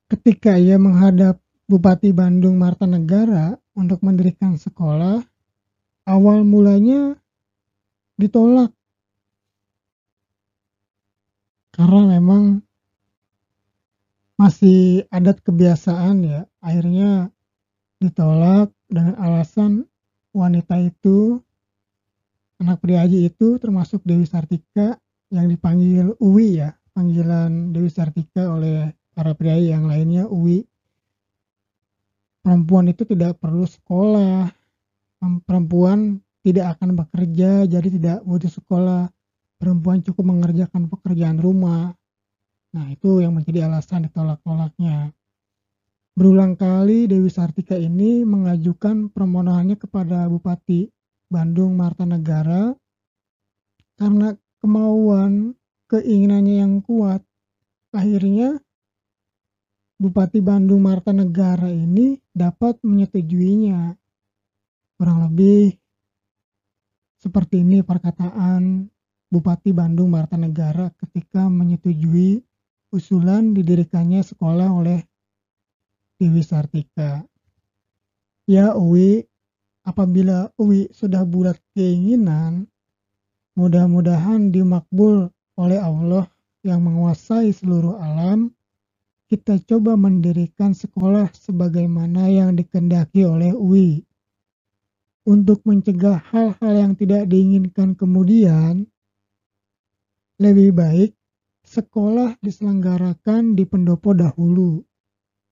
Ketika 0.06 0.54
ia 0.60 0.78
menghadap 0.78 1.42
Bupati 1.66 2.14
Bandung 2.14 2.62
Martanegara 2.62 3.58
untuk 3.74 4.06
mendirikan 4.06 4.54
sekolah, 4.54 5.26
awal 6.06 6.46
mulanya 6.46 7.18
ditolak 8.16 8.72
karena 11.76 12.16
memang 12.16 12.64
masih 14.40 15.04
adat 15.12 15.44
kebiasaan 15.44 16.24
ya 16.24 16.42
akhirnya 16.64 17.28
ditolak 18.00 18.72
dengan 18.90 19.16
alasan 19.18 19.86
wanita 20.36 20.78
itu 20.82 21.40
anak 22.62 22.80
priayi 22.80 23.28
itu 23.28 23.60
termasuk 23.60 24.04
Dewi 24.06 24.28
Sartika 24.28 24.96
yang 25.34 25.50
dipanggil 25.50 26.16
Uwi 26.22 26.64
ya 26.64 26.76
panggilan 26.96 27.76
Dewi 27.76 27.92
Sartika 27.92 28.48
oleh 28.52 28.94
para 29.12 29.36
priayi 29.36 29.74
yang 29.74 29.90
lainnya 29.90 30.30
Uwi 30.30 30.64
perempuan 32.46 32.92
itu 32.92 33.04
tidak 33.08 33.42
perlu 33.42 33.66
sekolah 33.66 34.52
perempuan 35.44 36.22
tidak 36.46 36.78
akan 36.78 36.94
bekerja 36.94 37.66
jadi 37.66 37.88
tidak 37.90 38.18
butuh 38.22 38.54
sekolah 38.54 39.10
perempuan 39.58 40.04
cukup 40.04 40.26
mengerjakan 40.30 40.92
pekerjaan 40.92 41.40
rumah. 41.40 41.96
Nah, 42.76 42.86
itu 42.92 43.24
yang 43.24 43.36
menjadi 43.36 43.66
alasan 43.66 44.08
ditolak-tolaknya. 44.08 45.16
Berulang 46.16 46.56
kali 46.56 47.12
Dewi 47.12 47.28
Sartika 47.28 47.76
ini 47.76 48.24
mengajukan 48.24 49.12
permohonannya 49.12 49.76
kepada 49.76 50.32
Bupati 50.32 50.88
Bandung 51.28 51.76
Martanegara 51.76 52.72
karena 54.00 54.32
kemauan 54.64 55.60
keinginannya 55.92 56.64
yang 56.64 56.80
kuat. 56.80 57.20
Akhirnya 57.92 58.56
Bupati 60.00 60.40
Bandung 60.40 60.88
Martanegara 60.88 61.68
ini 61.68 62.16
dapat 62.32 62.80
menyetujuinya. 62.80 64.00
Kurang 64.96 65.20
lebih 65.28 65.76
seperti 67.20 67.60
ini 67.60 67.84
perkataan 67.84 68.88
Bupati 69.28 69.76
Bandung 69.76 70.16
Martanegara 70.16 70.96
ketika 70.96 71.52
menyetujui 71.52 72.40
usulan 72.96 73.52
didirikannya 73.52 74.24
sekolah 74.24 74.72
oleh 74.72 75.04
Dewi 76.16 76.40
Sartika. 76.40 77.28
Ya 78.48 78.72
Uwi, 78.72 79.26
apabila 79.84 80.48
Uwi 80.56 80.88
sudah 80.96 81.28
bulat 81.28 81.60
keinginan, 81.76 82.72
mudah-mudahan 83.60 84.54
dimakbul 84.54 85.28
oleh 85.60 85.80
Allah 85.80 86.32
yang 86.64 86.88
menguasai 86.88 87.52
seluruh 87.52 88.00
alam, 88.00 88.56
kita 89.28 89.60
coba 89.68 90.00
mendirikan 90.00 90.72
sekolah 90.72 91.34
sebagaimana 91.36 92.32
yang 92.32 92.56
dikendaki 92.56 93.28
oleh 93.28 93.52
Uwi. 93.52 94.00
Untuk 95.26 95.66
mencegah 95.66 96.22
hal-hal 96.32 96.74
yang 96.78 96.94
tidak 96.94 97.26
diinginkan 97.28 97.98
kemudian, 97.98 98.86
lebih 100.38 100.72
baik 100.72 101.12
sekolah 101.66 102.38
diselenggarakan 102.40 103.58
di 103.58 103.66
pendopo 103.66 104.14
dahulu. 104.14 104.86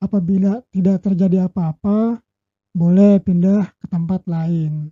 Apabila 0.04 0.60
tidak 0.68 1.08
terjadi 1.08 1.48
apa-apa, 1.48 2.20
boleh 2.76 3.24
pindah 3.24 3.72
ke 3.80 3.88
tempat 3.88 4.28
lain. 4.28 4.92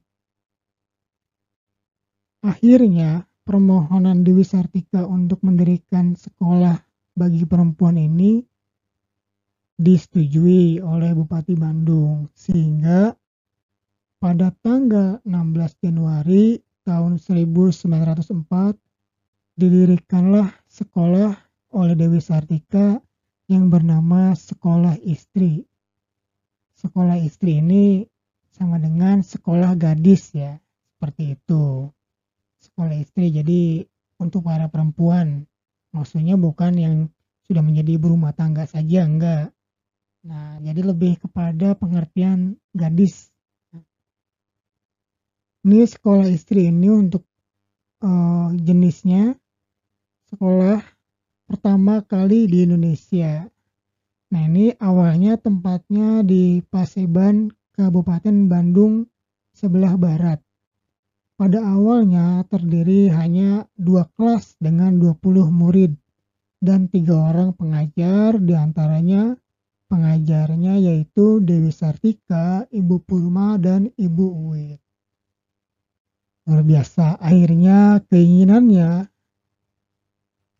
Akhirnya, 2.48 3.28
permohonan 3.44 4.24
Dewi 4.24 4.48
Sartika 4.48 5.04
untuk 5.04 5.44
mendirikan 5.44 6.16
sekolah 6.16 6.80
bagi 7.12 7.44
perempuan 7.44 8.00
ini 8.00 8.40
disetujui 9.76 10.80
oleh 10.80 11.12
Bupati 11.12 11.60
Bandung 11.60 12.32
sehingga 12.32 13.12
pada 14.22 14.54
tanggal 14.64 15.20
16 15.28 15.84
Januari 15.84 16.56
tahun 16.88 17.20
1904 17.20 19.60
didirikanlah 19.60 20.48
sekolah 20.70 21.36
oleh 21.74 21.96
Dewi 21.98 22.22
Sartika 22.24 23.02
yang 23.52 23.68
bernama 23.68 24.32
Sekolah 24.32 24.96
Istri. 25.04 25.68
Sekolah 26.80 27.20
istri 27.20 27.60
ini 27.60 28.08
sama 28.56 28.82
dengan 28.82 29.22
sekolah 29.22 29.78
gadis 29.78 30.34
ya, 30.34 30.58
seperti 30.98 31.38
itu. 31.38 31.94
Sekolah 32.58 32.98
istri 32.98 33.30
jadi 33.30 33.86
untuk 34.18 34.50
para 34.50 34.66
perempuan. 34.66 35.46
Maksudnya 35.94 36.42
bukan 36.42 36.74
yang 36.80 36.96
sudah 37.46 37.62
menjadi 37.62 38.02
ibu 38.02 38.18
rumah 38.18 38.34
tangga 38.34 38.66
saja, 38.66 39.06
enggak. 39.06 39.54
Nah, 40.26 40.58
jadi 40.64 40.82
lebih 40.82 41.22
kepada 41.22 41.78
pengertian 41.78 42.58
gadis 42.74 43.30
ini 45.62 45.86
sekolah 45.86 46.26
istri 46.26 46.74
ini 46.74 46.90
untuk 46.90 47.22
uh, 48.02 48.50
jenisnya 48.58 49.38
sekolah 50.34 50.82
pertama 51.52 52.00
kali 52.08 52.48
di 52.48 52.64
Indonesia. 52.64 53.44
Nah 54.32 54.42
ini 54.48 54.72
awalnya 54.80 55.36
tempatnya 55.36 56.24
di 56.24 56.64
Paseban, 56.64 57.52
Kabupaten 57.76 58.48
Bandung 58.48 59.04
sebelah 59.52 60.00
barat. 60.00 60.40
Pada 61.36 61.60
awalnya 61.60 62.48
terdiri 62.48 63.12
hanya 63.12 63.68
dua 63.76 64.08
kelas 64.16 64.56
dengan 64.64 64.96
20 64.96 65.52
murid 65.52 65.92
dan 66.64 66.88
tiga 66.88 67.20
orang 67.20 67.52
pengajar 67.52 68.40
di 68.40 68.56
antaranya 68.56 69.36
pengajarnya 69.92 70.80
yaitu 70.80 71.44
Dewi 71.44 71.76
Sartika, 71.76 72.64
Ibu 72.72 73.04
Purma, 73.04 73.60
dan 73.60 73.92
Ibu 74.00 74.26
Uwit 74.48 74.80
luar 76.42 76.66
biasa 76.66 77.22
akhirnya 77.22 78.02
keinginannya 78.10 79.11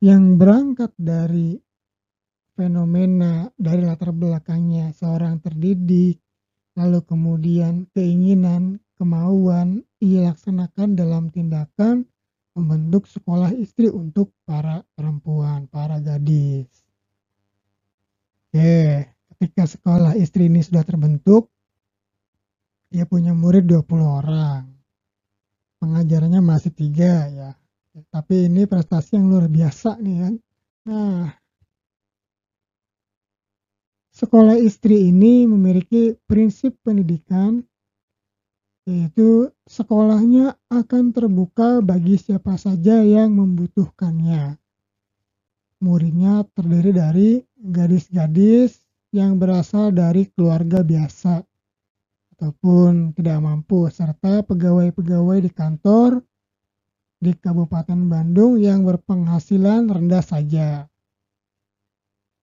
yang 0.02 0.42
berangkat 0.42 0.90
dari 0.98 1.62
fenomena 2.58 3.54
dari 3.54 3.86
latar 3.86 4.10
belakangnya 4.10 4.90
seorang 4.98 5.38
terdidik 5.46 6.18
lalu 6.74 7.06
kemudian 7.06 7.86
keinginan 7.94 8.82
kemauan 8.98 9.86
ia 10.02 10.34
laksanakan 10.34 10.98
dalam 10.98 11.30
tindakan 11.30 12.10
membentuk 12.58 13.06
sekolah 13.06 13.54
istri 13.54 13.94
untuk 13.94 14.34
para 14.44 14.82
perempuan 14.98 15.70
para 15.70 16.02
gadis. 16.02 16.68
Oke 18.50 19.06
ketika 19.38 19.70
sekolah 19.70 20.18
istri 20.18 20.50
ini 20.50 20.66
sudah 20.66 20.82
terbentuk 20.82 21.54
dia 22.90 23.06
punya 23.06 23.38
murid 23.38 23.70
20 23.70 23.86
orang. 24.02 24.66
Pengajarannya 25.78 26.42
masih 26.42 26.74
tiga 26.74 27.30
ya 27.30 27.61
tapi 28.12 28.48
ini 28.48 28.64
prestasi 28.68 29.20
yang 29.20 29.28
luar 29.28 29.52
biasa 29.52 30.00
nih 30.00 30.18
kan 30.24 30.34
nah 30.88 31.28
sekolah 34.16 34.58
istri 34.62 35.10
ini 35.10 35.50
memiliki 35.50 36.14
prinsip 36.30 36.78
pendidikan 36.86 37.66
yaitu 38.90 39.54
sekolahnya 39.70 40.58
akan 40.74 41.14
terbuka 41.14 41.86
bagi 41.86 42.18
siapa 42.18 42.58
saja 42.58 43.06
yang 43.06 43.38
membutuhkannya. 43.38 44.58
Muridnya 45.82 46.46
terdiri 46.54 46.92
dari 46.94 47.30
gadis-gadis 47.58 48.82
yang 49.14 49.38
berasal 49.38 49.94
dari 49.94 50.30
keluarga 50.34 50.82
biasa 50.82 51.46
ataupun 52.38 53.14
tidak 53.18 53.38
mampu 53.42 53.86
serta 53.90 54.42
pegawai-pegawai 54.46 55.46
di 55.46 55.52
kantor 55.54 56.26
di 57.22 57.38
Kabupaten 57.38 58.10
Bandung 58.10 58.58
yang 58.58 58.82
berpenghasilan 58.82 59.86
rendah 59.86 60.26
saja. 60.26 60.90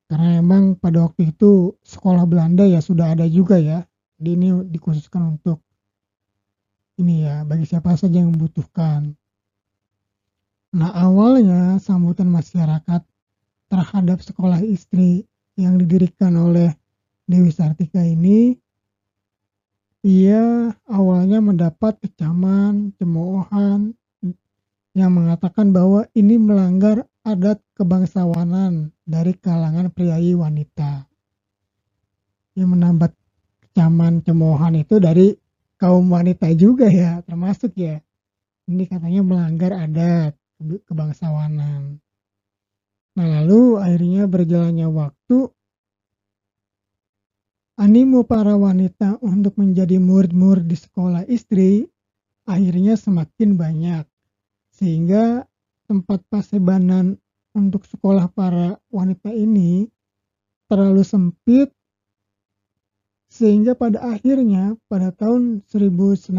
Karena 0.06 0.38
memang 0.38 0.78
pada 0.78 1.04
waktu 1.04 1.34
itu 1.34 1.74
sekolah 1.82 2.24
Belanda 2.24 2.62
ya 2.64 2.78
sudah 2.78 3.12
ada 3.12 3.26
juga 3.26 3.58
ya. 3.58 3.82
Jadi 4.16 4.30
ini 4.38 4.48
dikhususkan 4.70 5.36
untuk 5.36 5.60
ini 7.02 7.26
ya 7.26 7.42
bagi 7.42 7.66
siapa 7.66 7.98
saja 7.98 8.22
yang 8.22 8.32
membutuhkan. 8.32 9.18
Nah 10.78 10.90
awalnya 10.94 11.82
sambutan 11.82 12.30
masyarakat 12.30 13.02
terhadap 13.68 14.18
sekolah 14.22 14.62
istri 14.62 15.26
yang 15.58 15.76
didirikan 15.76 16.38
oleh 16.38 16.72
Dewi 17.28 17.50
Sartika 17.50 18.00
ini 18.00 18.56
ia 20.06 20.72
awalnya 20.88 21.42
mendapat 21.42 21.98
kecaman, 22.00 22.94
cemoohan 22.96 23.92
yang 24.98 25.14
mengatakan 25.14 25.70
bahwa 25.70 26.10
ini 26.18 26.34
melanggar 26.42 27.06
adat 27.22 27.62
kebangsawanan 27.78 28.90
dari 29.06 29.30
kalangan 29.38 29.94
priayi 29.94 30.34
wanita. 30.34 31.06
Yang 32.58 32.68
menambah 32.74 33.10
kecaman, 33.62 34.26
cemoohan 34.26 34.74
itu 34.82 34.98
dari 34.98 35.38
kaum 35.78 36.10
wanita 36.10 36.50
juga 36.58 36.90
ya, 36.90 37.22
termasuk 37.22 37.78
ya. 37.78 38.02
Ini 38.66 38.90
katanya 38.90 39.22
melanggar 39.22 39.70
adat 39.70 40.34
kebangsawanan. 40.58 42.02
Nah 43.14 43.26
lalu 43.38 43.78
akhirnya 43.78 44.26
berjalannya 44.26 44.90
waktu 44.90 45.54
Animo 47.78 48.26
para 48.26 48.58
wanita 48.58 49.22
untuk 49.22 49.54
menjadi 49.54 50.02
murid-murid 50.02 50.66
di 50.66 50.74
sekolah 50.74 51.22
istri 51.30 51.86
akhirnya 52.42 52.98
semakin 52.98 53.54
banyak, 53.54 54.02
sehingga 54.78 55.42
tempat 55.90 56.22
pasebanan 56.30 57.18
untuk 57.50 57.82
sekolah 57.90 58.30
para 58.30 58.78
wanita 58.94 59.34
ini 59.34 59.90
terlalu 60.70 61.02
sempit 61.02 61.74
sehingga 63.28 63.74
pada 63.74 64.14
akhirnya 64.14 64.78
pada 64.86 65.10
tahun 65.10 65.66
1905 65.66 66.30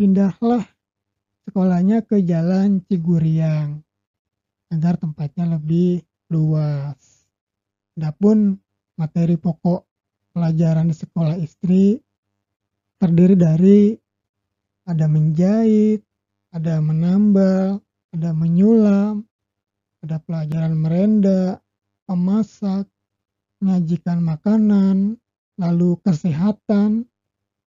pindahlah 0.00 0.64
sekolahnya 1.46 2.02
ke 2.02 2.24
Jalan 2.24 2.82
Ciguriang 2.88 3.84
agar 4.72 4.98
tempatnya 4.98 5.46
lebih 5.46 6.02
luas. 6.32 7.28
Adapun 7.94 8.58
materi 8.98 9.38
pokok 9.38 9.86
pelajaran 10.34 10.90
di 10.90 10.96
sekolah 10.96 11.36
istri 11.38 12.00
terdiri 12.98 13.36
dari 13.38 13.94
ada 14.86 15.06
menjahit, 15.06 16.02
ada 16.56 16.80
menambal, 16.80 17.84
ada 18.16 18.32
menyulam, 18.32 19.28
ada 20.00 20.16
pelajaran 20.24 20.72
merenda, 20.72 21.60
memasak, 22.08 22.88
menyajikan 23.60 24.24
makanan, 24.24 25.20
lalu 25.60 26.00
kesehatan, 26.00 27.04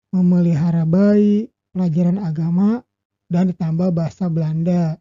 memelihara 0.09 0.89
bayi, 0.89 1.53
pelajaran 1.77 2.17
agama, 2.17 2.81
dan 3.29 3.53
ditambah 3.53 3.93
bahasa 3.93 4.33
Belanda. 4.33 4.97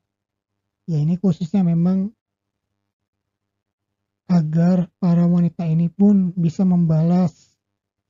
Ya 0.83 0.99
ini 0.99 1.15
khususnya 1.15 1.63
memang 1.63 2.11
agar 4.27 4.91
para 4.99 5.23
wanita 5.23 5.63
ini 5.63 5.87
pun 5.87 6.35
bisa 6.35 6.67
membalas 6.67 7.55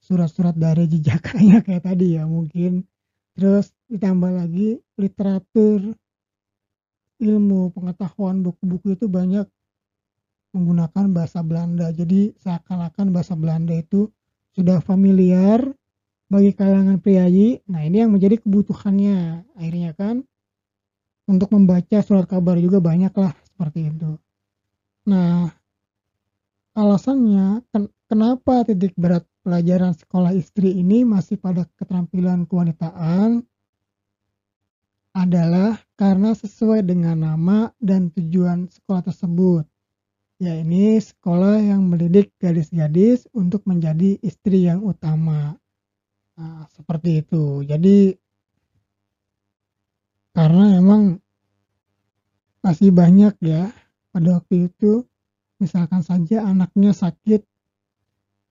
surat-surat 0.01 0.57
dari 0.57 0.89
jejaknya 0.89 1.61
kayak 1.65 1.85
tadi 1.85 2.17
ya 2.17 2.25
mungkin 2.25 2.81
terus 3.37 3.69
ditambah 3.85 4.33
lagi 4.33 4.81
literatur 4.97 5.93
ilmu 7.21 7.69
pengetahuan 7.73 8.41
buku-buku 8.41 8.97
itu 8.97 9.05
banyak 9.05 9.45
menggunakan 10.57 11.05
bahasa 11.13 11.45
Belanda. 11.45 11.93
Jadi 11.93 12.33
seakan-akan 12.41 13.13
bahasa 13.13 13.37
Belanda 13.37 13.77
itu 13.77 14.09
sudah 14.57 14.81
familiar 14.81 15.61
bagi 16.27 16.51
kalangan 16.57 16.97
priayi. 16.97 17.61
Nah 17.69 17.85
ini 17.85 18.01
yang 18.01 18.11
menjadi 18.13 18.41
kebutuhannya. 18.41 19.45
Akhirnya 19.53 19.93
kan 19.93 20.25
untuk 21.29 21.53
membaca 21.53 22.01
surat 22.01 22.25
kabar 22.25 22.57
juga 22.57 22.81
banyak 22.81 23.13
lah 23.13 23.37
seperti 23.45 23.93
itu. 23.93 24.17
Nah 25.05 25.53
alasannya 26.77 27.65
ken 27.73 27.89
kenapa 28.05 28.65
titik 28.65 28.93
berat 28.97 29.25
pelajaran 29.47 29.95
sekolah 29.95 30.35
istri 30.35 30.75
ini 30.75 31.07
masih 31.07 31.39
pada 31.39 31.63
keterampilan 31.79 32.43
kewanitaan 32.51 33.47
adalah 35.15 35.79
karena 35.95 36.35
sesuai 36.35 36.83
dengan 36.83 37.23
nama 37.23 37.71
dan 37.79 38.11
tujuan 38.11 38.67
sekolah 38.67 39.07
tersebut 39.07 39.63
ya 40.37 40.51
ini 40.51 40.99
sekolah 40.99 41.63
yang 41.63 41.87
mendidik 41.87 42.35
gadis-gadis 42.37 43.25
untuk 43.33 43.65
menjadi 43.65 44.19
istri 44.21 44.67
yang 44.67 44.85
utama. 44.85 45.57
Nah, 46.37 46.69
seperti 46.69 47.25
itu. 47.25 47.65
Jadi 47.65 48.13
karena 50.37 50.77
emang 50.77 51.17
masih 52.61 52.93
banyak 52.93 53.33
ya 53.41 53.71
pada 54.13 54.37
waktu 54.37 54.69
itu 54.69 55.07
misalkan 55.57 56.05
saja 56.05 56.45
anaknya 56.45 56.93
sakit 56.93 57.41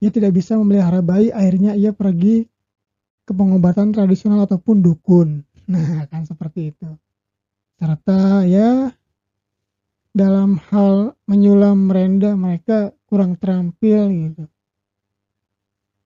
ia 0.00 0.10
tidak 0.12 0.36
bisa 0.36 0.56
memelihara 0.60 1.00
bayi 1.00 1.32
akhirnya 1.32 1.72
ia 1.72 1.92
pergi 1.92 2.44
ke 3.26 3.32
pengobatan 3.34 3.90
tradisional 3.90 4.46
ataupun 4.46 4.80
dukun. 4.80 5.28
Nah 5.66 6.06
kan 6.06 6.22
seperti 6.22 6.70
itu. 6.70 6.86
Serta 7.74 8.46
ya 8.46 8.94
dalam 10.14 10.62
hal 10.70 11.18
menyulam 11.26 11.90
merenda 11.90 12.38
mereka 12.38 12.94
kurang 13.10 13.34
terampil 13.34 14.06
gitu. 14.08 14.46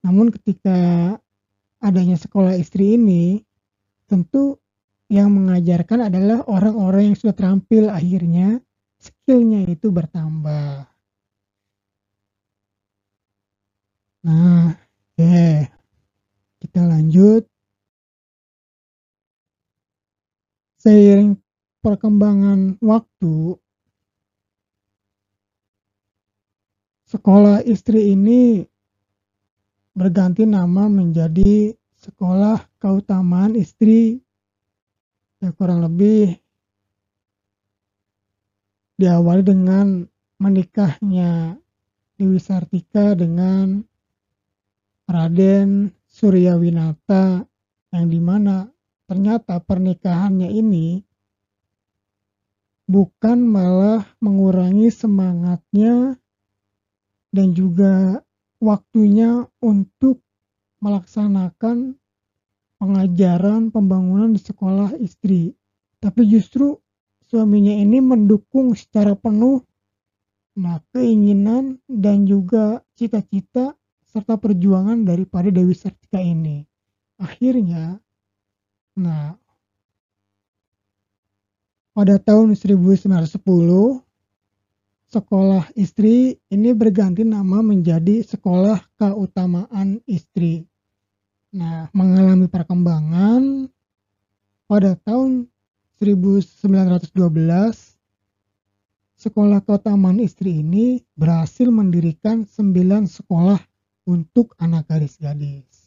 Namun 0.01 0.33
ketika 0.33 1.15
adanya 1.79 2.17
sekolah 2.17 2.57
istri 2.57 2.97
ini 2.97 3.45
tentu 4.09 4.59
yang 5.07 5.31
mengajarkan 5.31 6.11
adalah 6.11 6.43
orang-orang 6.51 7.13
yang 7.13 7.17
sudah 7.21 7.37
terampil. 7.37 7.87
Akhirnya 7.87 8.59
skillnya 8.99 9.63
itu 9.71 9.95
bertambah. 9.95 10.90
Nah, 14.21 14.77
oke. 15.17 15.65
Kita 16.61 16.81
lanjut. 16.85 17.49
Seiring 20.81 21.37
perkembangan 21.85 22.81
waktu, 22.81 23.53
sekolah 27.05 27.61
istri 27.69 28.17
ini 28.17 28.65
berganti 29.93 30.49
nama 30.49 30.89
menjadi 30.89 31.77
Sekolah 32.01 32.65
Keutamaan 32.81 33.53
Istri. 33.61 34.17
Ya 35.45 35.53
kurang 35.53 35.85
lebih 35.85 36.41
diawali 38.97 39.45
dengan 39.45 40.09
menikahnya 40.41 41.61
Dewi 42.17 42.41
Sartika 42.41 43.13
dengan 43.13 43.85
Raden 45.11 45.91
Suryawinata 46.07 47.43
yang 47.91 48.07
di 48.07 48.23
mana 48.23 48.71
ternyata 49.11 49.59
pernikahannya 49.59 50.55
ini 50.55 51.03
bukan 52.87 53.43
malah 53.43 54.07
mengurangi 54.23 54.87
semangatnya 54.95 56.15
dan 57.35 57.49
juga 57.59 58.23
waktunya 58.63 59.51
untuk 59.59 60.23
melaksanakan 60.79 61.99
pengajaran 62.79 63.75
pembangunan 63.75 64.31
di 64.31 64.39
sekolah 64.39 64.95
istri. 65.03 65.59
Tapi 65.99 66.23
justru 66.31 66.79
suaminya 67.27 67.75
ini 67.75 67.99
mendukung 67.99 68.79
secara 68.79 69.19
penuh 69.19 69.59
nah 70.55 70.83
keinginan 70.95 71.79
dan 71.87 72.31
juga 72.31 72.83
cita-cita 72.95 73.80
serta 74.11 74.35
perjuangan 74.35 75.07
daripada 75.07 75.55
Dewi 75.55 75.71
Sartika 75.71 76.19
ini. 76.19 76.67
Akhirnya 77.23 78.03
nah 78.99 79.39
pada 81.95 82.19
tahun 82.19 82.59
1910 82.59 83.39
sekolah 85.11 85.65
istri 85.79 86.43
ini 86.51 86.71
berganti 86.75 87.23
nama 87.23 87.63
menjadi 87.63 88.27
sekolah 88.27 88.83
keutamaan 88.99 90.03
istri. 90.11 90.67
Nah 91.55 91.87
mengalami 91.95 92.51
perkembangan 92.51 93.71
pada 94.67 94.99
tahun 95.07 95.47
1912 96.03 97.15
sekolah 99.21 99.61
keutamaan 99.61 100.17
istri 100.19 100.65
ini 100.65 101.05
berhasil 101.13 101.69
mendirikan 101.69 102.49
9 102.49 103.05
sekolah 103.05 103.70
untuk 104.11 104.59
anak 104.59 104.91
gadis-gadis. 104.91 105.87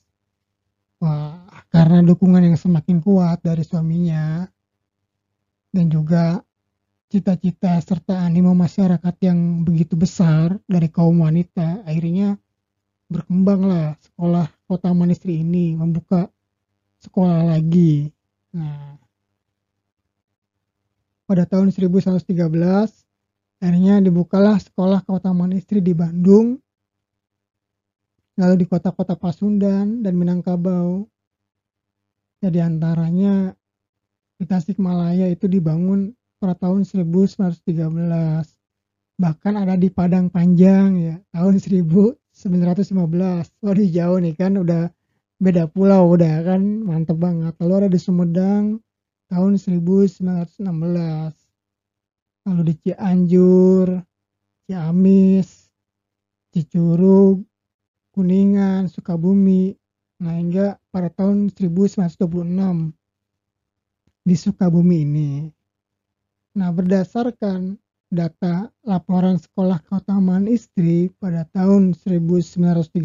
Wah, 1.03 1.43
karena 1.67 1.99
dukungan 1.99 2.47
yang 2.47 2.55
semakin 2.55 3.03
kuat 3.03 3.43
dari 3.43 3.67
suaminya 3.67 4.47
dan 5.75 5.91
juga 5.91 6.39
cita-cita 7.11 7.75
serta 7.83 8.23
animo 8.23 8.55
masyarakat 8.55 9.15
yang 9.19 9.67
begitu 9.67 9.99
besar 9.99 10.55
dari 10.63 10.87
kaum 10.87 11.19
wanita, 11.27 11.83
akhirnya 11.83 12.39
berkembanglah 13.11 13.99
sekolah 13.99 14.47
keutamaan 14.63 15.11
istri 15.11 15.43
ini 15.43 15.75
membuka 15.75 16.31
sekolah 17.03 17.51
lagi. 17.51 18.07
Nah, 18.55 18.95
pada 21.27 21.43
tahun 21.43 21.75
1113 21.75 22.23
akhirnya 23.59 23.99
dibukalah 23.99 24.55
sekolah 24.63 25.03
keutamaan 25.03 25.51
istri 25.51 25.83
di 25.83 25.91
Bandung 25.91 26.62
lalu 28.39 28.63
di 28.63 28.65
kota-kota 28.65 29.13
Pasundan 29.13 30.01
dan 30.01 30.13
Minangkabau 30.17 31.05
ya 32.41 32.49
di 32.49 32.59
antaranya 32.59 33.53
di 34.41 34.45
Tasikmalaya 34.49 35.29
itu 35.29 35.45
dibangun 35.45 36.11
pada 36.41 36.57
tahun 36.57 36.83
1913 36.83 37.61
bahkan 39.21 39.53
ada 39.55 39.77
di 39.77 39.93
Padang 39.93 40.27
Panjang 40.33 40.97
ya 40.97 41.15
tahun 41.31 41.61
1915 41.61 42.33
waduh 43.61 43.87
jauh 43.87 44.19
nih 44.19 44.35
kan 44.35 44.57
udah 44.57 44.89
beda 45.43 45.67
pulau 45.69 46.15
udah 46.15 46.39
kan 46.43 46.61
mantep 46.87 47.19
banget. 47.19 47.51
Lalu 47.59 47.73
ada 47.83 47.89
di 47.91 47.99
Sumedang 47.99 48.79
tahun 49.27 49.59
1916 49.59 50.63
lalu 52.43 52.61
di 52.67 52.73
Cianjur 52.83 53.87
Ciamis 54.67 55.71
Cicurug 56.51 57.43
Kuningan 58.13 58.85
Sukabumi. 58.93 59.73
Nah 60.21 60.37
hingga 60.37 60.77
pada 60.93 61.09
tahun 61.09 61.49
1926 61.49 62.93
di 64.23 64.35
Sukabumi 64.37 65.01
ini. 65.01 65.49
Nah 66.53 66.69
berdasarkan 66.69 67.81
data 68.13 68.69
laporan 68.85 69.41
sekolah 69.41 69.81
keutamaan 69.89 70.45
istri 70.45 71.09
pada 71.17 71.49
tahun 71.49 71.97
1913 71.97 73.01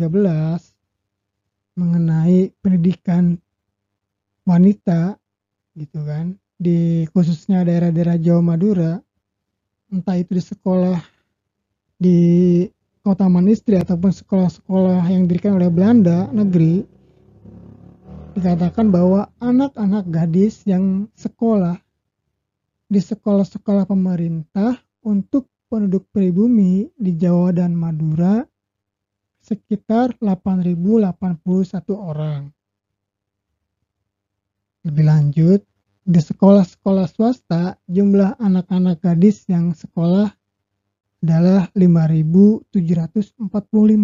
mengenai 1.80 2.52
pendidikan 2.60 3.40
wanita 4.44 5.16
gitu 5.72 6.04
kan 6.04 6.36
di 6.60 7.08
khususnya 7.16 7.64
daerah-daerah 7.64 8.20
Jawa 8.20 8.42
Madura 8.44 9.00
entah 9.88 10.20
itu 10.20 10.36
di 10.36 10.44
sekolah 10.44 11.00
di 11.96 12.18
kota 13.08 13.24
Manistri 13.24 13.80
ataupun 13.80 14.12
sekolah-sekolah 14.12 15.00
yang 15.08 15.24
didirikan 15.24 15.56
oleh 15.56 15.72
Belanda 15.72 16.28
negeri 16.28 16.84
dikatakan 18.36 18.92
bahwa 18.92 19.32
anak-anak 19.40 20.04
gadis 20.12 20.60
yang 20.68 21.08
sekolah 21.16 21.80
di 22.84 23.00
sekolah-sekolah 23.00 23.88
pemerintah 23.88 24.76
untuk 25.00 25.48
penduduk 25.72 26.04
pribumi 26.12 26.92
di 27.00 27.16
Jawa 27.16 27.56
dan 27.56 27.72
Madura 27.72 28.44
sekitar 29.40 30.12
8.081 30.20 30.76
orang. 31.96 32.52
Lebih 34.84 35.04
lanjut, 35.08 35.60
di 36.04 36.20
sekolah-sekolah 36.20 37.08
swasta, 37.08 37.80
jumlah 37.88 38.36
anak-anak 38.36 39.00
gadis 39.00 39.48
yang 39.48 39.72
sekolah 39.72 40.37
adalah 41.18 41.66
5.745 41.74 43.42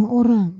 orang. 0.02 0.50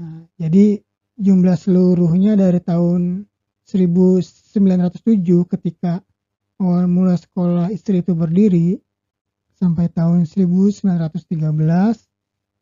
Nah, 0.00 0.26
jadi 0.40 0.80
jumlah 1.20 1.54
seluruhnya 1.54 2.34
dari 2.34 2.58
tahun 2.58 3.28
1907 3.68 5.44
ketika 5.46 6.02
awal 6.58 6.88
mula 6.88 7.14
sekolah 7.14 7.70
istri 7.70 8.00
itu 8.00 8.12
berdiri 8.16 8.80
sampai 9.54 9.88
tahun 9.92 10.26
1913 10.26 10.90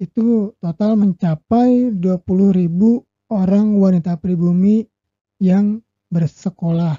itu 0.03 0.51
total 0.59 0.99
mencapai 0.99 1.95
20.000 1.95 3.31
orang 3.33 3.67
wanita 3.79 4.19
pribumi 4.19 4.85
yang 5.39 5.81
bersekolah. 6.11 6.99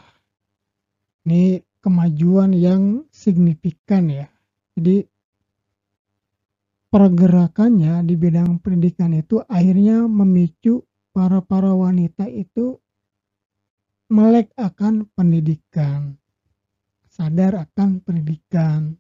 Ini 1.28 1.62
kemajuan 1.84 2.56
yang 2.56 3.04
signifikan 3.12 4.08
ya. 4.08 4.28
Jadi 4.74 5.06
pergerakannya 6.94 8.06
di 8.06 8.14
bidang 8.14 8.62
pendidikan 8.62 9.18
itu 9.18 9.42
akhirnya 9.50 10.06
memicu 10.06 10.86
para-para 11.10 11.74
wanita 11.74 12.30
itu 12.30 12.78
melek 14.14 14.54
akan 14.62 15.10
pendidikan, 15.18 16.14
sadar 17.10 17.66
akan 17.66 17.98
pendidikan. 18.06 18.94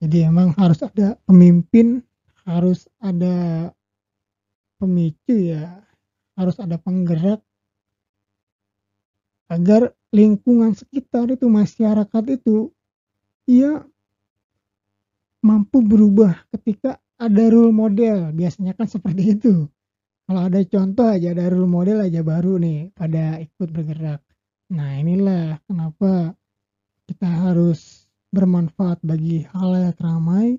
Jadi 0.00 0.24
emang 0.24 0.56
harus 0.56 0.80
ada 0.80 1.20
pemimpin, 1.28 2.00
harus 2.48 2.88
ada 2.96 3.68
pemicu 4.80 5.36
ya, 5.52 5.84
harus 6.32 6.56
ada 6.56 6.80
penggerak 6.80 7.44
agar 9.52 9.92
lingkungan 10.16 10.72
sekitar 10.72 11.28
itu 11.28 11.44
masyarakat 11.44 12.24
itu 12.40 12.72
ia 13.44 13.84
mampu 15.44 15.84
berubah 15.84 16.48
ketika 16.56 16.96
ada 17.20 17.44
role 17.52 17.70
model 17.70 18.32
biasanya 18.32 18.72
kan 18.72 18.88
seperti 18.88 19.36
itu 19.36 19.68
kalau 20.24 20.48
ada 20.48 20.64
contoh 20.64 21.06
aja 21.12 21.36
ada 21.36 21.52
role 21.52 21.68
model 21.68 22.00
aja 22.00 22.24
baru 22.24 22.56
nih 22.56 22.90
pada 22.96 23.38
ikut 23.44 23.68
bergerak 23.68 24.24
nah 24.72 24.96
inilah 24.96 25.60
kenapa 25.68 26.32
kita 27.04 27.28
harus 27.28 28.08
bermanfaat 28.32 29.04
bagi 29.04 29.44
halayak 29.52 30.00
ramai 30.00 30.56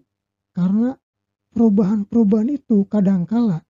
karena 0.53 0.95
perubahan-perubahan 1.51 2.55
itu 2.55 2.87
kadangkala 2.87 3.65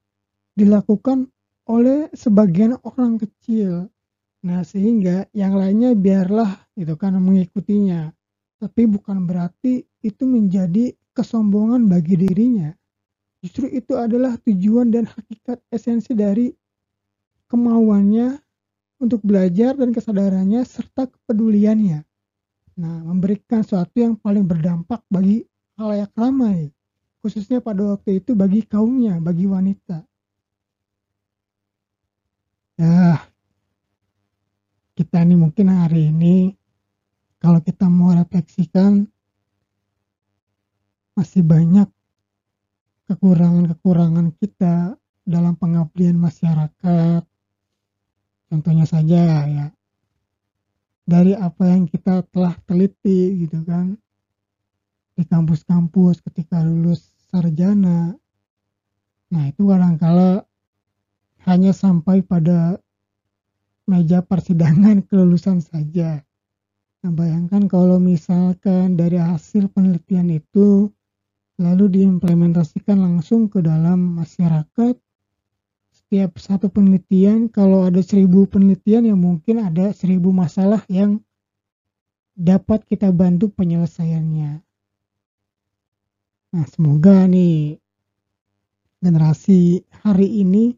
dilakukan 0.54 1.30
oleh 1.66 2.10
sebagian 2.14 2.78
orang 2.82 3.18
kecil. 3.18 3.90
Nah, 4.46 4.62
sehingga 4.62 5.26
yang 5.34 5.58
lainnya 5.58 5.98
biarlah 5.98 6.70
itu 6.78 6.94
kan 6.94 7.18
mengikutinya. 7.18 8.14
Tapi 8.62 8.86
bukan 8.86 9.26
berarti 9.26 9.86
itu 10.06 10.24
menjadi 10.26 10.94
kesombongan 11.16 11.88
bagi 11.88 12.20
dirinya. 12.20 12.76
Justru 13.40 13.72
itu 13.72 13.96
adalah 13.96 14.36
tujuan 14.44 14.92
dan 14.92 15.08
hakikat 15.08 15.64
esensi 15.72 16.12
dari 16.12 16.52
kemauannya 17.48 18.42
untuk 19.00 19.22
belajar 19.24 19.78
dan 19.80 19.96
kesadarannya 19.96 20.66
serta 20.68 21.08
kepeduliannya. 21.08 22.04
Nah, 22.76 22.98
memberikan 23.08 23.64
sesuatu 23.64 23.96
yang 23.96 24.20
paling 24.20 24.44
berdampak 24.44 25.00
bagi 25.08 25.48
halayak 25.80 26.12
ramai, 26.20 26.76
khususnya 27.24 27.64
pada 27.64 27.96
waktu 27.96 28.20
itu 28.20 28.36
bagi 28.36 28.68
kaumnya, 28.68 29.16
bagi 29.24 29.48
wanita. 29.48 30.04
Ya, 32.76 33.24
kita 35.00 35.24
ini 35.24 35.40
mungkin 35.40 35.72
hari 35.72 36.12
ini 36.12 36.52
kalau 37.40 37.64
kita 37.64 37.88
mau 37.88 38.12
refleksikan 38.12 39.08
masih 41.16 41.42
banyak 41.42 41.88
kekurangan-kekurangan 43.10 44.36
kita 44.38 45.00
dalam 45.26 45.58
pengabdian 45.58 46.20
masyarakat. 46.20 47.24
Contohnya 48.46 48.86
saja 48.86 49.48
ya, 49.50 49.68
dari 51.06 51.38
apa 51.38 51.70
yang 51.70 51.86
kita 51.86 52.26
telah 52.34 52.58
teliti 52.66 53.46
gitu 53.46 53.62
kan 53.62 53.94
di 55.16 55.24
kampus-kampus 55.24 56.20
ketika 56.26 56.66
lulus 56.66 57.14
sarjana 57.30 58.18
nah 59.30 59.44
itu 59.46 59.70
kadangkala 59.70 60.44
hanya 61.46 61.72
sampai 61.72 62.26
pada 62.26 62.82
meja 63.86 64.26
persidangan 64.26 65.04
kelulusan 65.08 65.62
saja 65.62 66.26
nah 67.06 67.12
bayangkan 67.14 67.70
kalau 67.70 68.02
misalkan 68.02 68.98
dari 68.98 69.22
hasil 69.22 69.70
penelitian 69.70 70.34
itu 70.34 70.90
lalu 71.56 72.00
diimplementasikan 72.00 73.00
langsung 73.00 73.48
ke 73.48 73.64
dalam 73.64 74.20
masyarakat. 74.20 74.96
Setiap 75.96 76.38
satu 76.38 76.68
penelitian 76.70 77.48
kalau 77.50 77.88
ada 77.88 78.04
seribu 78.04 78.46
penelitian 78.46 79.08
ya 79.10 79.16
mungkin 79.16 79.64
ada 79.64 79.96
seribu 79.96 80.30
masalah 80.30 80.84
yang 80.92 81.24
dapat 82.36 82.84
kita 82.84 83.10
bantu 83.16 83.50
penyelesaiannya. 83.56 84.62
Nah 86.56 86.66
semoga 86.72 87.26
nih 87.26 87.80
generasi 89.00 89.84
hari 90.04 90.44
ini 90.44 90.76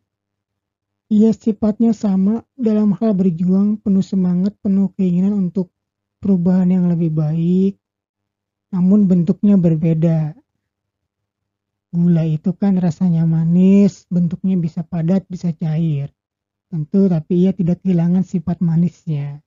ia 1.07 1.31
sifatnya 1.31 1.95
sama 1.95 2.43
dalam 2.59 2.91
hal 2.97 3.15
berjuang 3.15 3.79
penuh 3.79 4.03
semangat 4.03 4.53
penuh 4.59 4.91
keinginan 4.99 5.47
untuk 5.47 5.71
perubahan 6.19 6.67
yang 6.67 6.85
lebih 6.91 7.13
baik 7.13 7.79
namun 8.67 9.07
bentuknya 9.07 9.55
berbeda 9.55 10.35
Gula 11.97 12.29
itu 12.29 12.53
kan 12.53 12.77
rasanya 12.77 13.25
manis, 13.25 14.05
bentuknya 14.13 14.53
bisa 14.53 14.85
padat, 14.85 15.25
bisa 15.25 15.49
cair. 15.57 16.13
Tentu 16.69 17.09
tapi 17.09 17.41
ia 17.41 17.57
tidak 17.57 17.81
kehilangan 17.81 18.21
sifat 18.21 18.61
manisnya. 18.61 19.41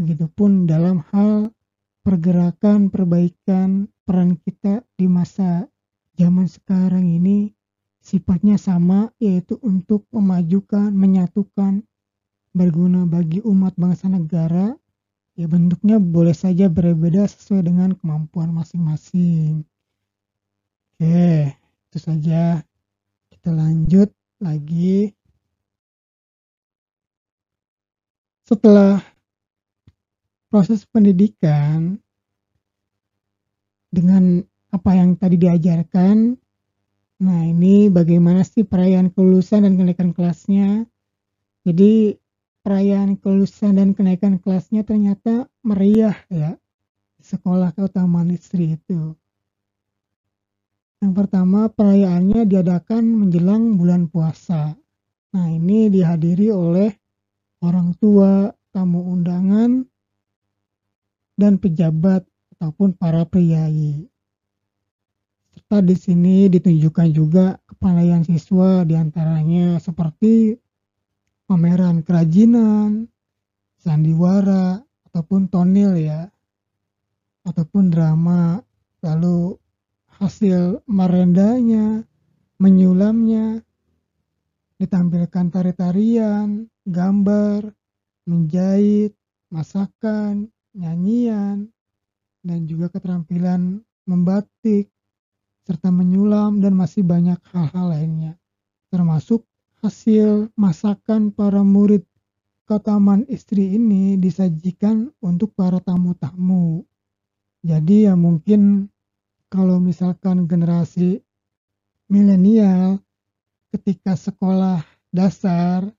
Begitupun 0.00 0.64
dalam 0.64 1.04
hal 1.12 1.52
pergerakan, 2.00 2.88
perbaikan 2.88 3.92
peran 4.08 4.40
kita 4.40 4.80
di 4.96 5.04
masa 5.04 5.68
zaman 6.16 6.48
sekarang 6.48 7.04
ini 7.12 7.52
sifatnya 8.00 8.56
sama 8.56 9.12
yaitu 9.20 9.60
untuk 9.60 10.08
memajukan, 10.16 10.96
menyatukan, 10.96 11.84
berguna 12.56 13.04
bagi 13.04 13.44
umat 13.44 13.76
bangsa 13.76 14.08
negara 14.08 14.72
ya 15.36 15.44
bentuknya 15.44 16.00
boleh 16.00 16.32
saja 16.32 16.72
berbeda 16.72 17.28
sesuai 17.28 17.68
dengan 17.68 17.92
kemampuan 18.00 18.48
masing-masing. 18.48 19.68
Oke 20.96 21.61
itu 21.92 22.00
saja. 22.00 22.64
Kita 23.28 23.52
lanjut 23.52 24.08
lagi. 24.40 25.12
Setelah 28.48 28.96
proses 30.48 30.88
pendidikan 30.88 32.00
dengan 33.92 34.40
apa 34.72 34.96
yang 34.96 35.20
tadi 35.20 35.36
diajarkan 35.36 36.40
nah 37.22 37.44
ini 37.44 37.92
bagaimana 37.92 38.40
sih 38.42 38.64
perayaan 38.64 39.12
kelulusan 39.12 39.68
dan 39.68 39.76
kenaikan 39.76 40.16
kelasnya? 40.16 40.88
Jadi 41.68 42.16
perayaan 42.64 43.20
kelulusan 43.20 43.76
dan 43.76 43.92
kenaikan 43.92 44.40
kelasnya 44.40 44.80
ternyata 44.80 45.44
meriah 45.60 46.16
ya 46.32 46.56
sekolah 47.20 47.76
keutamaan 47.76 48.32
istri 48.32 48.80
itu 48.80 49.12
yang 51.02 51.18
pertama 51.18 51.66
perayaannya 51.66 52.46
diadakan 52.46 53.02
menjelang 53.02 53.74
bulan 53.74 54.06
puasa. 54.06 54.78
Nah 55.34 55.46
ini 55.50 55.90
dihadiri 55.90 56.54
oleh 56.54 56.94
orang 57.58 57.90
tua, 57.98 58.54
tamu 58.70 59.10
undangan, 59.10 59.82
dan 61.34 61.58
pejabat 61.58 62.22
ataupun 62.54 62.94
para 62.94 63.26
priayi. 63.26 64.06
Serta 65.50 65.82
di 65.82 65.98
sini 65.98 66.46
ditunjukkan 66.46 67.08
juga 67.10 67.58
kepandaian 67.66 68.22
siswa 68.22 68.86
di 68.86 68.94
antaranya 68.94 69.82
seperti 69.82 70.54
pameran 71.50 72.06
kerajinan, 72.06 73.10
sandiwara, 73.82 74.78
ataupun 75.10 75.50
tonil 75.50 75.98
ya, 75.98 76.30
ataupun 77.42 77.90
drama, 77.90 78.62
lalu 79.02 79.58
hasil 80.20 80.84
merendanya, 80.84 82.04
menyulamnya, 82.60 83.64
ditampilkan 84.76 85.48
tari-tarian, 85.48 86.66
gambar, 86.84 87.70
menjahit, 88.26 89.14
masakan, 89.48 90.50
nyanyian, 90.74 91.70
dan 92.42 92.66
juga 92.66 92.90
keterampilan 92.90 93.80
membatik, 94.06 94.90
serta 95.62 95.94
menyulam 95.94 96.58
dan 96.58 96.74
masih 96.74 97.06
banyak 97.06 97.38
hal-hal 97.54 97.94
lainnya, 97.94 98.34
termasuk 98.90 99.46
hasil 99.82 100.50
masakan 100.58 101.30
para 101.30 101.62
murid 101.62 102.02
ke 102.66 102.76
taman 102.82 103.26
istri 103.26 103.74
ini 103.74 104.18
disajikan 104.18 105.10
untuk 105.22 105.54
para 105.54 105.82
tamu-tamu. 105.82 106.86
Jadi 107.62 108.10
ya 108.10 108.14
mungkin 108.18 108.91
kalau 109.52 109.76
misalkan 109.76 110.48
generasi 110.48 111.20
milenial 112.08 112.96
ketika 113.68 114.16
sekolah 114.16 114.80
dasar 115.12 115.92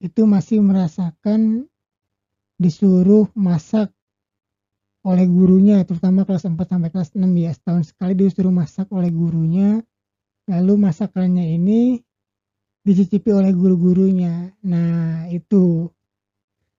itu 0.00 0.24
masih 0.24 0.64
merasakan 0.64 1.68
disuruh 2.56 3.28
masak 3.36 3.92
oleh 5.04 5.28
gurunya 5.28 5.84
terutama 5.84 6.24
kelas 6.24 6.48
4 6.48 6.56
sampai 6.64 6.88
kelas 6.88 7.12
6 7.12 7.28
ya. 7.36 7.52
Setahun 7.52 7.92
sekali 7.92 8.16
disuruh 8.16 8.48
masak 8.48 8.88
oleh 8.88 9.12
gurunya 9.12 9.84
lalu 10.48 10.88
masakannya 10.88 11.60
ini 11.60 12.00
dicicipi 12.80 13.28
oleh 13.28 13.52
guru-gurunya. 13.52 14.56
Nah 14.64 15.28
itu 15.28 15.92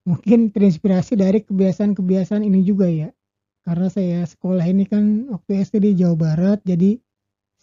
mungkin 0.01 0.49
terinspirasi 0.49 1.13
dari 1.13 1.45
kebiasaan-kebiasaan 1.45 2.41
ini 2.41 2.65
juga 2.65 2.89
ya 2.89 3.09
karena 3.65 3.89
saya 3.89 4.21
sekolah 4.23 4.61
ini 4.69 4.85
kan 4.85 5.25
waktu 5.33 5.65
SD 5.65 5.75
di 5.81 5.91
Jawa 6.05 6.15
Barat 6.15 6.61
jadi 6.61 7.01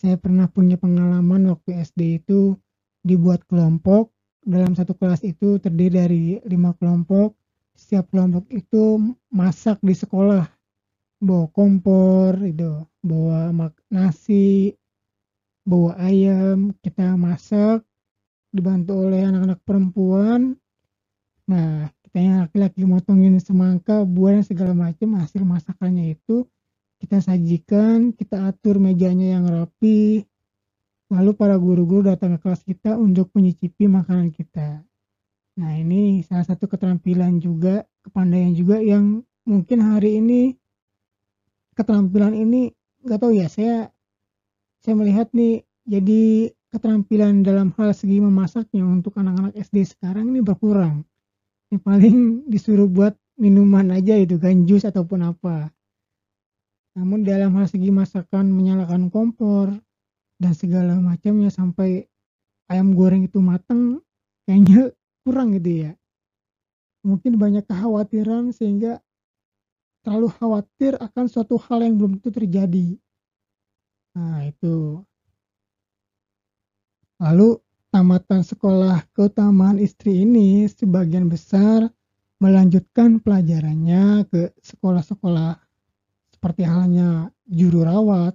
saya 0.03 0.19
pernah 0.19 0.51
punya 0.51 0.75
pengalaman 0.75 1.47
waktu 1.47 1.79
SD 1.79 2.27
itu 2.27 2.59
dibuat 3.07 3.47
kelompok. 3.47 4.11
Dalam 4.43 4.75
satu 4.75 4.99
kelas 4.99 5.23
itu 5.23 5.63
terdiri 5.63 5.95
dari 5.95 6.25
lima 6.43 6.75
kelompok. 6.75 7.39
Setiap 7.79 8.11
kelompok 8.11 8.51
itu 8.51 8.99
masak 9.31 9.79
di 9.79 9.95
sekolah. 9.95 10.43
Bawa 11.23 11.47
kompor 11.55 12.35
itu 12.43 12.83
bawa 12.99 13.55
nasi 13.95 14.75
bawa 15.63 15.95
ayam 16.03 16.75
kita 16.83 17.15
masak 17.15 17.87
dibantu 18.51 19.07
oleh 19.07 19.23
anak-anak 19.23 19.63
perempuan. 19.63 20.59
Nah 21.47 21.87
kita 22.13 22.29
yang 22.29 22.45
laki-laki 22.45 22.85
motongin 22.85 23.41
semangka 23.41 24.05
buah 24.05 24.37
dan 24.37 24.45
segala 24.45 24.77
macam 24.77 25.17
hasil 25.17 25.49
masakannya 25.49 26.13
itu 26.13 26.45
kita 27.01 27.25
sajikan, 27.25 28.13
kita 28.13 28.53
atur 28.53 28.77
mejanya 28.77 29.41
yang 29.41 29.49
rapi, 29.49 30.21
lalu 31.09 31.33
para 31.33 31.57
guru-guru 31.57 32.13
datang 32.13 32.37
ke 32.37 32.45
kelas 32.45 32.69
kita 32.69 33.01
untuk 33.01 33.33
menyicipi 33.33 33.89
makanan 33.89 34.29
kita. 34.29 34.85
Nah 35.57 35.73
ini 35.73 36.21
salah 36.21 36.45
satu 36.45 36.69
keterampilan 36.69 37.41
juga, 37.41 37.89
kepandaian 38.05 38.53
juga 38.53 38.77
yang 38.77 39.25
mungkin 39.49 39.81
hari 39.81 40.21
ini 40.21 40.53
keterampilan 41.73 42.37
ini 42.37 42.77
nggak 43.09 43.25
tahu 43.25 43.33
ya 43.41 43.49
saya 43.49 43.89
saya 44.85 45.01
melihat 45.01 45.33
nih 45.33 45.65
jadi 45.89 46.53
keterampilan 46.77 47.41
dalam 47.41 47.73
hal 47.81 47.97
segi 47.97 48.21
memasaknya 48.21 48.85
untuk 48.85 49.17
anak-anak 49.17 49.57
SD 49.57 49.97
sekarang 49.97 50.29
ini 50.29 50.45
berkurang. 50.45 51.09
Yang 51.73 51.83
paling 51.89 52.17
disuruh 52.53 52.87
buat 52.87 53.17
minuman 53.41 53.97
aja 53.97 54.13
itu 54.21 54.37
kan 54.37 54.69
jus 54.69 54.85
ataupun 54.85 55.25
apa 55.25 55.73
namun 56.93 57.25
dalam 57.25 57.57
hal 57.57 57.65
segi 57.65 57.89
masakan 57.89 58.53
menyalakan 58.53 59.09
kompor 59.09 59.73
dan 60.37 60.53
segala 60.53 61.01
macamnya 61.01 61.49
sampai 61.49 62.05
ayam 62.69 62.93
goreng 62.93 63.25
itu 63.25 63.41
matang 63.41 64.05
kayaknya 64.45 64.93
kurang 65.25 65.57
gitu 65.57 65.89
ya. 65.89 65.93
Mungkin 67.03 67.41
banyak 67.41 67.65
kekhawatiran 67.65 68.53
sehingga 68.53 69.01
terlalu 70.05 70.29
khawatir 70.37 71.01
akan 71.01 71.25
suatu 71.33 71.57
hal 71.57 71.81
yang 71.81 71.97
belum 71.97 72.21
tentu 72.21 72.45
terjadi. 72.45 73.01
Nah, 74.13 74.45
itu. 74.45 75.01
Lalu 77.23 77.57
tamatan 77.93 78.41
sekolah 78.41 79.05
keutamaan 79.13 79.77
istri 79.77 80.25
ini 80.25 80.65
sebagian 80.65 81.29
besar 81.29 81.93
melanjutkan 82.41 83.21
pelajarannya 83.21 84.27
ke 84.27 84.57
sekolah-sekolah 84.65 85.61
seperti 86.33 86.67
halnya 86.67 87.31
juru 87.47 87.87
rawat 87.87 88.35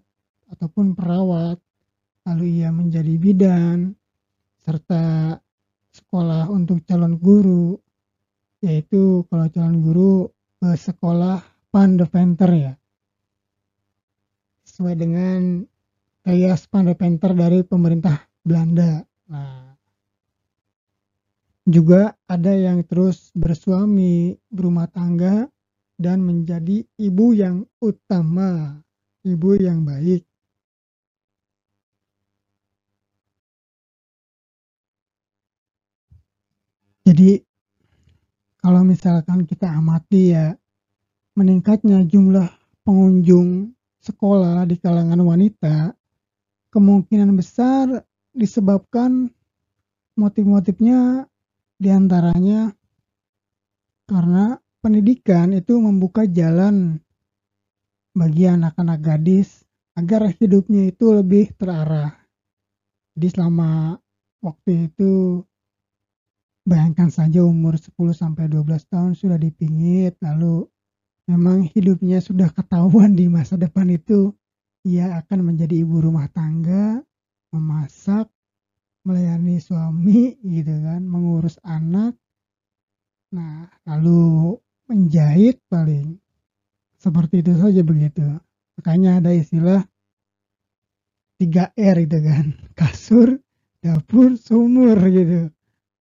ataupun 0.53 0.95
perawat, 0.95 1.59
lalu 2.23 2.63
ia 2.63 2.71
menjadi 2.71 3.13
bidan, 3.19 3.91
serta 4.63 5.35
sekolah 5.91 6.47
untuk 6.47 6.83
calon 6.87 7.19
guru, 7.19 7.75
yaitu 8.63 9.27
kalau 9.27 9.47
calon 9.51 9.83
guru 9.83 10.13
ke 10.61 10.69
sekolah 10.77 11.43
Pandeventer 11.67 12.51
ya. 12.55 12.73
Sesuai 14.63 14.95
dengan 14.95 15.67
rias 16.23 16.63
Pandeventer 16.71 17.35
dari 17.35 17.59
pemerintah 17.67 18.23
Belanda. 18.39 19.03
Nah, 19.27 19.75
juga 21.67 22.15
ada 22.31 22.55
yang 22.55 22.79
terus 22.87 23.27
bersuami, 23.35 24.39
berumah 24.47 24.87
tangga, 24.87 25.51
dan 25.99 26.23
menjadi 26.23 26.87
ibu 26.95 27.35
yang 27.35 27.67
utama, 27.83 28.79
ibu 29.27 29.59
yang 29.59 29.83
baik. 29.83 30.23
Jadi 37.07 37.39
kalau 38.59 38.83
misalkan 38.83 39.47
kita 39.47 39.71
amati 39.71 40.35
ya 40.35 40.51
meningkatnya 41.39 42.03
jumlah 42.03 42.51
pengunjung 42.83 43.71
sekolah 44.03 44.67
di 44.67 44.75
kalangan 44.75 45.23
wanita 45.23 45.95
kemungkinan 46.71 47.31
besar 47.35 48.06
disebabkan 48.37 49.33
motif-motifnya 50.13 51.25
di 51.81 51.89
antaranya 51.89 52.69
karena 54.05 54.61
pendidikan 54.79 55.51
itu 55.57 55.81
membuka 55.81 56.23
jalan 56.29 57.01
bagi 58.13 58.45
anak-anak 58.49 58.99
gadis 59.01 59.65
agar 59.97 60.29
hidupnya 60.29 60.93
itu 60.93 61.11
lebih 61.11 61.53
terarah. 61.57 62.13
Jadi 63.17 63.27
selama 63.33 63.97
waktu 64.45 64.93
itu 64.93 65.41
bayangkan 66.63 67.09
saja 67.09 67.41
umur 67.41 67.81
10 67.81 67.93
sampai 68.13 68.45
12 68.49 68.85
tahun 68.89 69.11
sudah 69.17 69.41
dipingit 69.41 70.21
lalu 70.21 70.69
memang 71.25 71.65
hidupnya 71.65 72.23
sudah 72.23 72.53
ketahuan 72.53 73.17
di 73.17 73.27
masa 73.27 73.59
depan 73.59 73.89
itu 73.91 74.31
ia 74.87 75.19
akan 75.19 75.51
menjadi 75.51 75.83
ibu 75.83 75.99
rumah 75.99 76.31
tangga, 76.31 77.03
memasak, 77.57 78.29
melayani 79.01 79.57
suami 79.57 80.37
gitu 80.45 80.73
kan, 80.85 81.01
mengurus 81.01 81.57
anak. 81.65 82.13
Nah, 83.33 83.67
lalu 83.89 84.55
menjahit 84.87 85.59
paling 85.67 86.21
seperti 87.01 87.41
itu 87.41 87.53
saja 87.57 87.81
begitu. 87.83 88.23
Makanya 88.77 89.19
ada 89.19 89.33
istilah 89.33 89.81
3R 91.37 91.97
itu 92.01 92.17
kan 92.21 92.45
kasur 92.79 93.37
dapur 93.81 94.33
sumur 94.37 94.97
gitu. 95.09 95.53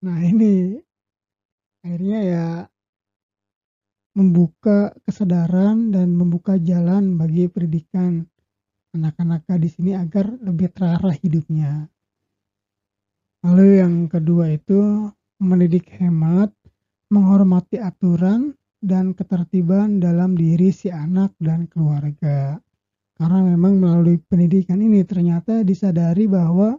Nah 0.05 0.19
ini 0.24 0.81
akhirnya 1.85 2.19
ya 2.24 2.47
membuka 4.16 4.97
kesadaran 5.05 5.93
dan 5.93 6.16
membuka 6.16 6.57
jalan 6.57 7.20
bagi 7.20 7.53
pendidikan 7.53 8.24
anak-anak 8.97 9.44
gadis 9.44 9.77
ini 9.78 9.93
agar 9.93 10.32
lebih 10.40 10.73
terarah 10.73 11.14
hidupnya 11.20 11.86
lalu 13.44 13.85
yang 13.85 14.09
kedua 14.09 14.56
itu 14.56 15.12
mendidik 15.39 15.86
hemat 16.01 16.51
menghormati 17.12 17.78
aturan 17.78 18.56
dan 18.82 19.14
ketertiban 19.14 20.02
dalam 20.02 20.35
diri 20.35 20.70
si 20.74 20.90
anak 20.90 21.35
dan 21.39 21.70
keluarga. 21.70 22.59
Karena 23.16 23.40
memang 23.56 23.81
melalui 23.81 24.20
pendidikan 24.20 24.82
ini 24.85 25.01
ternyata 25.06 25.64
disadari 25.64 26.28
bahwa 26.28 26.77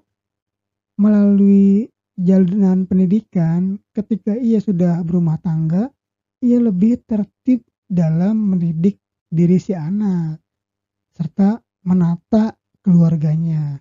melalui 1.02 1.90
jalinan 2.18 2.86
pendidikan 2.86 3.82
ketika 3.94 4.38
ia 4.38 4.62
sudah 4.62 5.02
berumah 5.02 5.42
tangga, 5.42 5.90
ia 6.46 6.62
lebih 6.62 7.02
tertib 7.10 7.66
dalam 7.90 8.54
mendidik 8.54 9.02
diri 9.28 9.58
si 9.58 9.74
anak 9.74 10.40
serta 11.18 11.58
menata 11.88 12.52
keluarganya. 12.84 13.80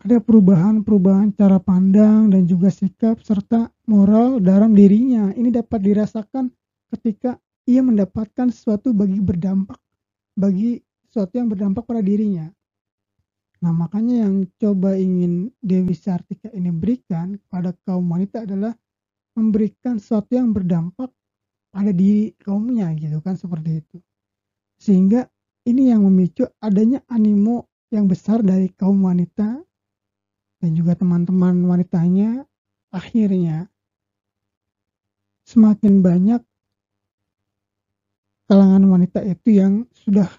Ada 0.00 0.20
perubahan-perubahan 0.20 1.32
cara 1.36 1.56
pandang 1.60 2.28
dan 2.32 2.44
juga 2.44 2.68
sikap 2.68 3.20
serta 3.24 3.72
moral 3.88 4.40
dalam 4.40 4.76
dirinya. 4.76 5.32
Ini 5.32 5.52
dapat 5.52 5.80
dirasakan 5.80 6.52
ketika 6.92 7.36
ia 7.68 7.80
mendapatkan 7.80 8.48
sesuatu 8.52 8.92
bagi 8.92 9.20
berdampak 9.20 9.76
bagi 10.36 10.80
sesuatu 11.08 11.36
yang 11.36 11.48
berdampak 11.52 11.84
pada 11.84 12.00
dirinya. 12.00 12.48
Nah 13.60 13.76
makanya 13.76 14.24
yang 14.24 14.48
coba 14.56 14.96
ingin 14.96 15.52
Dewi 15.60 15.92
Sartika 15.92 16.48
ini 16.56 16.72
berikan 16.72 17.36
kepada 17.36 17.76
kaum 17.84 18.08
wanita 18.08 18.48
adalah 18.48 18.72
memberikan 19.36 20.00
sesuatu 20.00 20.32
yang 20.32 20.56
berdampak 20.56 21.12
pada 21.68 21.92
diri 21.92 22.32
kaumnya 22.40 22.88
gitu 22.96 23.20
kan 23.20 23.36
seperti 23.36 23.84
itu. 23.84 23.96
Sehingga 24.80 25.28
ini 25.68 25.92
yang 25.92 26.06
memicu 26.06 26.48
adanya 26.62 27.04
animo 27.10 27.68
yang 27.90 28.06
besar 28.06 28.40
dari 28.40 28.70
kaum 28.72 29.02
wanita 29.04 29.60
dan 30.60 30.70
juga 30.76 30.94
teman-teman 30.94 31.64
wanitanya 31.66 32.44
akhirnya 32.92 33.66
semakin 35.44 36.04
banyak 36.04 36.42
kalangan 38.50 38.82
wanita 38.86 39.22
itu 39.26 39.62
yang 39.62 39.86
sudah 39.94 40.30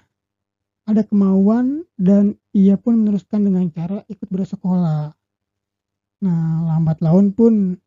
ada 0.84 1.08
kemauan 1.08 1.88
dan 1.96 2.36
ia 2.52 2.76
pun 2.76 3.00
meneruskan 3.00 3.48
dengan 3.48 3.72
cara 3.72 4.04
ikut 4.12 4.28
bersekolah. 4.28 5.16
Nah, 6.22 6.46
lambat 6.68 7.00
laun 7.00 7.32
pun 7.32 7.80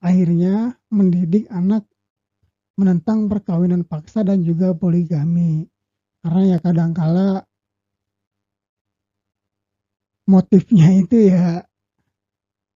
akhirnya 0.00 0.74
mendidik 0.88 1.46
anak 1.52 1.84
menentang 2.80 3.28
perkawinan 3.28 3.84
paksa 3.84 4.24
dan 4.24 4.40
juga 4.40 4.72
poligami. 4.72 5.68
Karena 6.20 6.42
ya 6.56 6.58
kadangkala 6.60 7.28
motifnya 10.28 10.88
itu 11.00 11.32
ya 11.32 11.64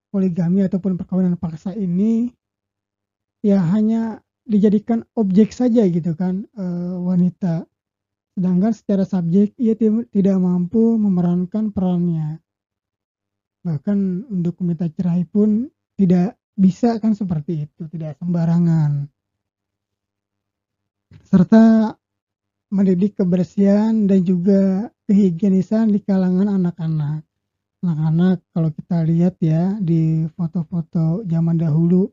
poligami 0.08 0.64
ataupun 0.64 0.96
perkawinan 0.98 1.36
paksa 1.36 1.76
ini 1.76 2.32
ya 3.44 3.60
hanya 3.74 4.24
dijadikan 4.48 5.04
objek 5.16 5.52
saja 5.52 5.84
gitu 5.84 6.16
kan 6.16 6.48
e, 6.56 6.64
wanita. 7.04 7.68
Sedangkan 8.34 8.72
secara 8.74 9.04
subjek 9.06 9.54
ia 9.60 9.78
tidak 10.10 10.36
mampu 10.42 10.98
memerankan 10.98 11.70
perannya. 11.70 12.42
Bahkan 13.62 14.28
untuk 14.32 14.58
meminta 14.60 14.90
cerai 14.90 15.22
pun 15.28 15.70
tidak 15.94 16.34
bisa 16.54 16.98
kan 16.98 17.14
seperti 17.14 17.66
itu, 17.70 17.86
tidak 17.90 18.18
sembarangan 18.18 19.06
serta 21.30 21.94
mendidik 22.74 23.14
kebersihan 23.14 24.10
dan 24.10 24.26
juga 24.26 24.90
kehigienisan 25.06 25.94
di 25.94 26.02
kalangan 26.02 26.58
anak-anak. 26.58 27.22
Anak-anak 27.86 28.42
kalau 28.50 28.74
kita 28.74 29.06
lihat 29.06 29.38
ya 29.38 29.78
di 29.78 30.26
foto-foto 30.34 31.22
zaman 31.22 31.54
dahulu, 31.54 32.10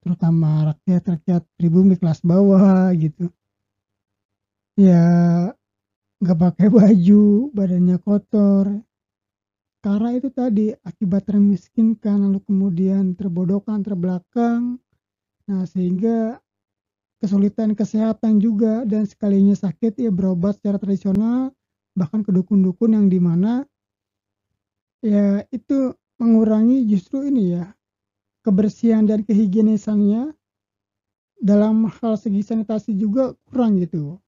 terutama 0.00 0.72
rakyat-rakyat 0.72 1.44
pribumi 1.60 2.00
kelas 2.00 2.24
bawah 2.24 2.88
gitu. 2.96 3.28
Ya 4.80 5.04
nggak 6.24 6.38
pakai 6.40 6.68
baju, 6.80 7.52
badannya 7.52 7.98
kotor. 8.00 8.80
Karena 9.84 10.10
itu 10.16 10.32
tadi 10.32 10.72
akibat 10.72 11.28
termiskinkan 11.28 12.24
lalu 12.24 12.40
kemudian 12.48 13.12
terbodohkan 13.12 13.84
terbelakang. 13.84 14.80
Nah, 15.48 15.64
sehingga 15.68 16.40
kesulitan 17.18 17.74
kesehatan 17.74 18.38
juga 18.38 18.86
dan 18.86 19.04
sekalinya 19.04 19.54
sakit 19.54 19.98
ya 19.98 20.10
berobat 20.14 20.58
secara 20.58 20.78
tradisional 20.78 21.50
bahkan 21.98 22.22
ke 22.22 22.30
dukun-dukun 22.30 22.94
yang 22.94 23.06
di 23.10 23.18
mana 23.18 23.66
ya 25.02 25.42
itu 25.50 25.94
mengurangi 26.18 26.86
justru 26.86 27.26
ini 27.26 27.58
ya 27.58 27.74
kebersihan 28.46 29.06
dan 29.06 29.26
kehigienisannya 29.26 30.34
dalam 31.38 31.86
hal 31.86 32.18
segi 32.18 32.42
sanitasi 32.42 32.98
juga 32.98 33.34
kurang 33.46 33.78
gitu. 33.78 34.18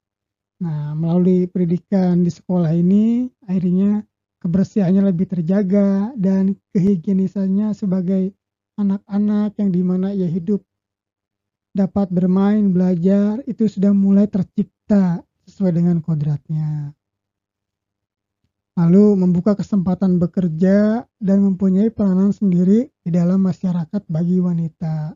Nah, 0.62 0.94
melalui 0.94 1.50
pendidikan 1.50 2.22
di 2.22 2.30
sekolah 2.30 2.70
ini 2.70 3.26
akhirnya 3.48 4.04
kebersihannya 4.44 5.10
lebih 5.10 5.26
terjaga 5.26 6.14
dan 6.14 6.54
kehigienisannya 6.76 7.74
sebagai 7.74 8.30
anak-anak 8.78 9.56
yang 9.58 9.70
di 9.72 9.82
mana 9.82 10.08
ia 10.14 10.28
hidup 10.28 10.62
dapat 11.70 12.10
bermain, 12.10 12.74
belajar, 12.74 13.42
itu 13.47 13.70
sudah 13.70 13.94
mulai 13.94 14.26
tercipta 14.26 15.22
sesuai 15.47 15.72
dengan 15.74 16.02
kodratnya. 16.02 16.94
Lalu 18.78 19.18
membuka 19.18 19.59
kesempatan 19.59 20.16
bekerja 20.22 21.05
dan 21.20 21.38
mempunyai 21.44 21.90
peranan 21.92 22.32
sendiri 22.32 22.88
di 23.05 23.10
dalam 23.10 23.42
masyarakat 23.44 24.02
bagi 24.09 24.38
wanita. 24.40 25.14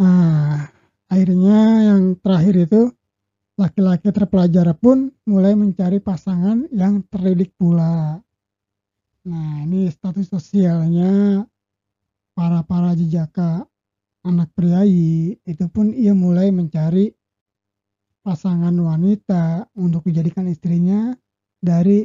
Nah, 0.00 0.66
akhirnya 1.12 1.60
yang 1.92 2.16
terakhir 2.18 2.54
itu 2.64 2.82
laki-laki 3.60 4.08
terpelajar 4.08 4.72
pun 4.72 5.12
mulai 5.28 5.52
mencari 5.52 6.00
pasangan 6.00 6.64
yang 6.72 7.04
terdidik 7.12 7.52
pula. 7.60 8.16
Nah, 9.28 9.52
ini 9.68 9.84
status 9.92 10.32
sosialnya 10.32 11.44
para-para 12.32 12.96
jejaka 12.96 13.68
anak 14.20 14.52
priayi 14.52 15.40
itu 15.48 15.64
pun 15.72 15.96
ia 15.96 16.12
mulai 16.12 16.52
mencari 16.52 17.08
pasangan 18.20 18.72
wanita 18.76 19.72
untuk 19.80 20.04
dijadikan 20.04 20.44
istrinya 20.52 21.16
dari 21.56 22.04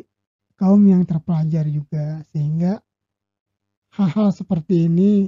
kaum 0.55 0.79
yang 0.87 1.03
terpelajar 1.03 1.67
juga. 1.67 2.23
Sehingga 2.31 2.79
hal-hal 3.99 4.31
seperti 4.31 4.87
ini 4.87 5.27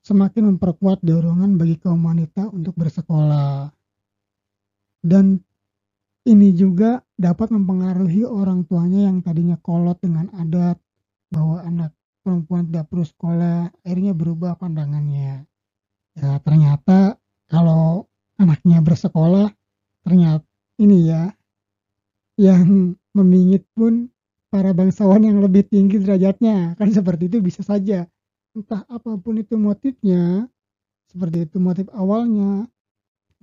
semakin 0.00 0.56
memperkuat 0.56 1.04
dorongan 1.04 1.60
bagi 1.60 1.76
kaum 1.76 2.00
wanita 2.08 2.48
untuk 2.48 2.72
bersekolah. 2.78 3.68
Dan 5.04 5.38
ini 6.26 6.56
juga 6.56 7.04
dapat 7.14 7.52
mempengaruhi 7.52 8.26
orang 8.26 8.66
tuanya 8.66 9.12
yang 9.12 9.22
tadinya 9.22 9.54
kolot 9.60 10.00
dengan 10.02 10.26
adat 10.34 10.80
bahwa 11.30 11.62
anak 11.62 11.94
perempuan 12.26 12.66
tidak 12.66 12.90
perlu 12.90 13.06
sekolah 13.06 13.70
akhirnya 13.86 14.10
berubah 14.10 14.58
pandangannya 14.58 15.46
ya 16.16 16.40
ternyata 16.40 17.20
kalau 17.46 18.08
anaknya 18.40 18.80
bersekolah 18.80 19.52
ternyata 20.02 20.44
ini 20.80 21.08
ya 21.08 21.32
yang 22.36 22.92
memingit 23.16 23.64
pun 23.72 24.12
para 24.52 24.72
bangsawan 24.76 25.24
yang 25.24 25.40
lebih 25.40 25.66
tinggi 25.66 26.00
derajatnya. 26.00 26.76
Kan 26.76 26.92
seperti 26.92 27.28
itu 27.32 27.40
bisa 27.40 27.64
saja. 27.64 28.04
Entah 28.56 28.84
apa 28.88 29.16
pun 29.20 29.36
itu 29.36 29.56
motifnya 29.56 30.48
seperti 31.08 31.48
itu 31.48 31.56
motif 31.60 31.88
awalnya. 31.92 32.68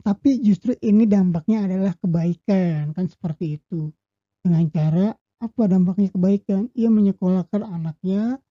Tapi 0.02 0.42
justru 0.42 0.74
ini 0.82 1.06
dampaknya 1.06 1.70
adalah 1.70 1.94
kebaikan 1.98 2.94
kan 2.94 3.06
seperti 3.06 3.62
itu. 3.62 3.94
Dengan 4.42 4.66
cara 4.74 5.14
apa 5.42 5.62
dampaknya 5.70 6.10
kebaikan? 6.10 6.70
Ia 6.74 6.90
menyekolahkan 6.90 7.62
anaknya 7.62 8.42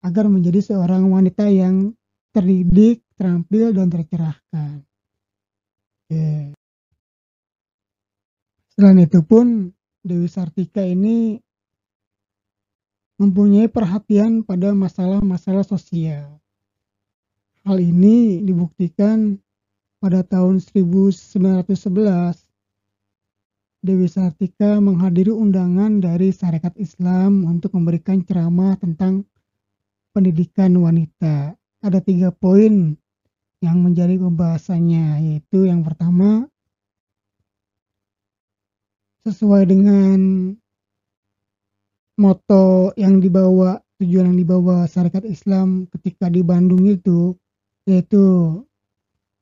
agar 0.00 0.32
menjadi 0.32 0.64
seorang 0.64 1.12
wanita 1.12 1.44
yang 1.52 1.92
terdidik 2.30 3.02
terampil 3.18 3.74
dan 3.74 3.90
tercerahkan. 3.90 4.82
Oke. 6.06 6.54
Selain 8.72 8.98
itu 9.02 9.20
pun 9.20 9.76
Dewi 10.00 10.24
Sartika 10.30 10.80
ini 10.80 11.36
mempunyai 13.20 13.68
perhatian 13.68 14.40
pada 14.40 14.72
masalah-masalah 14.72 15.60
sosial. 15.68 16.40
Hal 17.68 17.76
ini 17.76 18.40
dibuktikan 18.40 19.36
pada 20.00 20.24
tahun 20.24 20.64
1911 20.64 22.48
Dewi 23.84 24.08
Sartika 24.08 24.80
menghadiri 24.80 25.28
undangan 25.32 26.00
dari 26.00 26.32
Syarikat 26.32 26.76
Islam 26.80 27.44
untuk 27.44 27.76
memberikan 27.76 28.24
ceramah 28.24 28.80
tentang 28.80 29.28
pendidikan 30.16 30.72
wanita. 30.80 31.59
Ada 31.80 32.04
tiga 32.04 32.28
poin 32.28 32.92
yang 33.64 33.78
menjadi 33.80 34.20
pembahasannya 34.20 35.32
yaitu 35.32 35.64
yang 35.64 35.80
pertama 35.80 36.48
sesuai 39.24 39.68
dengan 39.68 40.52
moto 42.20 42.92
yang 43.00 43.20
dibawa 43.20 43.80
tujuan 44.00 44.32
yang 44.32 44.38
dibawa 44.40 44.84
syarikat 44.88 45.24
Islam 45.28 45.88
ketika 45.92 46.28
di 46.28 46.44
Bandung 46.44 46.84
itu 46.84 47.36
yaitu 47.88 48.60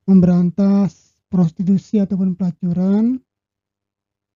memberantas 0.07 1.15
prostitusi 1.27 1.99
ataupun 1.99 2.39
pelacuran. 2.39 3.19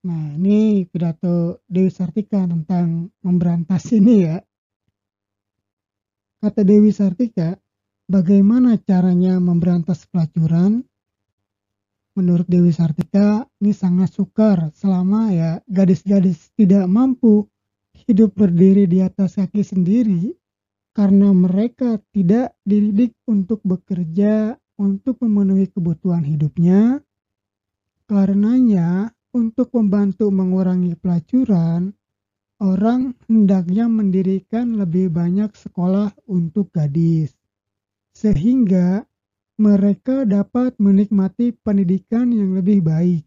Nah 0.04 0.24
ini 0.36 0.84
pidato 0.88 1.64
Dewi 1.64 1.88
Sartika 1.88 2.44
tentang 2.44 3.08
memberantas 3.24 3.88
ini 3.96 4.28
ya. 4.28 4.36
Kata 6.44 6.60
Dewi 6.60 6.92
Sartika, 6.92 7.56
Bagaimana 8.04 8.76
caranya 8.84 9.40
memberantas 9.40 10.04
pelacuran? 10.04 10.84
Menurut 12.12 12.44
Dewi 12.44 12.68
Sartika, 12.68 13.48
ini 13.64 13.72
sangat 13.72 14.12
sukar 14.12 14.68
selama 14.76 15.32
ya 15.32 15.64
gadis-gadis 15.64 16.52
tidak 16.52 16.84
mampu 16.84 17.48
hidup 18.04 18.36
berdiri 18.36 18.84
di 18.84 19.00
atas 19.00 19.40
kaki 19.40 19.64
sendiri 19.64 20.36
karena 20.92 21.32
mereka 21.32 21.96
tidak 22.12 22.52
dididik 22.60 23.16
untuk 23.24 23.64
bekerja 23.64 24.52
untuk 24.76 25.24
memenuhi 25.24 25.72
kebutuhan 25.72 26.28
hidupnya. 26.28 27.00
Karenanya, 28.04 29.16
untuk 29.32 29.72
membantu 29.72 30.28
mengurangi 30.28 30.92
pelacuran, 31.00 31.96
orang 32.60 33.16
hendaknya 33.32 33.88
mendirikan 33.88 34.76
lebih 34.76 35.08
banyak 35.08 35.56
sekolah 35.56 36.12
untuk 36.28 36.68
gadis 36.68 37.32
sehingga 38.14 39.04
mereka 39.58 40.26
dapat 40.26 40.78
menikmati 40.78 41.54
pendidikan 41.54 42.30
yang 42.30 42.54
lebih 42.54 42.82
baik. 42.82 43.26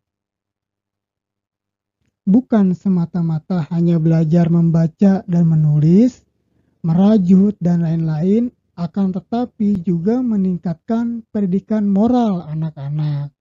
Bukan 2.28 2.76
semata-mata 2.76 3.64
hanya 3.72 4.00
belajar 4.04 4.52
membaca 4.52 5.24
dan 5.24 5.44
menulis, 5.48 6.28
merajut, 6.84 7.56
dan 7.64 7.88
lain-lain, 7.88 8.52
akan 8.78 9.16
tetapi 9.16 9.80
juga 9.82 10.20
meningkatkan 10.20 11.24
pendidikan 11.32 11.88
moral 11.88 12.44
anak-anak. 12.46 13.32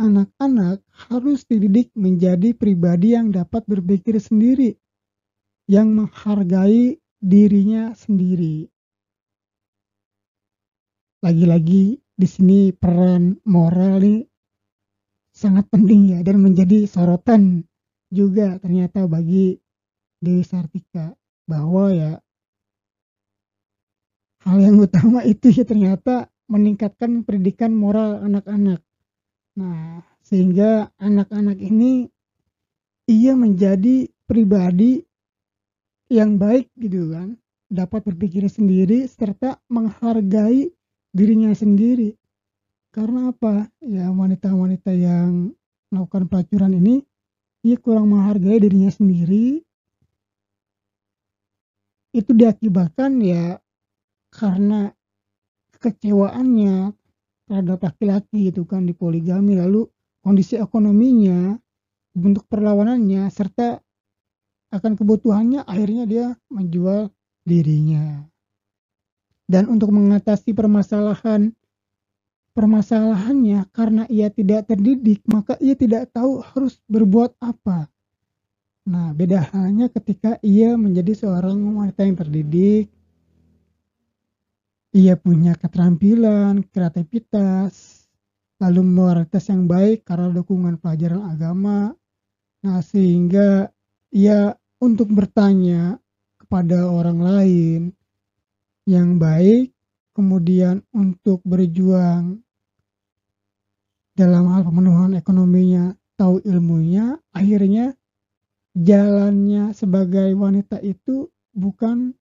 anak-anak 0.00 0.82
harus 1.12 1.44
dididik 1.46 1.92
menjadi 1.94 2.56
pribadi 2.56 3.14
yang 3.14 3.30
dapat 3.30 3.62
berpikir 3.70 4.18
sendiri, 4.18 4.74
yang 5.68 5.94
menghargai 5.94 6.98
dirinya 7.22 7.94
sendiri. 7.94 8.71
Lagi-lagi 11.22 12.02
di 12.02 12.26
sini 12.26 12.74
peran 12.74 13.38
moral 13.46 14.02
nih 14.02 14.26
sangat 15.30 15.70
penting 15.70 16.10
ya 16.10 16.18
dan 16.26 16.42
menjadi 16.42 16.82
sorotan 16.90 17.62
juga 18.10 18.58
ternyata 18.58 19.06
bagi 19.06 19.54
Dewi 20.18 20.42
Sartika 20.42 21.14
bahwa 21.46 21.94
ya 21.94 22.18
hal 24.42 24.58
yang 24.66 24.82
utama 24.82 25.22
itu 25.32 25.54
ya 25.54 25.62
ternyata 25.62 26.26
meningkatkan 26.50 27.22
pendidikan 27.22 27.70
moral 27.70 28.18
anak-anak. 28.26 28.82
Nah, 29.62 30.02
sehingga 30.26 30.90
anak-anak 30.98 31.62
ini 31.62 32.10
ia 33.06 33.38
menjadi 33.38 34.10
pribadi 34.26 35.06
yang 36.10 36.36
baik 36.36 36.66
gitu 36.76 37.14
kan, 37.14 37.38
dapat 37.70 38.04
berpikir 38.04 38.44
sendiri 38.50 39.06
serta 39.06 39.62
menghargai 39.70 40.68
dirinya 41.12 41.52
sendiri. 41.52 42.16
Karena 42.92 43.32
apa? 43.32 43.68
Ya 43.84 44.08
wanita-wanita 44.12 44.92
yang 44.92 45.52
melakukan 45.92 46.28
pelacuran 46.28 46.76
ini 46.76 47.04
ia 47.62 47.76
kurang 47.78 48.10
menghargai 48.10 48.58
dirinya 48.58 48.90
sendiri. 48.90 49.62
Itu 52.12 52.36
diakibatkan 52.36 53.20
ya 53.24 53.56
karena 54.32 54.92
kekecewaannya 55.76 56.92
terhadap 57.48 57.78
laki-laki 57.84 58.52
itu 58.52 58.64
kan 58.68 58.84
di 58.84 58.92
poligami 58.96 59.56
lalu 59.56 59.88
kondisi 60.24 60.56
ekonominya 60.56 61.56
bentuk 62.12 62.44
perlawanannya 62.48 63.28
serta 63.32 63.80
akan 64.72 64.92
kebutuhannya 64.96 65.64
akhirnya 65.64 66.04
dia 66.08 66.26
menjual 66.48 67.12
dirinya 67.44 68.31
dan 69.46 69.68
untuk 69.68 69.90
mengatasi 69.94 70.52
permasalahan 70.52 71.54
permasalahannya 72.52 73.64
karena 73.72 74.04
ia 74.12 74.28
tidak 74.28 74.68
terdidik 74.68 75.24
maka 75.24 75.56
ia 75.58 75.72
tidak 75.72 76.12
tahu 76.12 76.44
harus 76.44 76.76
berbuat 76.86 77.36
apa 77.40 77.88
nah 78.82 79.14
beda 79.14 79.50
halnya 79.54 79.88
ketika 79.88 80.36
ia 80.42 80.74
menjadi 80.76 81.16
seorang 81.16 81.56
wanita 81.56 82.02
yang 82.04 82.18
terdidik 82.18 82.92
ia 84.92 85.16
punya 85.16 85.56
keterampilan, 85.56 86.68
kreativitas, 86.68 88.04
lalu 88.60 88.84
moralitas 88.84 89.48
yang 89.48 89.64
baik 89.64 90.04
karena 90.04 90.28
dukungan 90.28 90.76
pelajaran 90.76 91.32
agama. 91.32 91.96
Nah, 92.62 92.78
sehingga 92.84 93.72
ia 94.12 94.52
untuk 94.78 95.08
bertanya 95.10 95.96
kepada 96.36 96.86
orang 96.86 97.18
lain 97.24 97.80
yang 98.88 99.16
baik, 99.18 99.70
kemudian 100.12 100.82
untuk 100.92 101.40
berjuang 101.46 102.42
dalam 104.12 104.44
hal 104.52 104.62
pemenuhan 104.68 105.16
ekonominya, 105.16 105.96
tahu 106.20 106.44
ilmunya, 106.44 107.16
akhirnya 107.32 107.96
jalannya 108.76 109.72
sebagai 109.72 110.32
wanita 110.36 110.80
itu 110.84 111.32
bukan 111.52 112.12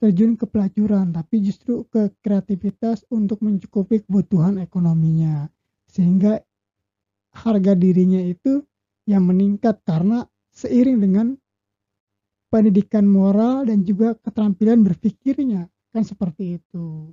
terjun 0.00 0.38
ke 0.38 0.48
pelacuran, 0.48 1.12
tapi 1.12 1.44
justru 1.44 1.84
ke 1.90 2.14
kreativitas 2.24 3.04
untuk 3.12 3.44
mencukupi 3.44 4.00
kebutuhan 4.06 4.62
ekonominya. 4.62 5.50
Sehingga 5.90 6.40
harga 7.34 7.74
dirinya 7.76 8.22
itu 8.22 8.64
yang 9.04 9.26
meningkat 9.26 9.82
karena 9.84 10.24
seiring 10.54 10.98
dengan 11.02 11.26
pendidikan 12.50 13.06
moral 13.06 13.66
dan 13.66 13.86
juga 13.86 14.14
keterampilan 14.18 14.82
berpikirnya. 14.82 15.70
Kan 15.90 16.06
seperti 16.06 16.62
itu. 16.62 17.10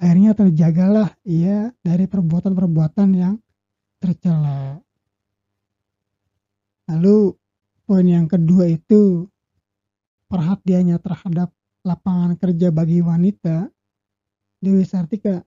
Akhirnya 0.00 0.32
terjagalah 0.32 1.12
ia 1.22 1.70
dari 1.84 2.08
perbuatan-perbuatan 2.08 3.08
yang 3.14 3.34
tercela. 4.00 4.80
Lalu 6.90 7.36
poin 7.84 8.06
yang 8.08 8.26
kedua 8.26 8.66
itu 8.66 9.28
perhatiannya 10.26 10.96
terhadap 10.98 11.52
lapangan 11.84 12.34
kerja 12.40 12.72
bagi 12.72 13.04
wanita, 13.04 13.68
Dewi 14.58 14.84
Sartika 14.88 15.44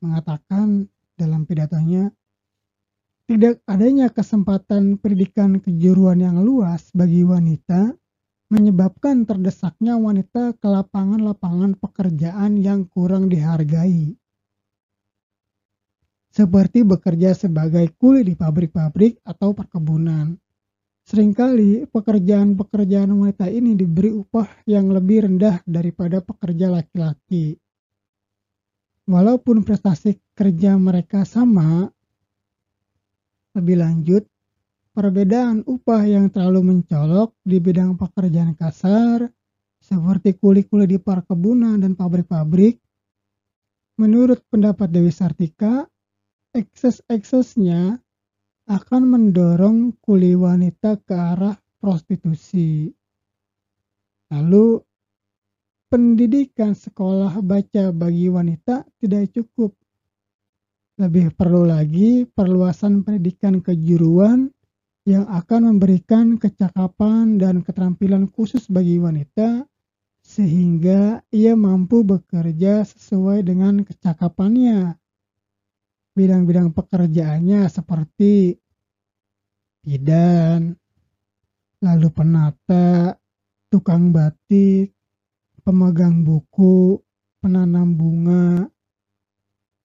mengatakan 0.00 0.88
dalam 1.18 1.44
pidatonya, 1.44 2.08
tidak 3.28 3.60
adanya 3.68 4.08
kesempatan 4.08 4.96
pendidikan 4.96 5.60
kejuruan 5.60 6.24
yang 6.24 6.40
luas 6.40 6.88
bagi 6.96 7.22
wanita 7.26 7.92
menyebabkan 8.48 9.28
terdesaknya 9.28 10.00
wanita 10.00 10.56
ke 10.56 10.66
lapangan-lapangan 10.66 11.76
pekerjaan 11.76 12.56
yang 12.56 12.88
kurang 12.88 13.28
dihargai. 13.28 14.16
Seperti 16.32 16.84
bekerja 16.84 17.36
sebagai 17.36 17.92
kuli 18.00 18.24
di 18.24 18.32
pabrik-pabrik 18.32 19.20
atau 19.24 19.52
perkebunan. 19.52 20.36
Seringkali 21.08 21.88
pekerjaan-pekerjaan 21.88 23.08
wanita 23.08 23.48
ini 23.48 23.72
diberi 23.72 24.12
upah 24.12 24.44
yang 24.68 24.92
lebih 24.92 25.24
rendah 25.24 25.64
daripada 25.64 26.20
pekerja 26.20 26.68
laki-laki. 26.68 27.56
Walaupun 29.08 29.64
prestasi 29.64 30.20
kerja 30.36 30.76
mereka 30.76 31.24
sama, 31.24 31.88
lebih 33.56 33.80
lanjut, 33.80 34.28
perbedaan 34.98 35.62
upah 35.62 36.02
yang 36.10 36.26
terlalu 36.26 36.74
mencolok 36.74 37.30
di 37.46 37.62
bidang 37.62 37.94
pekerjaan 37.94 38.58
kasar, 38.58 39.30
seperti 39.78 40.34
kuli-kuli 40.34 40.90
di 40.90 40.98
perkebunan 40.98 41.78
dan 41.78 41.94
pabrik-pabrik, 41.94 42.82
menurut 44.02 44.42
pendapat 44.50 44.90
Dewi 44.90 45.14
Sartika, 45.14 45.86
ekses-eksesnya 46.50 47.94
akan 48.66 49.02
mendorong 49.06 49.94
kuli 50.02 50.34
wanita 50.34 50.98
ke 51.06 51.14
arah 51.14 51.54
prostitusi. 51.78 52.90
Lalu, 54.34 54.82
pendidikan 55.86 56.74
sekolah 56.74 57.38
baca 57.38 57.94
bagi 57.94 58.26
wanita 58.26 58.82
tidak 58.98 59.30
cukup. 59.30 59.78
Lebih 60.98 61.38
perlu 61.38 61.62
lagi 61.70 62.26
perluasan 62.26 63.06
pendidikan 63.06 63.62
kejuruan 63.62 64.57
yang 65.08 65.24
akan 65.24 65.72
memberikan 65.72 66.36
kecakapan 66.36 67.40
dan 67.40 67.64
keterampilan 67.64 68.28
khusus 68.28 68.68
bagi 68.68 69.00
wanita 69.00 69.64
sehingga 70.20 71.24
ia 71.32 71.56
mampu 71.56 72.04
bekerja 72.04 72.84
sesuai 72.84 73.40
dengan 73.40 73.80
kecakapannya. 73.88 75.00
Bidang-bidang 76.12 76.76
pekerjaannya 76.76 77.72
seperti 77.72 78.60
bidan, 79.80 80.76
lalu 81.80 82.08
penata, 82.12 83.16
tukang 83.72 84.12
batik, 84.12 84.92
pemegang 85.64 86.20
buku, 86.20 87.00
penanam 87.40 87.96
bunga, 87.96 88.68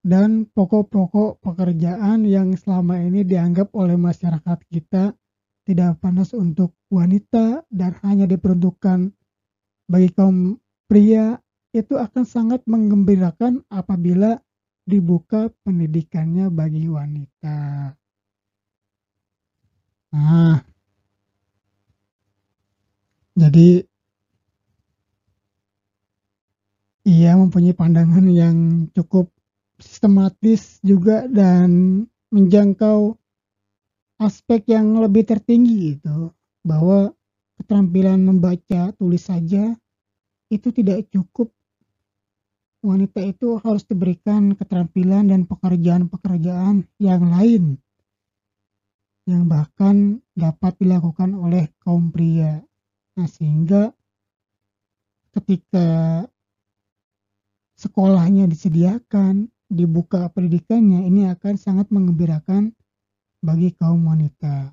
dan 0.03 0.43
pokok-pokok 0.51 1.39
pekerjaan 1.39 2.27
yang 2.27 2.59
selama 2.59 2.99
ini 2.99 3.23
dianggap 3.23 3.71
oleh 3.71 3.95
masyarakat 3.95 4.59
kita 4.67 5.15
tidak 5.63 5.95
panas 6.03 6.35
untuk 6.35 6.75
wanita 6.91 7.63
dan 7.71 7.95
hanya 8.03 8.27
diperuntukkan 8.27 9.15
bagi 9.87 10.11
kaum 10.11 10.59
pria 10.91 11.39
itu 11.71 11.95
akan 11.95 12.27
sangat 12.27 12.59
menggembirakan 12.67 13.63
apabila 13.71 14.43
dibuka 14.83 15.47
pendidikannya 15.63 16.51
bagi 16.51 16.91
wanita. 16.91 17.95
Nah, 20.13 20.61
jadi 23.33 23.87
ia 27.07 27.31
mempunyai 27.39 27.73
pandangan 27.73 28.27
yang 28.29 28.87
cukup 28.91 29.33
sistematis 29.77 30.77
juga 30.85 31.25
dan 31.29 32.03
menjangkau 32.33 33.17
aspek 34.21 34.73
yang 34.73 34.97
lebih 35.01 35.25
tertinggi 35.25 35.97
itu 35.99 36.29
bahwa 36.65 37.11
keterampilan 37.59 38.21
membaca 38.23 38.93
tulis 38.95 39.25
saja 39.27 39.75
itu 40.49 40.69
tidak 40.69 41.09
cukup 41.09 41.49
wanita 42.83 43.23
itu 43.23 43.57
harus 43.63 43.87
diberikan 43.87 44.59
keterampilan 44.59 45.31
dan 45.31 45.47
pekerjaan-pekerjaan 45.47 46.83
yang 46.99 47.23
lain 47.31 47.79
yang 49.23 49.47
bahkan 49.47 50.19
dapat 50.35 50.75
dilakukan 50.83 51.31
oleh 51.31 51.71
kaum 51.79 52.11
pria. 52.11 52.59
Nah, 53.15 53.27
sehingga 53.29 53.95
ketika 55.31 55.87
sekolahnya 57.79 58.51
disediakan, 58.51 59.52
dibuka 59.73 60.29
pendidikannya, 60.29 61.09
ini 61.09 61.27
akan 61.33 61.57
sangat 61.57 61.89
mengembirakan 61.89 62.71
bagi 63.43 63.75
kaum 63.75 64.05
wanita. 64.07 64.71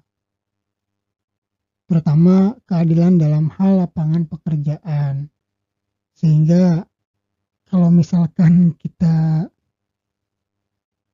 Terutama 1.90 2.54
keadilan 2.70 3.18
dalam 3.18 3.50
hal 3.58 3.82
lapangan 3.82 4.28
pekerjaan. 4.30 5.26
Sehingga 6.14 6.86
kalau 7.66 7.90
misalkan 7.90 8.78
kita 8.78 9.50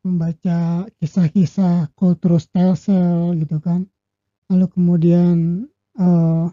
membaca 0.05 0.85
kisah-kisah 1.01 1.97
kultur 1.97 2.37
stelsel 2.37 3.33
gitu 3.41 3.57
kan, 3.63 3.89
lalu 4.53 4.67
kemudian 4.69 5.65
uh, 5.97 6.53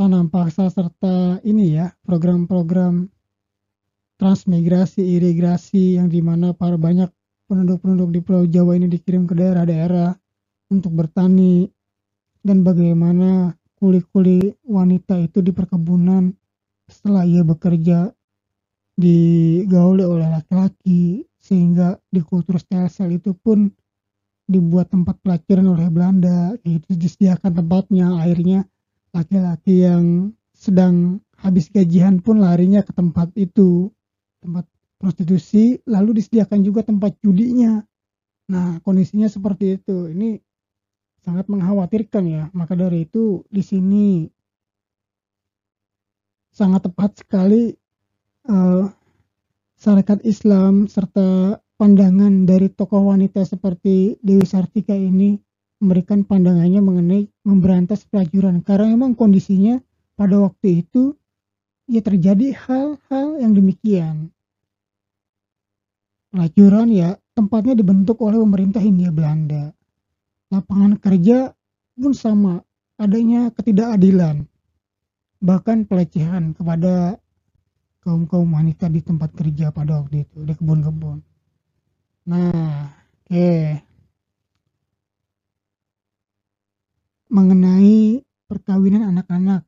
tanam 0.00 0.32
paksa 0.32 0.66
serta 0.72 1.38
ini 1.46 1.78
ya 1.78 1.94
program-program 2.02 3.06
transmigrasi 4.22 5.02
irigasi 5.02 5.98
yang 5.98 6.06
di 6.06 6.22
mana 6.22 6.54
para 6.54 6.78
banyak 6.78 7.10
penduduk-penduduk 7.50 8.14
di 8.14 8.20
Pulau 8.22 8.46
Jawa 8.46 8.78
ini 8.78 8.86
dikirim 8.86 9.26
ke 9.26 9.34
daerah-daerah 9.34 10.14
untuk 10.70 10.94
bertani. 10.94 11.66
Dan 12.38 12.62
bagaimana 12.62 13.50
kuli-kuli 13.82 14.62
wanita 14.62 15.18
itu 15.18 15.42
di 15.42 15.50
perkebunan 15.50 16.30
setelah 16.86 17.26
ia 17.26 17.42
bekerja 17.42 18.14
digauli 18.94 20.06
oleh 20.06 20.30
laki-laki 20.30 21.26
sehingga 21.42 21.98
di 22.06 22.22
kultur 22.22 22.62
stelsel 22.62 23.14
itu 23.18 23.34
pun 23.34 23.70
dibuat 24.46 24.90
tempat 24.90 25.18
pelacuran 25.22 25.70
oleh 25.70 25.90
Belanda 25.90 26.54
itu 26.62 26.94
disediakan 26.94 27.58
tempatnya. 27.58 28.06
Akhirnya 28.22 28.66
laki-laki 29.10 29.82
yang 29.82 30.30
sedang 30.54 31.18
habis 31.42 31.66
gajian 31.74 32.22
pun 32.22 32.38
larinya 32.38 32.86
ke 32.86 32.94
tempat 32.94 33.34
itu 33.34 33.90
tempat 34.42 34.66
prostitusi 34.98 35.78
lalu 35.86 36.18
disediakan 36.18 36.60
juga 36.66 36.82
tempat 36.82 37.14
judinya. 37.22 37.82
Nah 38.50 38.82
kondisinya 38.82 39.30
seperti 39.30 39.78
itu. 39.78 40.10
Ini 40.10 40.38
sangat 41.22 41.46
mengkhawatirkan 41.46 42.24
ya. 42.26 42.44
Maka 42.50 42.74
dari 42.74 43.06
itu 43.06 43.46
di 43.46 43.62
sini 43.62 44.26
sangat 46.52 46.90
tepat 46.90 47.22
sekali 47.22 47.72
uh, 48.50 48.84
syarikat 49.78 50.20
Islam 50.26 50.90
serta 50.90 51.58
pandangan 51.80 52.46
dari 52.46 52.70
tokoh 52.70 53.10
wanita 53.10 53.42
seperti 53.42 54.20
Dewi 54.22 54.46
Sartika 54.46 54.94
ini 54.94 55.34
memberikan 55.82 56.22
pandangannya 56.22 56.78
mengenai 56.78 57.22
memberantas 57.42 58.06
pelacuran. 58.06 58.62
Karena 58.62 58.94
memang 58.94 59.18
kondisinya 59.18 59.82
pada 60.14 60.38
waktu 60.38 60.86
itu 60.86 61.18
ya 61.92 62.00
terjadi 62.00 62.56
hal-hal 62.56 63.28
yang 63.36 63.52
demikian. 63.52 64.32
Pelacuran 66.32 66.88
ya 66.88 67.20
tempatnya 67.36 67.76
dibentuk 67.76 68.16
oleh 68.24 68.40
pemerintah 68.40 68.80
Hindia 68.80 69.12
Belanda. 69.12 69.76
Lapangan 70.48 70.96
kerja 70.96 71.52
pun 71.92 72.16
sama, 72.16 72.64
adanya 72.96 73.52
ketidakadilan. 73.52 74.48
Bahkan 75.44 75.84
pelecehan 75.84 76.56
kepada 76.56 77.20
kaum-kaum 78.00 78.48
wanita 78.48 78.88
di 78.88 79.04
tempat 79.04 79.36
kerja 79.36 79.68
pada 79.68 80.00
waktu 80.00 80.24
itu, 80.24 80.48
di 80.48 80.56
kebun-kebun. 80.56 81.20
Nah, 82.24 82.88
oke. 82.88 83.28
Okay. 83.28 83.84
Mengenai 87.32 88.20
perkawinan 88.48 89.08
anak-anak, 89.08 89.64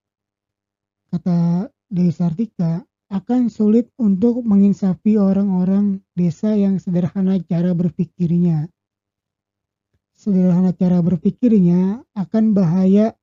kata 1.09 1.69
Dewi 1.95 2.11
Sartika, 2.11 2.83
akan 3.07 3.47
sulit 3.47 3.95
untuk 3.95 4.43
menginsafi 4.43 5.15
orang-orang 5.15 6.03
desa 6.19 6.59
yang 6.59 6.83
sederhana 6.83 7.39
cara 7.47 7.71
berpikirnya. 7.71 8.67
Sederhana 10.19 10.75
cara 10.75 10.99
berpikirnya 10.99 12.03
akan 12.19 12.51
bahaya 12.51 13.15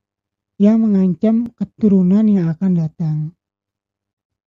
yang 0.56 0.88
mengancam 0.88 1.52
keturunan 1.60 2.24
yang 2.24 2.48
akan 2.48 2.72
datang. 2.80 3.18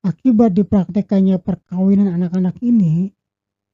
Akibat 0.05 0.53
dipraktekannya 0.53 1.41
perkawinan 1.41 2.13
anak-anak 2.13 2.61
ini, 2.61 3.17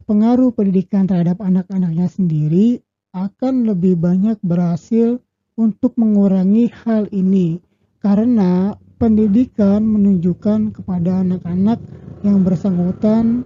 pengaruh 0.06 0.54
pendidikan 0.54 1.10
terhadap 1.10 1.42
anak-anaknya 1.42 2.06
sendiri 2.06 2.78
akan 3.10 3.66
lebih 3.66 3.98
banyak 3.98 4.38
berhasil 4.46 5.18
untuk 5.58 5.98
mengurangi 5.98 6.70
hal 6.84 7.10
ini 7.10 7.58
karena 7.98 8.76
pendidikan 8.96 9.84
menunjukkan 9.84 10.72
kepada 10.72 11.20
anak-anak 11.20 11.80
yang 12.24 12.40
bersangkutan 12.40 13.44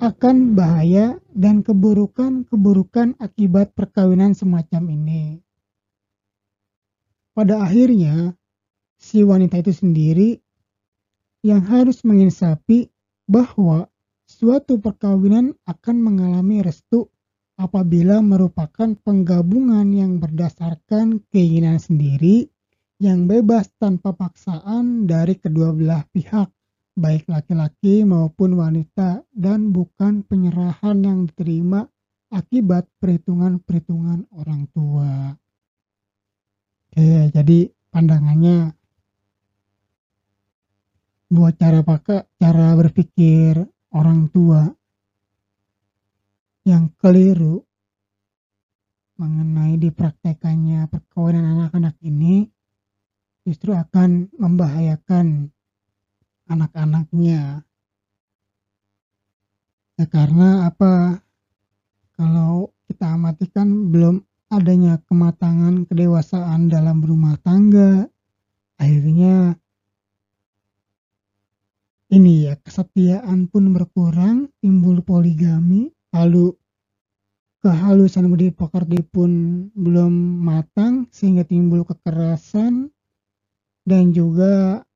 akan 0.00 0.56
bahaya 0.56 1.20
dan 1.36 1.60
keburukan-keburukan 1.60 3.20
akibat 3.20 3.76
perkawinan 3.76 4.32
semacam 4.32 4.88
ini. 4.88 5.42
Pada 7.36 7.60
akhirnya, 7.60 8.32
si 8.96 9.20
wanita 9.20 9.60
itu 9.60 9.72
sendiri 9.76 10.30
yang 11.44 11.60
harus 11.66 12.00
menginsapi 12.04 12.88
bahwa 13.28 13.88
suatu 14.24 14.80
perkawinan 14.80 15.52
akan 15.68 15.96
mengalami 16.00 16.64
restu 16.64 17.08
apabila 17.60 18.24
merupakan 18.24 18.96
penggabungan 19.04 19.84
yang 19.92 20.16
berdasarkan 20.16 21.20
keinginan 21.28 21.76
sendiri 21.76 22.48
yang 23.00 23.24
bebas 23.24 23.72
tanpa 23.80 24.12
paksaan 24.12 25.08
dari 25.08 25.40
kedua 25.40 25.72
belah 25.72 26.04
pihak, 26.12 26.52
baik 26.92 27.24
laki-laki 27.32 28.04
maupun 28.04 28.60
wanita, 28.60 29.24
dan 29.32 29.72
bukan 29.72 30.20
penyerahan 30.20 31.00
yang 31.00 31.24
diterima 31.24 31.88
akibat 32.28 32.84
perhitungan-perhitungan 33.00 34.28
orang 34.36 34.68
tua. 34.76 35.32
Oke, 36.92 37.32
jadi 37.32 37.72
pandangannya 37.88 38.76
buat 41.32 41.56
cara 41.56 41.80
pakai 41.80 42.28
cara 42.36 42.76
berpikir 42.76 43.64
orang 43.96 44.28
tua 44.28 44.68
yang 46.68 46.92
keliru 47.00 47.64
mengenai 49.16 49.80
dipraktekannya 49.80 50.84
perkawinan 50.92 51.56
anak-anak 51.56 51.96
ini 52.04 52.59
justru 53.50 53.74
akan 53.74 54.30
membahayakan 54.38 55.50
anak-anaknya. 56.46 57.66
Ya 59.98 60.06
karena 60.06 60.70
apa? 60.70 61.18
Kalau 62.14 62.70
kita 62.86 63.18
amati 63.18 63.50
kan 63.50 63.90
belum 63.90 64.22
adanya 64.54 65.02
kematangan 65.10 65.90
kedewasaan 65.90 66.70
dalam 66.70 67.02
rumah 67.02 67.34
tangga. 67.42 68.06
Akhirnya 68.78 69.58
ini 72.14 72.46
ya 72.46 72.54
kesetiaan 72.62 73.50
pun 73.50 73.74
berkurang 73.74 74.46
timbul 74.62 75.02
poligami 75.02 75.90
lalu 76.14 76.54
kehalusan 77.60 78.32
budi 78.32 78.50
pekerti 78.50 79.04
pun 79.04 79.30
belum 79.76 80.40
matang 80.40 81.06
sehingga 81.12 81.44
timbul 81.44 81.84
kekerasan 81.84 82.88
dan 83.90 84.14
juga 84.14 84.86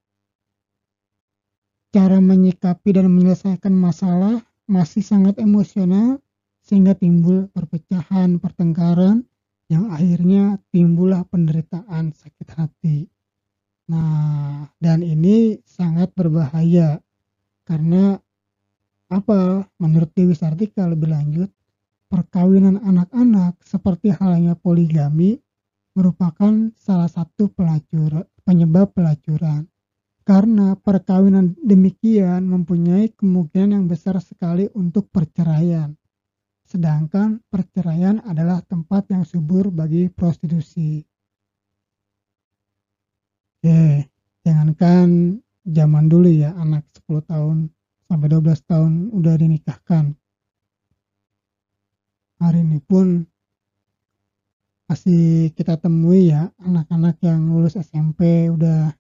cara 1.91 2.23
menyikapi 2.23 2.95
dan 2.95 3.11
menyelesaikan 3.11 3.75
masalah 3.75 4.39
masih 4.71 5.03
sangat 5.03 5.39
emosional 5.43 6.23
sehingga 6.63 6.95
timbul 6.95 7.51
perpecahan, 7.51 8.39
pertengkaran 8.39 9.27
yang 9.67 9.91
akhirnya 9.91 10.63
timbullah 10.71 11.27
penderitaan 11.27 12.15
sakit 12.15 12.49
hati. 12.55 13.11
Nah, 13.91 14.71
dan 14.81 15.05
ini 15.05 15.61
sangat 15.67 16.15
berbahaya 16.17 17.03
karena 17.69 18.17
apa? 19.13 19.69
Menurut 19.77 20.11
Dewi 20.17 20.33
Sartika 20.33 20.89
lebih 20.89 21.13
lanjut, 21.13 21.51
perkawinan 22.09 22.81
anak-anak 22.81 23.61
seperti 23.61 24.11
halnya 24.17 24.57
poligami 24.57 25.37
merupakan 25.95 26.75
salah 26.75 27.07
satu 27.07 27.53
pelacur 27.53 28.25
penyebab 28.45 28.93
pelacuran. 28.93 29.67
Karena 30.25 30.73
perkawinan 30.73 31.53
demikian 31.61 32.49
mempunyai 32.49 33.13
kemungkinan 33.13 33.77
yang 33.77 33.85
besar 33.85 34.17
sekali 34.25 34.65
untuk 34.73 35.13
perceraian. 35.13 35.93
Sedangkan 36.65 37.45
perceraian 37.53 38.25
adalah 38.25 38.65
tempat 38.65 39.13
yang 39.13 39.29
subur 39.29 39.69
bagi 39.69 40.09
prostitusi. 40.09 41.05
Oke, 43.61 44.09
jangankan 44.45 45.41
zaman 45.65 46.09
dulu 46.09 46.29
ya 46.33 46.57
anak 46.57 46.89
10 47.05 47.21
tahun 47.29 47.57
sampai 48.09 48.29
12 48.33 48.65
tahun 48.65 48.93
udah 49.13 49.35
dinikahkan. 49.37 50.17
Hari 52.41 52.61
ini 52.65 52.81
pun 52.81 53.29
masih 54.95 55.51
kita 55.59 55.75
temui 55.75 56.31
ya 56.31 56.55
anak-anak 56.63 57.19
yang 57.19 57.51
lulus 57.51 57.75
SMP 57.75 58.47
udah 58.47 58.95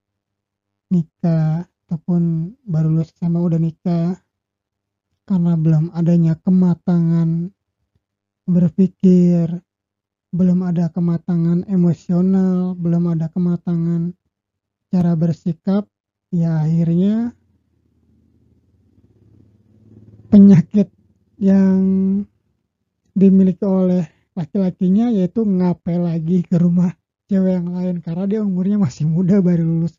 nikah 0.90 1.70
ataupun 1.86 2.50
baru 2.66 2.98
lulus 2.98 3.14
SMA 3.14 3.38
udah 3.38 3.62
nikah. 3.62 4.18
Karena 5.22 5.54
belum 5.54 5.94
adanya 5.94 6.34
kematangan 6.42 7.46
berpikir, 8.42 9.54
belum 10.34 10.66
ada 10.66 10.90
kematangan 10.90 11.62
emosional, 11.70 12.74
belum 12.74 13.14
ada 13.14 13.30
kematangan 13.30 14.18
cara 14.90 15.14
bersikap, 15.14 15.86
ya 16.34 16.58
akhirnya 16.58 17.38
penyakit 20.26 20.90
yang 21.38 21.78
dimiliki 23.14 23.62
oleh 23.62 24.13
laki-lakinya 24.34 25.14
yaitu 25.14 25.46
ngapel 25.46 26.04
lagi 26.04 26.42
ke 26.42 26.58
rumah 26.58 26.90
cewek 27.30 27.62
yang 27.62 27.70
lain. 27.70 27.96
Karena 28.02 28.24
dia 28.26 28.40
umurnya 28.42 28.76
masih 28.76 29.06
muda 29.06 29.38
baru 29.38 29.62
lulus 29.62 29.94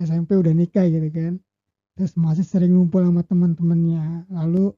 SMP 0.00 0.38
udah 0.38 0.54
nikah 0.54 0.86
gitu 0.86 1.10
kan. 1.10 1.34
Terus 1.98 2.16
masih 2.16 2.46
sering 2.46 2.72
ngumpul 2.72 3.04
sama 3.04 3.22
teman-temannya. 3.26 4.30
Lalu 4.30 4.72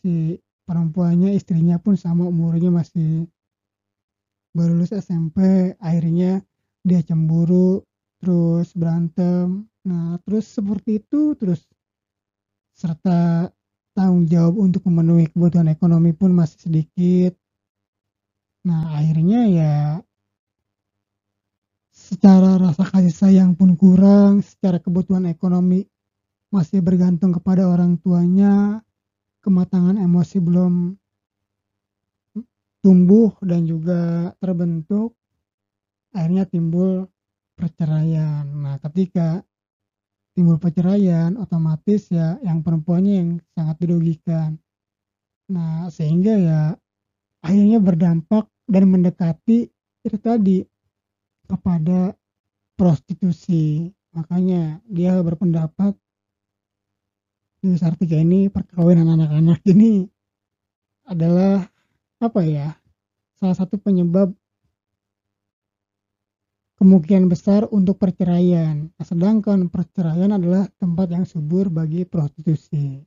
si 0.00 0.40
perempuannya 0.66 1.36
istrinya 1.36 1.78
pun 1.78 1.94
sama 1.94 2.26
umurnya 2.26 2.74
masih 2.74 3.30
baru 4.56 4.72
lulus 4.80 4.96
SMP 4.96 5.72
akhirnya 5.78 6.42
dia 6.82 7.00
cemburu 7.04 7.84
terus 8.18 8.72
berantem. 8.72 9.68
Nah 9.86 10.18
terus 10.26 10.48
seperti 10.50 11.04
itu 11.04 11.36
terus 11.38 11.62
serta 12.76 13.52
tanggung 13.96 14.28
jawab 14.28 14.60
untuk 14.60 14.84
memenuhi 14.88 15.32
kebutuhan 15.32 15.72
ekonomi 15.72 16.12
pun 16.12 16.36
masih 16.36 16.68
sedikit 16.68 17.32
nah 18.66 18.98
akhirnya 18.98 19.40
ya 19.46 19.74
secara 21.94 22.58
rasa 22.58 22.82
kasih 22.82 23.14
sayang 23.14 23.54
pun 23.54 23.78
kurang 23.78 24.42
secara 24.42 24.82
kebutuhan 24.82 25.30
ekonomi 25.30 25.86
masih 26.54 26.80
bergantung 26.80 27.34
kepada 27.34 27.66
orang 27.66 27.98
tuanya, 27.98 28.80
kematangan 29.42 29.98
emosi 29.98 30.38
belum 30.38 30.94
tumbuh 32.80 33.34
dan 33.42 33.66
juga 33.66 34.30
terbentuk, 34.38 35.18
akhirnya 36.14 36.46
timbul 36.46 37.10
perceraian. 37.58 38.46
Nah, 38.46 38.78
ketika 38.78 39.42
timbul 40.38 40.56
perceraian, 40.62 41.34
otomatis 41.34 42.08
ya 42.14 42.38
yang 42.46 42.62
perempuannya 42.62 43.14
yang 43.18 43.30
sangat 43.58 43.76
dirugikan. 43.82 44.54
Nah, 45.50 45.90
sehingga 45.90 46.34
ya 46.38 46.60
akhirnya 47.42 47.82
berdampak 47.82 48.46
dan 48.66 48.90
mendekati 48.90 49.70
itu 50.02 50.16
tadi 50.18 50.62
kepada 51.46 52.14
prostitusi. 52.74 53.90
Makanya 54.14 54.82
dia 54.86 55.18
berpendapat 55.22 55.94
Dewi 57.62 57.76
Sartika 57.80 58.14
ini 58.18 58.46
perkawinan 58.52 59.10
anak-anak 59.16 59.64
ini 59.66 60.06
adalah 61.06 61.66
apa 62.22 62.40
ya 62.42 62.74
salah 63.36 63.56
satu 63.56 63.76
penyebab 63.76 64.32
kemungkinan 66.76 67.26
besar 67.26 67.64
untuk 67.72 67.96
perceraian. 67.96 68.92
Sedangkan 69.00 69.68
perceraian 69.72 70.32
adalah 70.36 70.68
tempat 70.76 71.08
yang 71.12 71.24
subur 71.24 71.72
bagi 71.72 72.04
prostitusi. 72.04 73.00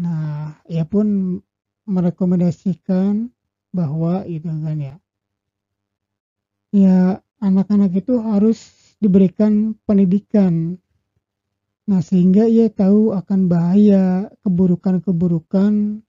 Nah, 0.00 0.52
ia 0.68 0.84
pun 0.84 1.38
merekomendasikan 1.84 3.28
bahwa 3.74 4.22
itu 4.30 4.46
kan 4.46 4.78
ya. 4.78 4.96
Ya, 6.74 6.98
anak-anak 7.42 7.90
itu 7.98 8.18
harus 8.22 8.70
diberikan 9.02 9.74
pendidikan 9.86 10.78
Nah, 11.84 12.00
sehingga 12.00 12.48
ia 12.48 12.72
tahu 12.72 13.12
akan 13.12 13.44
bahaya 13.44 14.32
keburukan-keburukan 14.40 16.00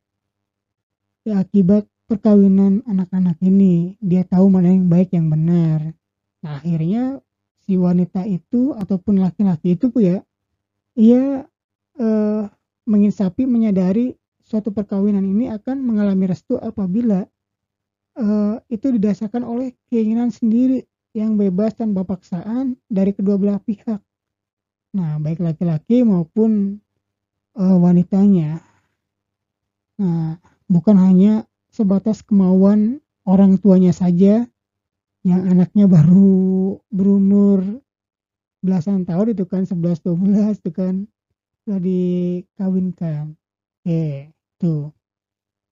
ya, 1.28 1.44
akibat 1.44 1.84
perkawinan 2.08 2.80
anak-anak 2.88 3.36
ini. 3.44 4.00
Dia 4.00 4.24
tahu 4.24 4.48
mana 4.48 4.72
yang 4.72 4.88
baik 4.88 5.12
yang 5.12 5.28
benar. 5.28 5.92
Nah, 6.40 6.64
akhirnya 6.64 7.20
si 7.68 7.76
wanita 7.76 8.24
itu 8.24 8.72
ataupun 8.72 9.20
laki-laki 9.20 9.76
itu 9.76 9.92
ya 10.00 10.24
ia 10.96 11.44
eh, 12.00 12.44
menginsapi 12.88 13.44
menyadari 13.44 14.16
suatu 14.46 14.72
perkawinan 14.72 15.26
ini 15.28 15.52
akan 15.52 15.84
mengalami 15.84 16.32
restu 16.32 16.56
apabila 16.56 17.28
eh, 18.20 18.56
itu 18.72 18.88
didasarkan 18.96 19.44
oleh 19.44 19.76
keinginan 19.92 20.32
sendiri 20.32 20.84
yang 21.16 21.40
bebas 21.40 21.80
tanpa 21.80 22.04
paksaan 22.04 22.76
dari 22.92 23.16
kedua 23.16 23.40
belah 23.40 23.60
pihak. 23.64 24.04
Nah, 24.96 25.20
baik 25.20 25.40
laki-laki 25.44 26.04
maupun 26.04 26.80
uh, 27.56 27.78
wanitanya. 27.80 28.60
Nah, 30.00 30.40
bukan 30.68 30.96
hanya 31.00 31.48
sebatas 31.72 32.24
kemauan 32.24 33.00
orang 33.28 33.60
tuanya 33.60 33.96
saja 33.96 34.48
yang 35.26 35.42
anaknya 35.50 35.88
baru 35.90 36.78
berumur 36.92 37.84
belasan 38.62 39.04
tahun 39.04 39.36
itu 39.36 39.44
kan 39.48 39.68
11 39.68 40.04
12 40.04 40.64
itu 40.64 40.72
kan 40.72 41.08
sudah 41.64 41.80
dikawinkan. 41.82 43.36
Oke, 43.82 44.32
tuh. 44.62 44.92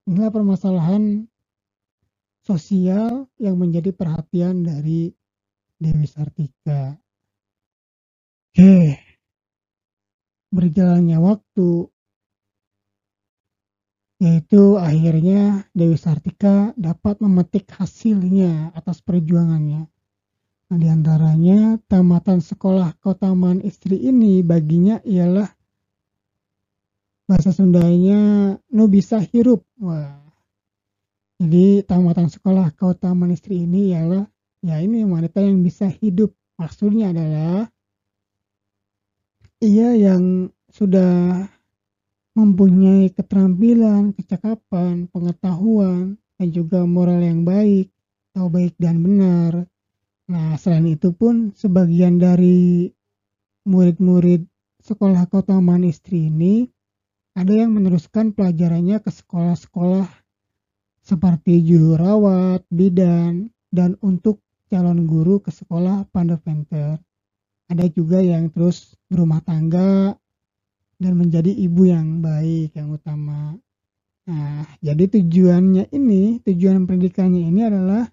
Inilah 0.03 0.31
permasalahan 0.35 1.31
sosial 2.43 3.31
yang 3.39 3.55
menjadi 3.55 3.95
perhatian 3.95 4.67
dari 4.67 5.09
Dewi 5.79 6.05
Sartika. 6.05 6.99
Oke 8.53 9.13
berjalannya 10.53 11.17
waktu 11.17 11.89
yaitu 14.21 14.79
akhirnya 14.79 15.67
Dewi 15.75 15.99
Sartika 15.99 16.71
dapat 16.79 17.19
memetik 17.19 17.67
hasilnya 17.75 18.71
atas 18.71 19.03
perjuangannya. 19.03 19.89
Nah, 20.71 20.77
di 20.79 20.87
antaranya 20.87 21.75
tamatan 21.91 22.39
sekolah 22.39 22.95
Kotaman 23.03 23.59
istri 23.67 23.99
ini 23.99 24.39
baginya 24.39 25.03
ialah 25.03 25.51
bahasa 27.27 27.51
Sundanya 27.51 28.55
nu 28.71 28.87
bisa 28.87 29.19
hirup. 29.19 29.67
Wah. 29.83 30.22
Jadi 31.41 31.81
tamatan 31.85 32.29
sekolah 32.29 32.73
Kotaman 32.77 33.33
istri 33.33 33.65
ini 33.65 33.93
ialah 33.93 34.25
ya 34.61 34.79
ini 34.79 35.03
wanita 35.07 35.41
yang 35.41 35.61
bisa 35.65 35.89
hidup. 35.89 36.33
Maksudnya 36.57 37.09
adalah 37.09 37.67
ia 39.63 39.95
yang 39.95 40.51
sudah 40.69 41.45
mempunyai 42.33 43.13
keterampilan, 43.13 44.13
kecakapan, 44.17 45.05
pengetahuan, 45.09 46.17
dan 46.37 46.47
juga 46.49 46.81
moral 46.83 47.21
yang 47.21 47.45
baik, 47.45 47.93
tahu 48.33 48.47
baik 48.49 48.73
dan 48.81 49.05
benar. 49.05 49.69
Nah, 50.27 50.57
selain 50.57 50.89
itu 50.89 51.13
pun 51.13 51.53
sebagian 51.53 52.17
dari 52.17 52.89
murid-murid 53.69 54.43
sekolah 54.83 55.29
kota 55.31 55.55
Istri 55.63 56.27
ini 56.27 56.67
ada 57.33 57.53
yang 57.53 57.71
meneruskan 57.71 58.35
pelajarannya 58.35 58.99
ke 58.99 59.09
sekolah-sekolah 59.13 60.22
seperti 61.03 61.59
juru 61.61 61.99
rawat, 61.99 62.63
bidan, 62.71 63.51
dan 63.69 63.99
untuk 63.99 64.39
calon 64.71 65.05
guru 65.05 65.43
ke 65.43 65.51
sekolah 65.53 66.07
Pandaventer 66.09 66.97
ada 67.69 67.85
juga 67.89 68.21
yang 68.21 68.49
terus 68.49 68.97
berumah 69.09 69.41
tangga 69.45 70.17
dan 70.97 71.13
menjadi 71.17 71.49
ibu 71.49 71.89
yang 71.89 72.21
baik 72.21 72.73
yang 72.73 72.89
utama 72.93 73.57
nah 74.23 74.63
jadi 74.79 75.19
tujuannya 75.19 75.91
ini 75.91 76.39
tujuan 76.47 76.87
pendidikannya 76.87 77.43
ini 77.43 77.61
adalah 77.67 78.07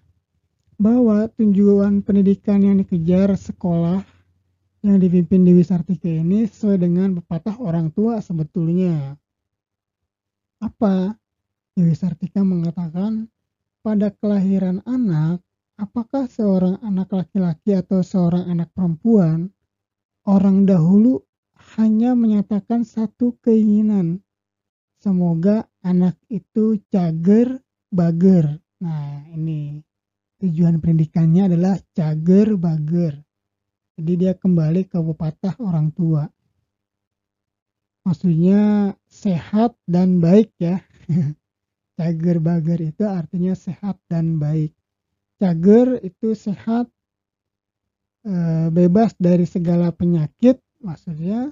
bahwa 0.75 1.29
tujuan 1.37 2.01
pendidikan 2.01 2.61
yang 2.61 2.81
dikejar 2.81 3.37
sekolah 3.37 4.01
yang 4.81 4.97
dipimpin 4.97 5.45
Dewi 5.45 5.61
Sartika 5.61 6.09
ini 6.09 6.49
sesuai 6.49 6.81
dengan 6.81 7.21
pepatah 7.21 7.53
orang 7.61 7.93
tua 7.93 8.17
sebetulnya. 8.17 9.13
Apa? 10.57 11.13
Dewi 11.71 11.95
Sartika 11.95 12.43
mengatakan 12.43 13.31
pada 13.79 14.11
kelahiran 14.11 14.83
anak 14.83 15.39
apakah 15.79 16.27
seorang 16.27 16.77
anak 16.83 17.09
laki-laki 17.15 17.73
atau 17.73 18.03
seorang 18.03 18.45
anak 18.51 18.69
perempuan, 18.75 19.49
orang 20.27 20.67
dahulu 20.67 21.23
hanya 21.79 22.13
menyatakan 22.13 22.83
satu 22.83 23.39
keinginan. 23.39 24.19
Semoga 25.01 25.65
anak 25.81 26.19
itu 26.29 26.77
cager 26.93 27.57
bager. 27.89 28.61
Nah, 28.83 29.25
ini 29.33 29.81
tujuan 30.37 30.77
pendidikannya 30.77 31.49
adalah 31.49 31.79
cager 31.97 32.53
bager. 32.59 33.17
Jadi 33.97 34.13
dia 34.27 34.33
kembali 34.37 34.85
ke 34.85 35.01
pepatah 35.01 35.57
orang 35.57 35.89
tua. 35.95 36.29
Maksudnya 38.05 38.93
sehat 39.09 39.77
dan 39.89 40.21
baik 40.21 40.53
ya. 40.61 40.81
cager 41.99 42.37
bager 42.39 42.79
itu 42.79 43.03
artinya 43.03 43.55
sehat 43.55 43.99
dan 44.07 44.39
baik 44.39 44.71
cager 45.41 45.99
itu 46.05 46.35
sehat 46.37 46.87
e, 48.27 48.33
bebas 48.71 49.15
dari 49.19 49.43
segala 49.43 49.91
penyakit 49.91 50.59
maksudnya 50.79 51.51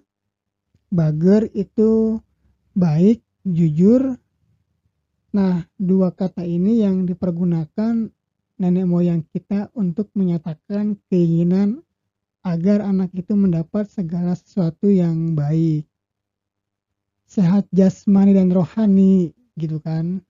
bager 0.89 1.49
itu 1.53 2.21
baik 2.73 3.21
jujur 3.45 4.17
Nah, 5.29 5.61
dua 5.77 6.09
kata 6.09 6.41
ini 6.41 6.81
yang 6.81 7.05
dipergunakan 7.05 8.09
nenek 8.57 8.85
moyang 8.89 9.21
kita 9.29 9.69
untuk 9.77 10.09
menyatakan 10.17 10.97
keinginan 11.05 11.85
agar 12.41 12.81
anak 12.81 13.13
itu 13.13 13.37
mendapat 13.37 13.85
segala 13.85 14.33
sesuatu 14.33 14.89
yang 14.89 15.37
baik. 15.37 15.85
Sehat 17.29 17.69
jasmani 17.69 18.33
dan 18.33 18.49
rohani 18.49 19.37
gitu 19.53 19.77
kan. 19.85 20.25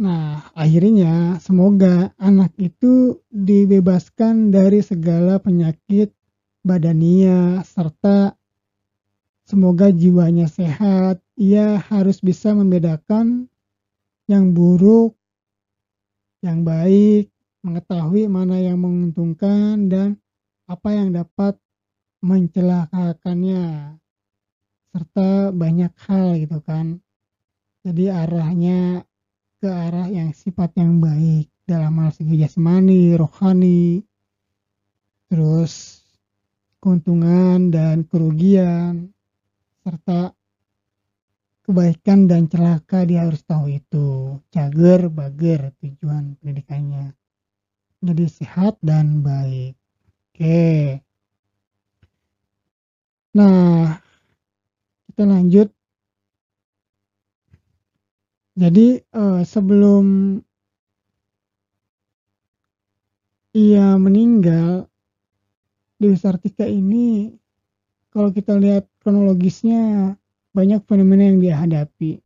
Nah, 0.00 0.48
akhirnya 0.56 1.36
semoga 1.44 2.16
anak 2.16 2.56
itu 2.56 3.20
dibebaskan 3.28 4.48
dari 4.48 4.80
segala 4.80 5.36
penyakit 5.36 6.16
badania 6.64 7.60
serta 7.68 8.32
semoga 9.44 9.92
jiwanya 9.92 10.48
sehat. 10.48 11.20
Ia 11.36 11.76
harus 11.84 12.24
bisa 12.24 12.56
membedakan 12.56 13.52
yang 14.24 14.56
buruk, 14.56 15.20
yang 16.40 16.64
baik, 16.64 17.28
mengetahui 17.60 18.24
mana 18.24 18.56
yang 18.56 18.80
menguntungkan 18.80 19.92
dan 19.92 20.16
apa 20.64 20.96
yang 20.96 21.12
dapat 21.12 21.60
mencelakakannya 22.24 23.96
serta 24.96 25.52
banyak 25.52 25.92
hal 26.08 26.40
gitu 26.40 26.58
kan 26.64 27.04
jadi 27.80 28.12
arahnya 28.26 29.08
ke 29.60 29.68
arah 29.68 30.08
yang 30.08 30.32
sifat 30.32 30.72
yang 30.80 31.04
baik 31.04 31.52
dalam 31.68 32.00
hal 32.00 32.10
segi 32.16 32.40
jasmani, 32.40 33.12
rohani, 33.12 34.00
terus 35.28 36.00
keuntungan 36.80 37.68
dan 37.68 38.08
kerugian, 38.08 39.12
serta 39.84 40.32
kebaikan 41.68 42.24
dan 42.24 42.48
celaka 42.48 43.04
dia 43.04 43.28
harus 43.28 43.44
tahu 43.44 43.68
itu. 43.68 44.40
Cager, 44.48 45.12
bager 45.12 45.76
tujuan 45.84 46.40
pendidikannya. 46.40 47.12
Jadi 48.00 48.24
sehat 48.32 48.80
dan 48.80 49.20
baik. 49.20 49.76
Oke. 50.32 51.04
Nah, 53.36 54.00
kita 55.12 55.22
lanjut. 55.28 55.68
Jadi 58.60 59.00
uh, 59.16 59.40
sebelum 59.40 60.36
ia 63.56 63.96
meninggal, 63.96 64.84
Dewi 65.96 66.16
Sartika 66.20 66.68
ini 66.68 67.32
kalau 68.12 68.28
kita 68.28 68.60
lihat 68.60 68.84
kronologisnya 69.00 70.12
banyak 70.52 70.84
fenomena 70.84 71.32
yang 71.32 71.40
dia 71.40 71.56
hadapi. 71.56 72.20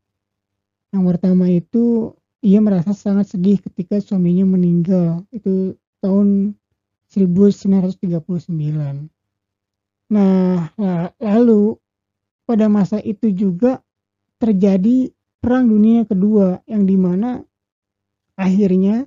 Yang 0.90 1.05
pertama 1.06 1.47
itu 1.47 2.15
ia 2.43 2.59
merasa 2.59 2.90
sangat 2.98 3.31
sedih 3.31 3.62
ketika 3.62 4.02
suaminya 4.02 4.43
meninggal. 4.59 5.23
Itu 5.31 5.78
tahun 6.02 6.59
1939. 7.15 8.51
Nah, 10.11 10.66
lalu 11.23 11.78
pada 12.43 12.66
masa 12.66 12.98
itu 12.98 13.31
juga 13.31 13.78
terjadi 14.43 15.15
Perang 15.44 15.68
Dunia 15.68 16.08
Kedua 16.08 16.56
yang 16.64 16.88
di 16.88 16.96
mana 16.96 17.36
akhirnya 18.32 19.04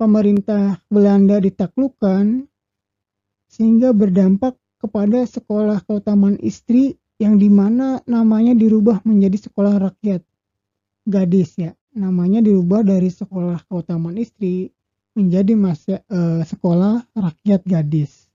pemerintah 0.00 0.80
Belanda 0.88 1.36
ditaklukkan 1.36 2.48
sehingga 3.52 3.92
berdampak 3.92 4.56
kepada 4.80 5.28
sekolah 5.28 5.84
keutamaan 5.84 6.40
istri 6.40 6.96
yang 7.20 7.36
di 7.36 7.52
mana 7.52 8.00
namanya 8.08 8.56
dirubah 8.56 9.04
menjadi 9.04 9.52
sekolah 9.52 9.92
rakyat. 9.92 10.24
Gadis 11.04 11.60
ya. 11.60 11.76
Namanya 11.92 12.40
dirubah 12.40 12.80
dari 12.80 13.12
sekolah 13.12 13.68
keutamaan 13.68 14.16
istri 14.16 14.72
menjadi 15.12 15.52
masa 15.60 16.00
uh, 16.08 16.40
sekolah 16.40 17.04
rakyat 17.12 17.60
gadis. 17.68 18.32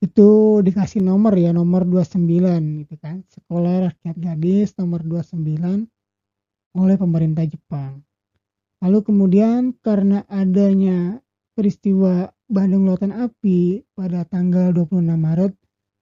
Itu 0.00 0.64
dikasih 0.64 1.04
nomor 1.04 1.36
ya 1.36 1.52
nomor 1.52 1.84
29 1.84 2.80
gitu 2.80 2.96
kan. 2.96 3.28
Sekolah 3.28 3.92
rakyat 3.92 4.16
gadis 4.16 4.72
nomor 4.80 5.04
29 5.04 5.84
oleh 6.74 6.96
pemerintah 6.98 7.46
Jepang. 7.46 8.02
Lalu 8.80 8.98
kemudian 9.04 9.76
karena 9.84 10.24
adanya 10.30 11.20
peristiwa 11.52 12.32
Bandung 12.48 12.88
Lautan 12.88 13.12
Api 13.12 13.84
pada 13.92 14.24
tanggal 14.24 14.72
26 14.72 15.04
Maret 15.04 15.52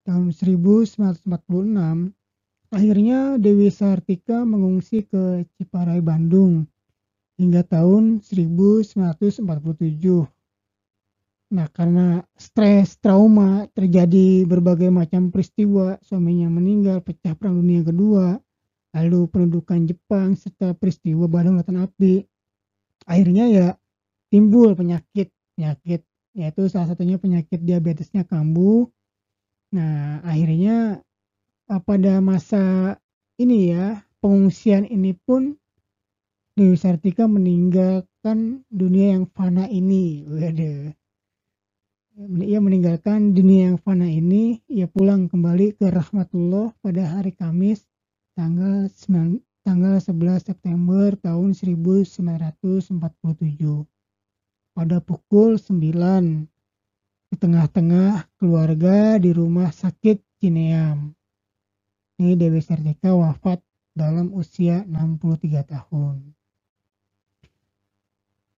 tahun 0.07 0.31
1946 0.31 1.27
akhirnya 2.73 3.36
Dewi 3.40 3.69
Sartika 3.73 4.47
mengungsi 4.47 5.05
ke 5.05 5.45
Ciparai 5.59 6.01
Bandung 6.01 6.65
hingga 7.36 7.66
tahun 7.66 8.23
1947 8.23 9.43
Nah, 11.49 11.65
karena 11.73 12.20
stres, 12.36 13.01
trauma, 13.01 13.65
terjadi 13.73 14.45
berbagai 14.45 14.93
macam 14.93 15.32
peristiwa, 15.32 15.97
suaminya 16.05 16.53
meninggal, 16.53 17.01
pecah 17.01 17.32
perang 17.32 17.65
dunia 17.65 17.81
kedua, 17.81 18.36
lalu 18.97 19.28
pendudukan 19.28 19.89
Jepang 19.89 20.36
serta 20.36 20.73
peristiwa 20.77 21.28
Bandung 21.28 21.59
Lautan 21.60 21.81
Api. 21.85 22.24
Akhirnya 23.09 23.44
ya 23.48 23.66
timbul 24.32 24.77
penyakit, 24.77 25.32
penyakit 25.56 26.05
yaitu 26.36 26.69
salah 26.70 26.93
satunya 26.93 27.19
penyakit 27.19 27.60
diabetesnya 27.65 28.23
kambuh. 28.28 28.86
Nah, 29.74 30.24
akhirnya 30.24 31.02
pada 31.69 32.20
masa 32.24 32.97
ini 33.36 33.73
ya, 33.74 34.01
pengungsian 34.20 34.89
ini 34.89 35.12
pun 35.16 35.56
Dewi 36.59 36.74
Sartika 36.74 37.28
meninggalkan 37.31 38.66
dunia 38.69 39.15
yang 39.19 39.27
fana 39.31 39.69
ini. 39.70 40.27
Waduh 40.27 40.93
ia 42.19 42.59
meninggalkan 42.59 43.31
dunia 43.31 43.70
yang 43.73 43.78
fana 43.78 44.10
ini, 44.10 44.59
ia 44.66 44.90
pulang 44.90 45.31
kembali 45.31 45.78
ke 45.78 45.86
rahmatullah 45.86 46.74
pada 46.82 47.15
hari 47.15 47.31
Kamis 47.31 47.88
tanggal 48.39 48.86
9, 48.86 49.66
tanggal 49.66 49.98
11 49.98 50.47
September 50.47 51.10
tahun 51.19 51.59
1947 51.59 52.23
pada 54.78 55.02
pukul 55.02 55.59
9 55.59 56.47
di 57.27 57.35
tengah-tengah 57.35 58.31
keluarga 58.39 59.19
di 59.19 59.35
rumah 59.35 59.74
sakit 59.74 60.23
Cineam. 60.39 61.19
Ini 62.23 62.39
Dewi 62.39 62.62
Sertika 62.62 63.10
wafat 63.10 63.59
dalam 63.90 64.31
usia 64.31 64.86
63 64.86 65.66
tahun. 65.66 66.23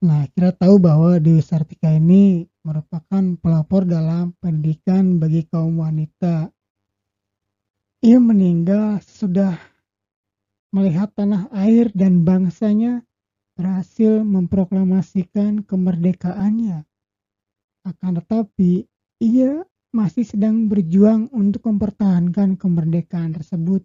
Nah, 0.05 0.29
kita 0.37 0.53
tahu 0.61 0.77
bahwa 0.77 1.17
Dewi 1.17 1.41
Sartika 1.41 1.89
ini 1.89 2.45
merupakan 2.61 3.25
pelopor 3.41 3.89
dalam 3.89 4.37
pendidikan 4.45 5.17
bagi 5.17 5.49
kaum 5.49 5.81
wanita. 5.81 6.53
Ia 8.01 8.17
meninggal 8.17 9.01
sudah 9.05 9.70
melihat 10.71 11.11
tanah 11.15 11.51
air 11.51 11.91
dan 11.93 12.23
bangsanya 12.23 13.03
berhasil 13.59 14.23
memproklamasikan 14.23 15.67
kemerdekaannya. 15.67 16.87
Akan 17.85 18.13
tetapi, 18.17 18.87
ia 19.21 19.67
masih 19.91 20.23
sedang 20.23 20.71
berjuang 20.71 21.27
untuk 21.35 21.67
mempertahankan 21.67 22.55
kemerdekaan 22.55 23.35
tersebut 23.35 23.83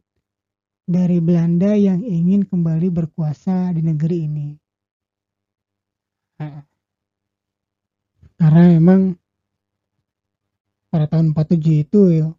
dari 0.86 1.18
Belanda 1.18 1.74
yang 1.74 2.06
ingin 2.06 2.46
kembali 2.46 2.94
berkuasa 2.94 3.74
di 3.74 3.82
negeri 3.82 4.18
ini. 4.30 4.48
Karena 8.38 8.64
memang 8.78 9.18
pada 10.94 11.10
tahun 11.10 11.34
47 11.34 11.84
itu 11.90 12.30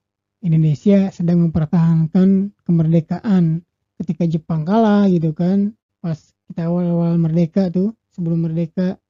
Indonesia 0.47 1.11
sedang 1.11 1.51
mempertahankan 1.51 2.55
kemerdekaan 2.63 3.66
ketika 4.01 4.25
Jepang 4.29 4.63
kalah 4.63 5.09
gitu 5.09 5.33
kan 5.33 5.73
pas 6.01 6.17
kita 6.51 6.69
awal-awal 6.69 7.17
merdeka 7.19 7.69
tuh 7.73 7.97
sebelum 8.13 8.47
merdeka 8.47 9.01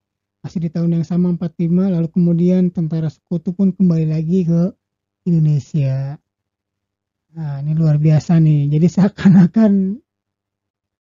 masih 0.41 0.63
di 0.63 0.71
tahun 0.71 1.03
yang 1.03 1.07
sama 1.07 1.35
45 1.35 1.95
lalu 1.95 2.09
kemudian 2.11 2.71
tentara 2.71 3.11
sekutu 3.11 3.51
pun 3.51 3.75
kembali 3.75 4.07
lagi 4.11 4.47
ke 4.47 4.73
Indonesia 5.27 6.17
nah 7.37 7.61
ini 7.61 7.77
luar 7.77 8.01
biasa 8.01 8.39
nih 8.41 8.71
jadi 8.73 8.87
seakan-akan 8.87 10.01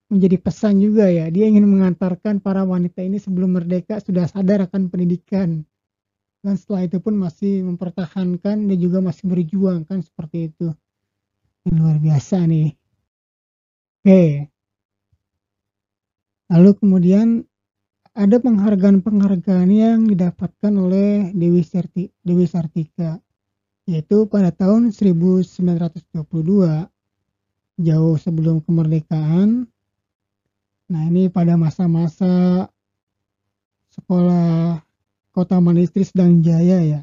menjadi 0.07 0.37
pesan 0.39 0.79
juga 0.79 1.11
ya. 1.11 1.27
Dia 1.31 1.51
ingin 1.51 1.67
mengantarkan 1.67 2.39
para 2.39 2.63
wanita 2.63 3.03
ini 3.03 3.19
sebelum 3.19 3.59
merdeka 3.59 3.99
sudah 3.99 4.31
sadar 4.31 4.67
akan 4.71 4.87
pendidikan. 4.91 5.67
Dan 6.43 6.55
setelah 6.55 6.87
itu 6.87 7.03
pun 7.03 7.19
masih 7.19 7.67
mempertahankan 7.67 8.71
dan 8.71 8.77
juga 8.79 9.03
masih 9.03 9.27
berjuang 9.27 9.83
kan 9.83 9.99
seperti 9.99 10.55
itu. 10.55 10.71
Ini 11.67 11.75
luar 11.75 11.99
biasa 11.99 12.47
nih. 12.47 12.71
Oke. 14.07 14.47
Lalu 16.47 16.70
kemudian 16.78 17.43
ada 18.15 18.39
penghargaan-penghargaan 18.39 19.66
yang 19.66 20.07
didapatkan 20.07 20.70
oleh 20.78 21.35
Dewi, 21.35 21.66
Serti, 21.66 22.15
Dewi 22.23 22.47
Sartika 22.47 23.19
yaitu 23.91 24.31
pada 24.31 24.55
tahun 24.55 24.95
1922 24.95 26.23
jauh 27.83 28.15
sebelum 28.15 28.62
kemerdekaan 28.62 29.66
Nah, 30.87 31.03
ini 31.11 31.27
pada 31.27 31.59
masa-masa 31.59 32.70
sekolah 33.91 34.78
Kota 35.35 35.59
Manistri 35.59 36.07
sedang 36.07 36.47
jaya 36.47 36.78
ya. 36.78 37.03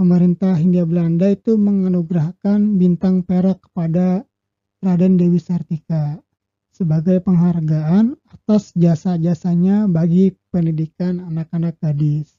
Pemerintah 0.00 0.56
Hindia 0.56 0.88
Belanda 0.88 1.28
itu 1.28 1.60
menganugerahkan 1.60 2.80
bintang 2.80 3.20
perak 3.20 3.60
kepada 3.68 4.24
Raden 4.82 5.14
Dewi 5.14 5.38
Sartika 5.38 6.18
sebagai 6.74 7.22
penghargaan 7.22 8.18
atas 8.26 8.74
jasa-jasanya 8.74 9.86
bagi 9.86 10.34
pendidikan 10.50 11.22
anak-anak 11.22 11.78
gadis. 11.78 12.34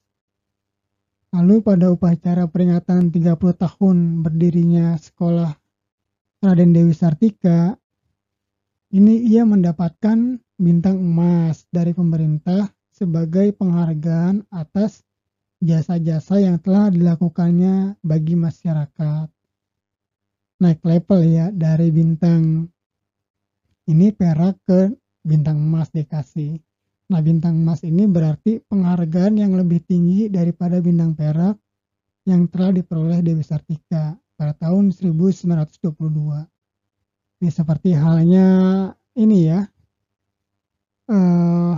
Lalu 1.31 1.63
pada 1.63 1.87
upacara 1.95 2.43
peringatan 2.51 3.15
30 3.15 3.39
tahun 3.39 3.97
berdirinya 4.27 4.99
sekolah 4.99 5.55
Raden 6.43 6.75
Dewi 6.75 6.91
Sartika, 6.91 7.79
ini 8.91 9.23
ia 9.23 9.47
mendapatkan 9.47 10.35
bintang 10.59 10.99
emas 10.99 11.63
dari 11.71 11.95
pemerintah 11.95 12.67
sebagai 12.91 13.55
penghargaan 13.55 14.51
atas 14.51 15.07
jasa-jasa 15.63 16.43
yang 16.43 16.59
telah 16.59 16.91
dilakukannya 16.91 17.95
bagi 18.03 18.35
masyarakat. 18.35 19.31
Naik 20.61 20.85
level 20.85 21.21
ya 21.25 21.49
dari 21.49 21.89
bintang 21.89 22.69
ini 23.89 24.13
perak 24.15 24.59
ke 24.63 24.93
bintang 25.23 25.59
emas 25.59 25.89
dikasih. 25.91 26.59
Nah 27.11 27.19
bintang 27.19 27.59
emas 27.59 27.83
ini 27.83 28.07
berarti 28.07 28.63
penghargaan 28.63 29.39
yang 29.39 29.55
lebih 29.55 29.83
tinggi 29.83 30.31
daripada 30.31 30.79
bintang 30.79 31.15
perak 31.15 31.59
yang 32.23 32.47
telah 32.47 32.71
diperoleh 32.71 33.19
Dewi 33.19 33.43
Sartika 33.43 34.15
pada 34.39 34.55
tahun 34.55 34.95
1922. 34.95 36.47
Ini 37.43 37.49
seperti 37.51 37.91
halnya 37.91 38.47
ini 39.19 39.37
ya 39.51 39.67
uh, 41.11 41.75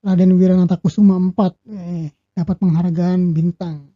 Raden 0.00 0.32
Wiranata 0.38 0.80
Kusuma 0.80 1.20
IV 1.20 1.38
eh, 1.74 2.08
dapat 2.32 2.56
penghargaan 2.56 3.36
bintang. 3.36 3.92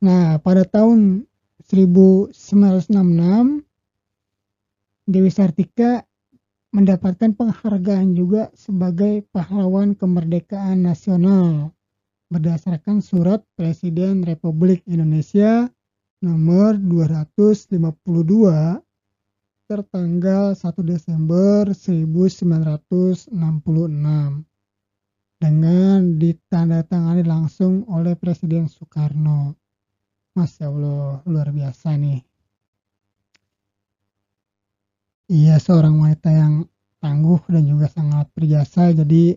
Nah, 0.00 0.40
pada 0.40 0.64
tahun 0.64 1.28
1966 1.68 2.32
Dewi 5.04 5.28
Sartika 5.28 6.08
mendapatkan 6.72 7.36
penghargaan 7.36 8.16
juga 8.16 8.48
sebagai 8.56 9.20
pahlawan 9.28 9.92
kemerdekaan 9.92 10.88
nasional 10.88 11.76
berdasarkan 12.32 13.04
surat 13.04 13.44
Presiden 13.60 14.24
Republik 14.24 14.80
Indonesia 14.88 15.68
nomor 16.24 16.80
252 16.80 18.80
tertanggal 19.68 20.56
1 20.56 20.64
Desember 20.88 21.76
1966 21.76 23.36
dengan 25.36 25.98
ditandatangani 26.16 27.20
langsung 27.28 27.84
oleh 27.92 28.16
Presiden 28.16 28.64
Soekarno. 28.64 29.59
Masya 30.30 30.70
Allah, 30.70 31.26
luar 31.26 31.50
biasa 31.50 31.98
nih. 31.98 32.22
Ia 35.26 35.58
seorang 35.58 35.98
wanita 35.98 36.30
yang 36.30 36.70
tangguh 37.02 37.42
dan 37.50 37.66
juga 37.66 37.90
sangat 37.90 38.30
berjasa. 38.30 38.94
Jadi 38.94 39.34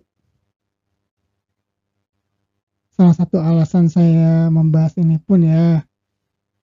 salah 2.93 3.15
satu 3.17 3.41
alasan 3.41 3.89
saya 3.89 4.53
membahas 4.53 4.93
ini 5.01 5.17
pun 5.17 5.41
ya, 5.41 5.81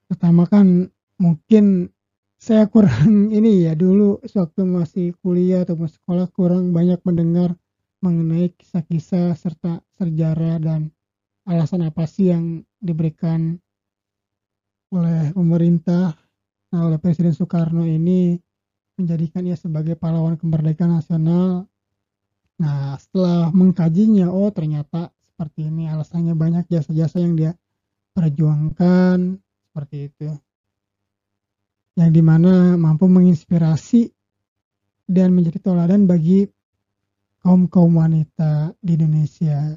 pertama 0.06 0.46
kan 0.46 0.86
mungkin 1.18 1.90
saya 2.38 2.70
kurang 2.70 3.28
ini 3.36 3.66
ya 3.66 3.74
dulu 3.74 4.22
sewaktu 4.22 4.62
masih 4.62 5.06
kuliah 5.26 5.66
atau 5.66 5.74
sekolah 5.74 6.30
kurang 6.30 6.70
banyak 6.70 7.02
mendengar 7.02 7.58
mengenai 7.98 8.54
kisah-kisah 8.54 9.34
serta 9.34 9.82
sejarah 9.98 10.62
dan 10.62 10.94
alasan 11.50 11.82
apa 11.82 12.06
sih 12.06 12.30
yang 12.30 12.62
diberikan 12.80 13.58
oleh 14.90 15.30
pemerintah 15.34 16.14
nah, 16.70 16.82
oleh 16.86 16.98
Presiden 16.98 17.34
Soekarno 17.34 17.86
ini 17.86 18.38
menjadikan 18.98 19.46
ia 19.46 19.56
sebagai 19.56 19.96
pahlawan 19.96 20.36
kemerdekaan 20.36 21.00
nasional. 21.00 21.64
Nah, 22.60 23.00
setelah 23.00 23.48
mengkajinya, 23.50 24.28
oh 24.28 24.52
ternyata 24.52 25.08
seperti 25.24 25.72
ini 25.72 25.88
alasannya 25.88 26.36
banyak 26.36 26.68
jasa-jasa 26.68 27.24
yang 27.24 27.32
dia 27.32 27.52
perjuangkan 28.12 29.40
seperti 29.70 30.12
itu 30.12 30.28
yang 31.98 32.10
di 32.16 32.22
mana 32.22 32.78
mampu 32.80 33.10
menginspirasi 33.10 34.08
dan 35.10 35.34
menjadi 35.34 35.58
toladan 35.58 36.06
bagi 36.06 36.46
kaum 37.42 37.66
kaum 37.66 37.98
wanita 37.98 38.72
di 38.78 38.94
Indonesia. 38.94 39.74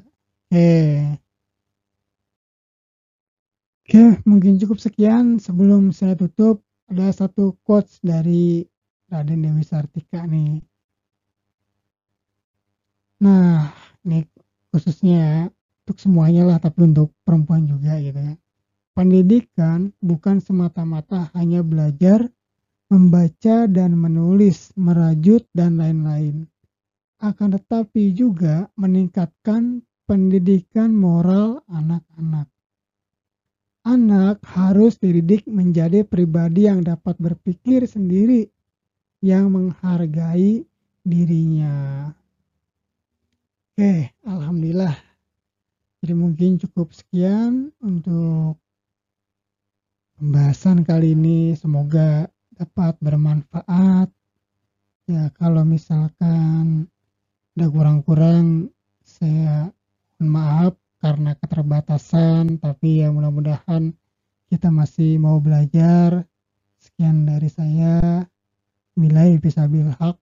Oke, 3.84 4.16
mungkin 4.24 4.56
cukup 4.56 4.80
sekian. 4.80 5.36
Sebelum 5.36 5.92
saya 5.92 6.16
tutup, 6.16 6.64
ada 6.88 7.12
satu 7.12 7.52
quotes 7.68 8.00
dari 8.00 8.64
Raden 9.12 9.44
Dewi 9.44 9.60
Sartika 9.60 10.24
nih. 10.24 10.64
Nah, 13.20 13.76
ini 14.08 14.24
khususnya 14.72 15.52
untuk 15.84 16.00
semuanya 16.00 16.48
lah, 16.48 16.56
tapi 16.64 16.88
untuk 16.88 17.12
perempuan 17.28 17.68
juga 17.68 18.00
gitu 18.00 18.16
ya. 18.16 18.34
Pendidikan 18.96 19.92
bukan 20.00 20.40
semata-mata 20.40 21.28
hanya 21.36 21.60
belajar, 21.60 22.24
membaca 22.88 23.68
dan 23.68 24.00
menulis, 24.00 24.72
merajut, 24.80 25.44
dan 25.52 25.76
lain-lain. 25.76 26.48
Akan 27.20 27.52
tetapi 27.52 28.16
juga 28.16 28.72
meningkatkan 28.80 29.84
pendidikan 30.08 30.96
moral 30.96 31.60
anak-anak. 31.68 32.53
Anak 33.84 34.40
harus 34.48 34.96
dididik 34.96 35.44
menjadi 35.44 36.08
pribadi 36.08 36.64
yang 36.64 36.80
dapat 36.80 37.20
berpikir 37.20 37.84
sendiri, 37.84 38.48
yang 39.20 39.52
menghargai 39.52 40.64
dirinya. 41.04 42.08
Oke, 43.76 44.16
alhamdulillah. 44.24 44.96
Jadi 46.00 46.14
mungkin 46.16 46.56
cukup 46.56 46.96
sekian 46.96 47.72
untuk 47.84 48.56
pembahasan 50.16 50.86
kali 50.86 51.12
ini 51.12 51.52
semoga 51.52 52.30
dapat 52.54 52.94
bermanfaat 53.02 54.08
ya 55.10 55.28
kalau 55.34 55.66
misalkan 55.66 56.86
ada 57.52 57.66
kurang-kurang 57.68 58.70
saya 59.02 59.68
mohon 60.16 60.28
maaf 60.30 60.74
karena 61.04 61.36
keterbatasan 61.36 62.56
tapi 62.64 63.04
ya 63.04 63.12
mudah-mudahan 63.12 63.92
kita 64.48 64.72
masih 64.72 65.20
mau 65.20 65.36
belajar. 65.36 66.24
Sekian 66.80 67.28
dari 67.28 67.52
saya. 67.52 68.24
Milai 68.96 69.36
bisa 69.36 69.68
bilhak 69.68 70.16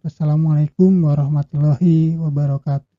Wassalamualaikum 0.00 1.04
warahmatullahi 1.04 2.16
wabarakatuh 2.16 2.89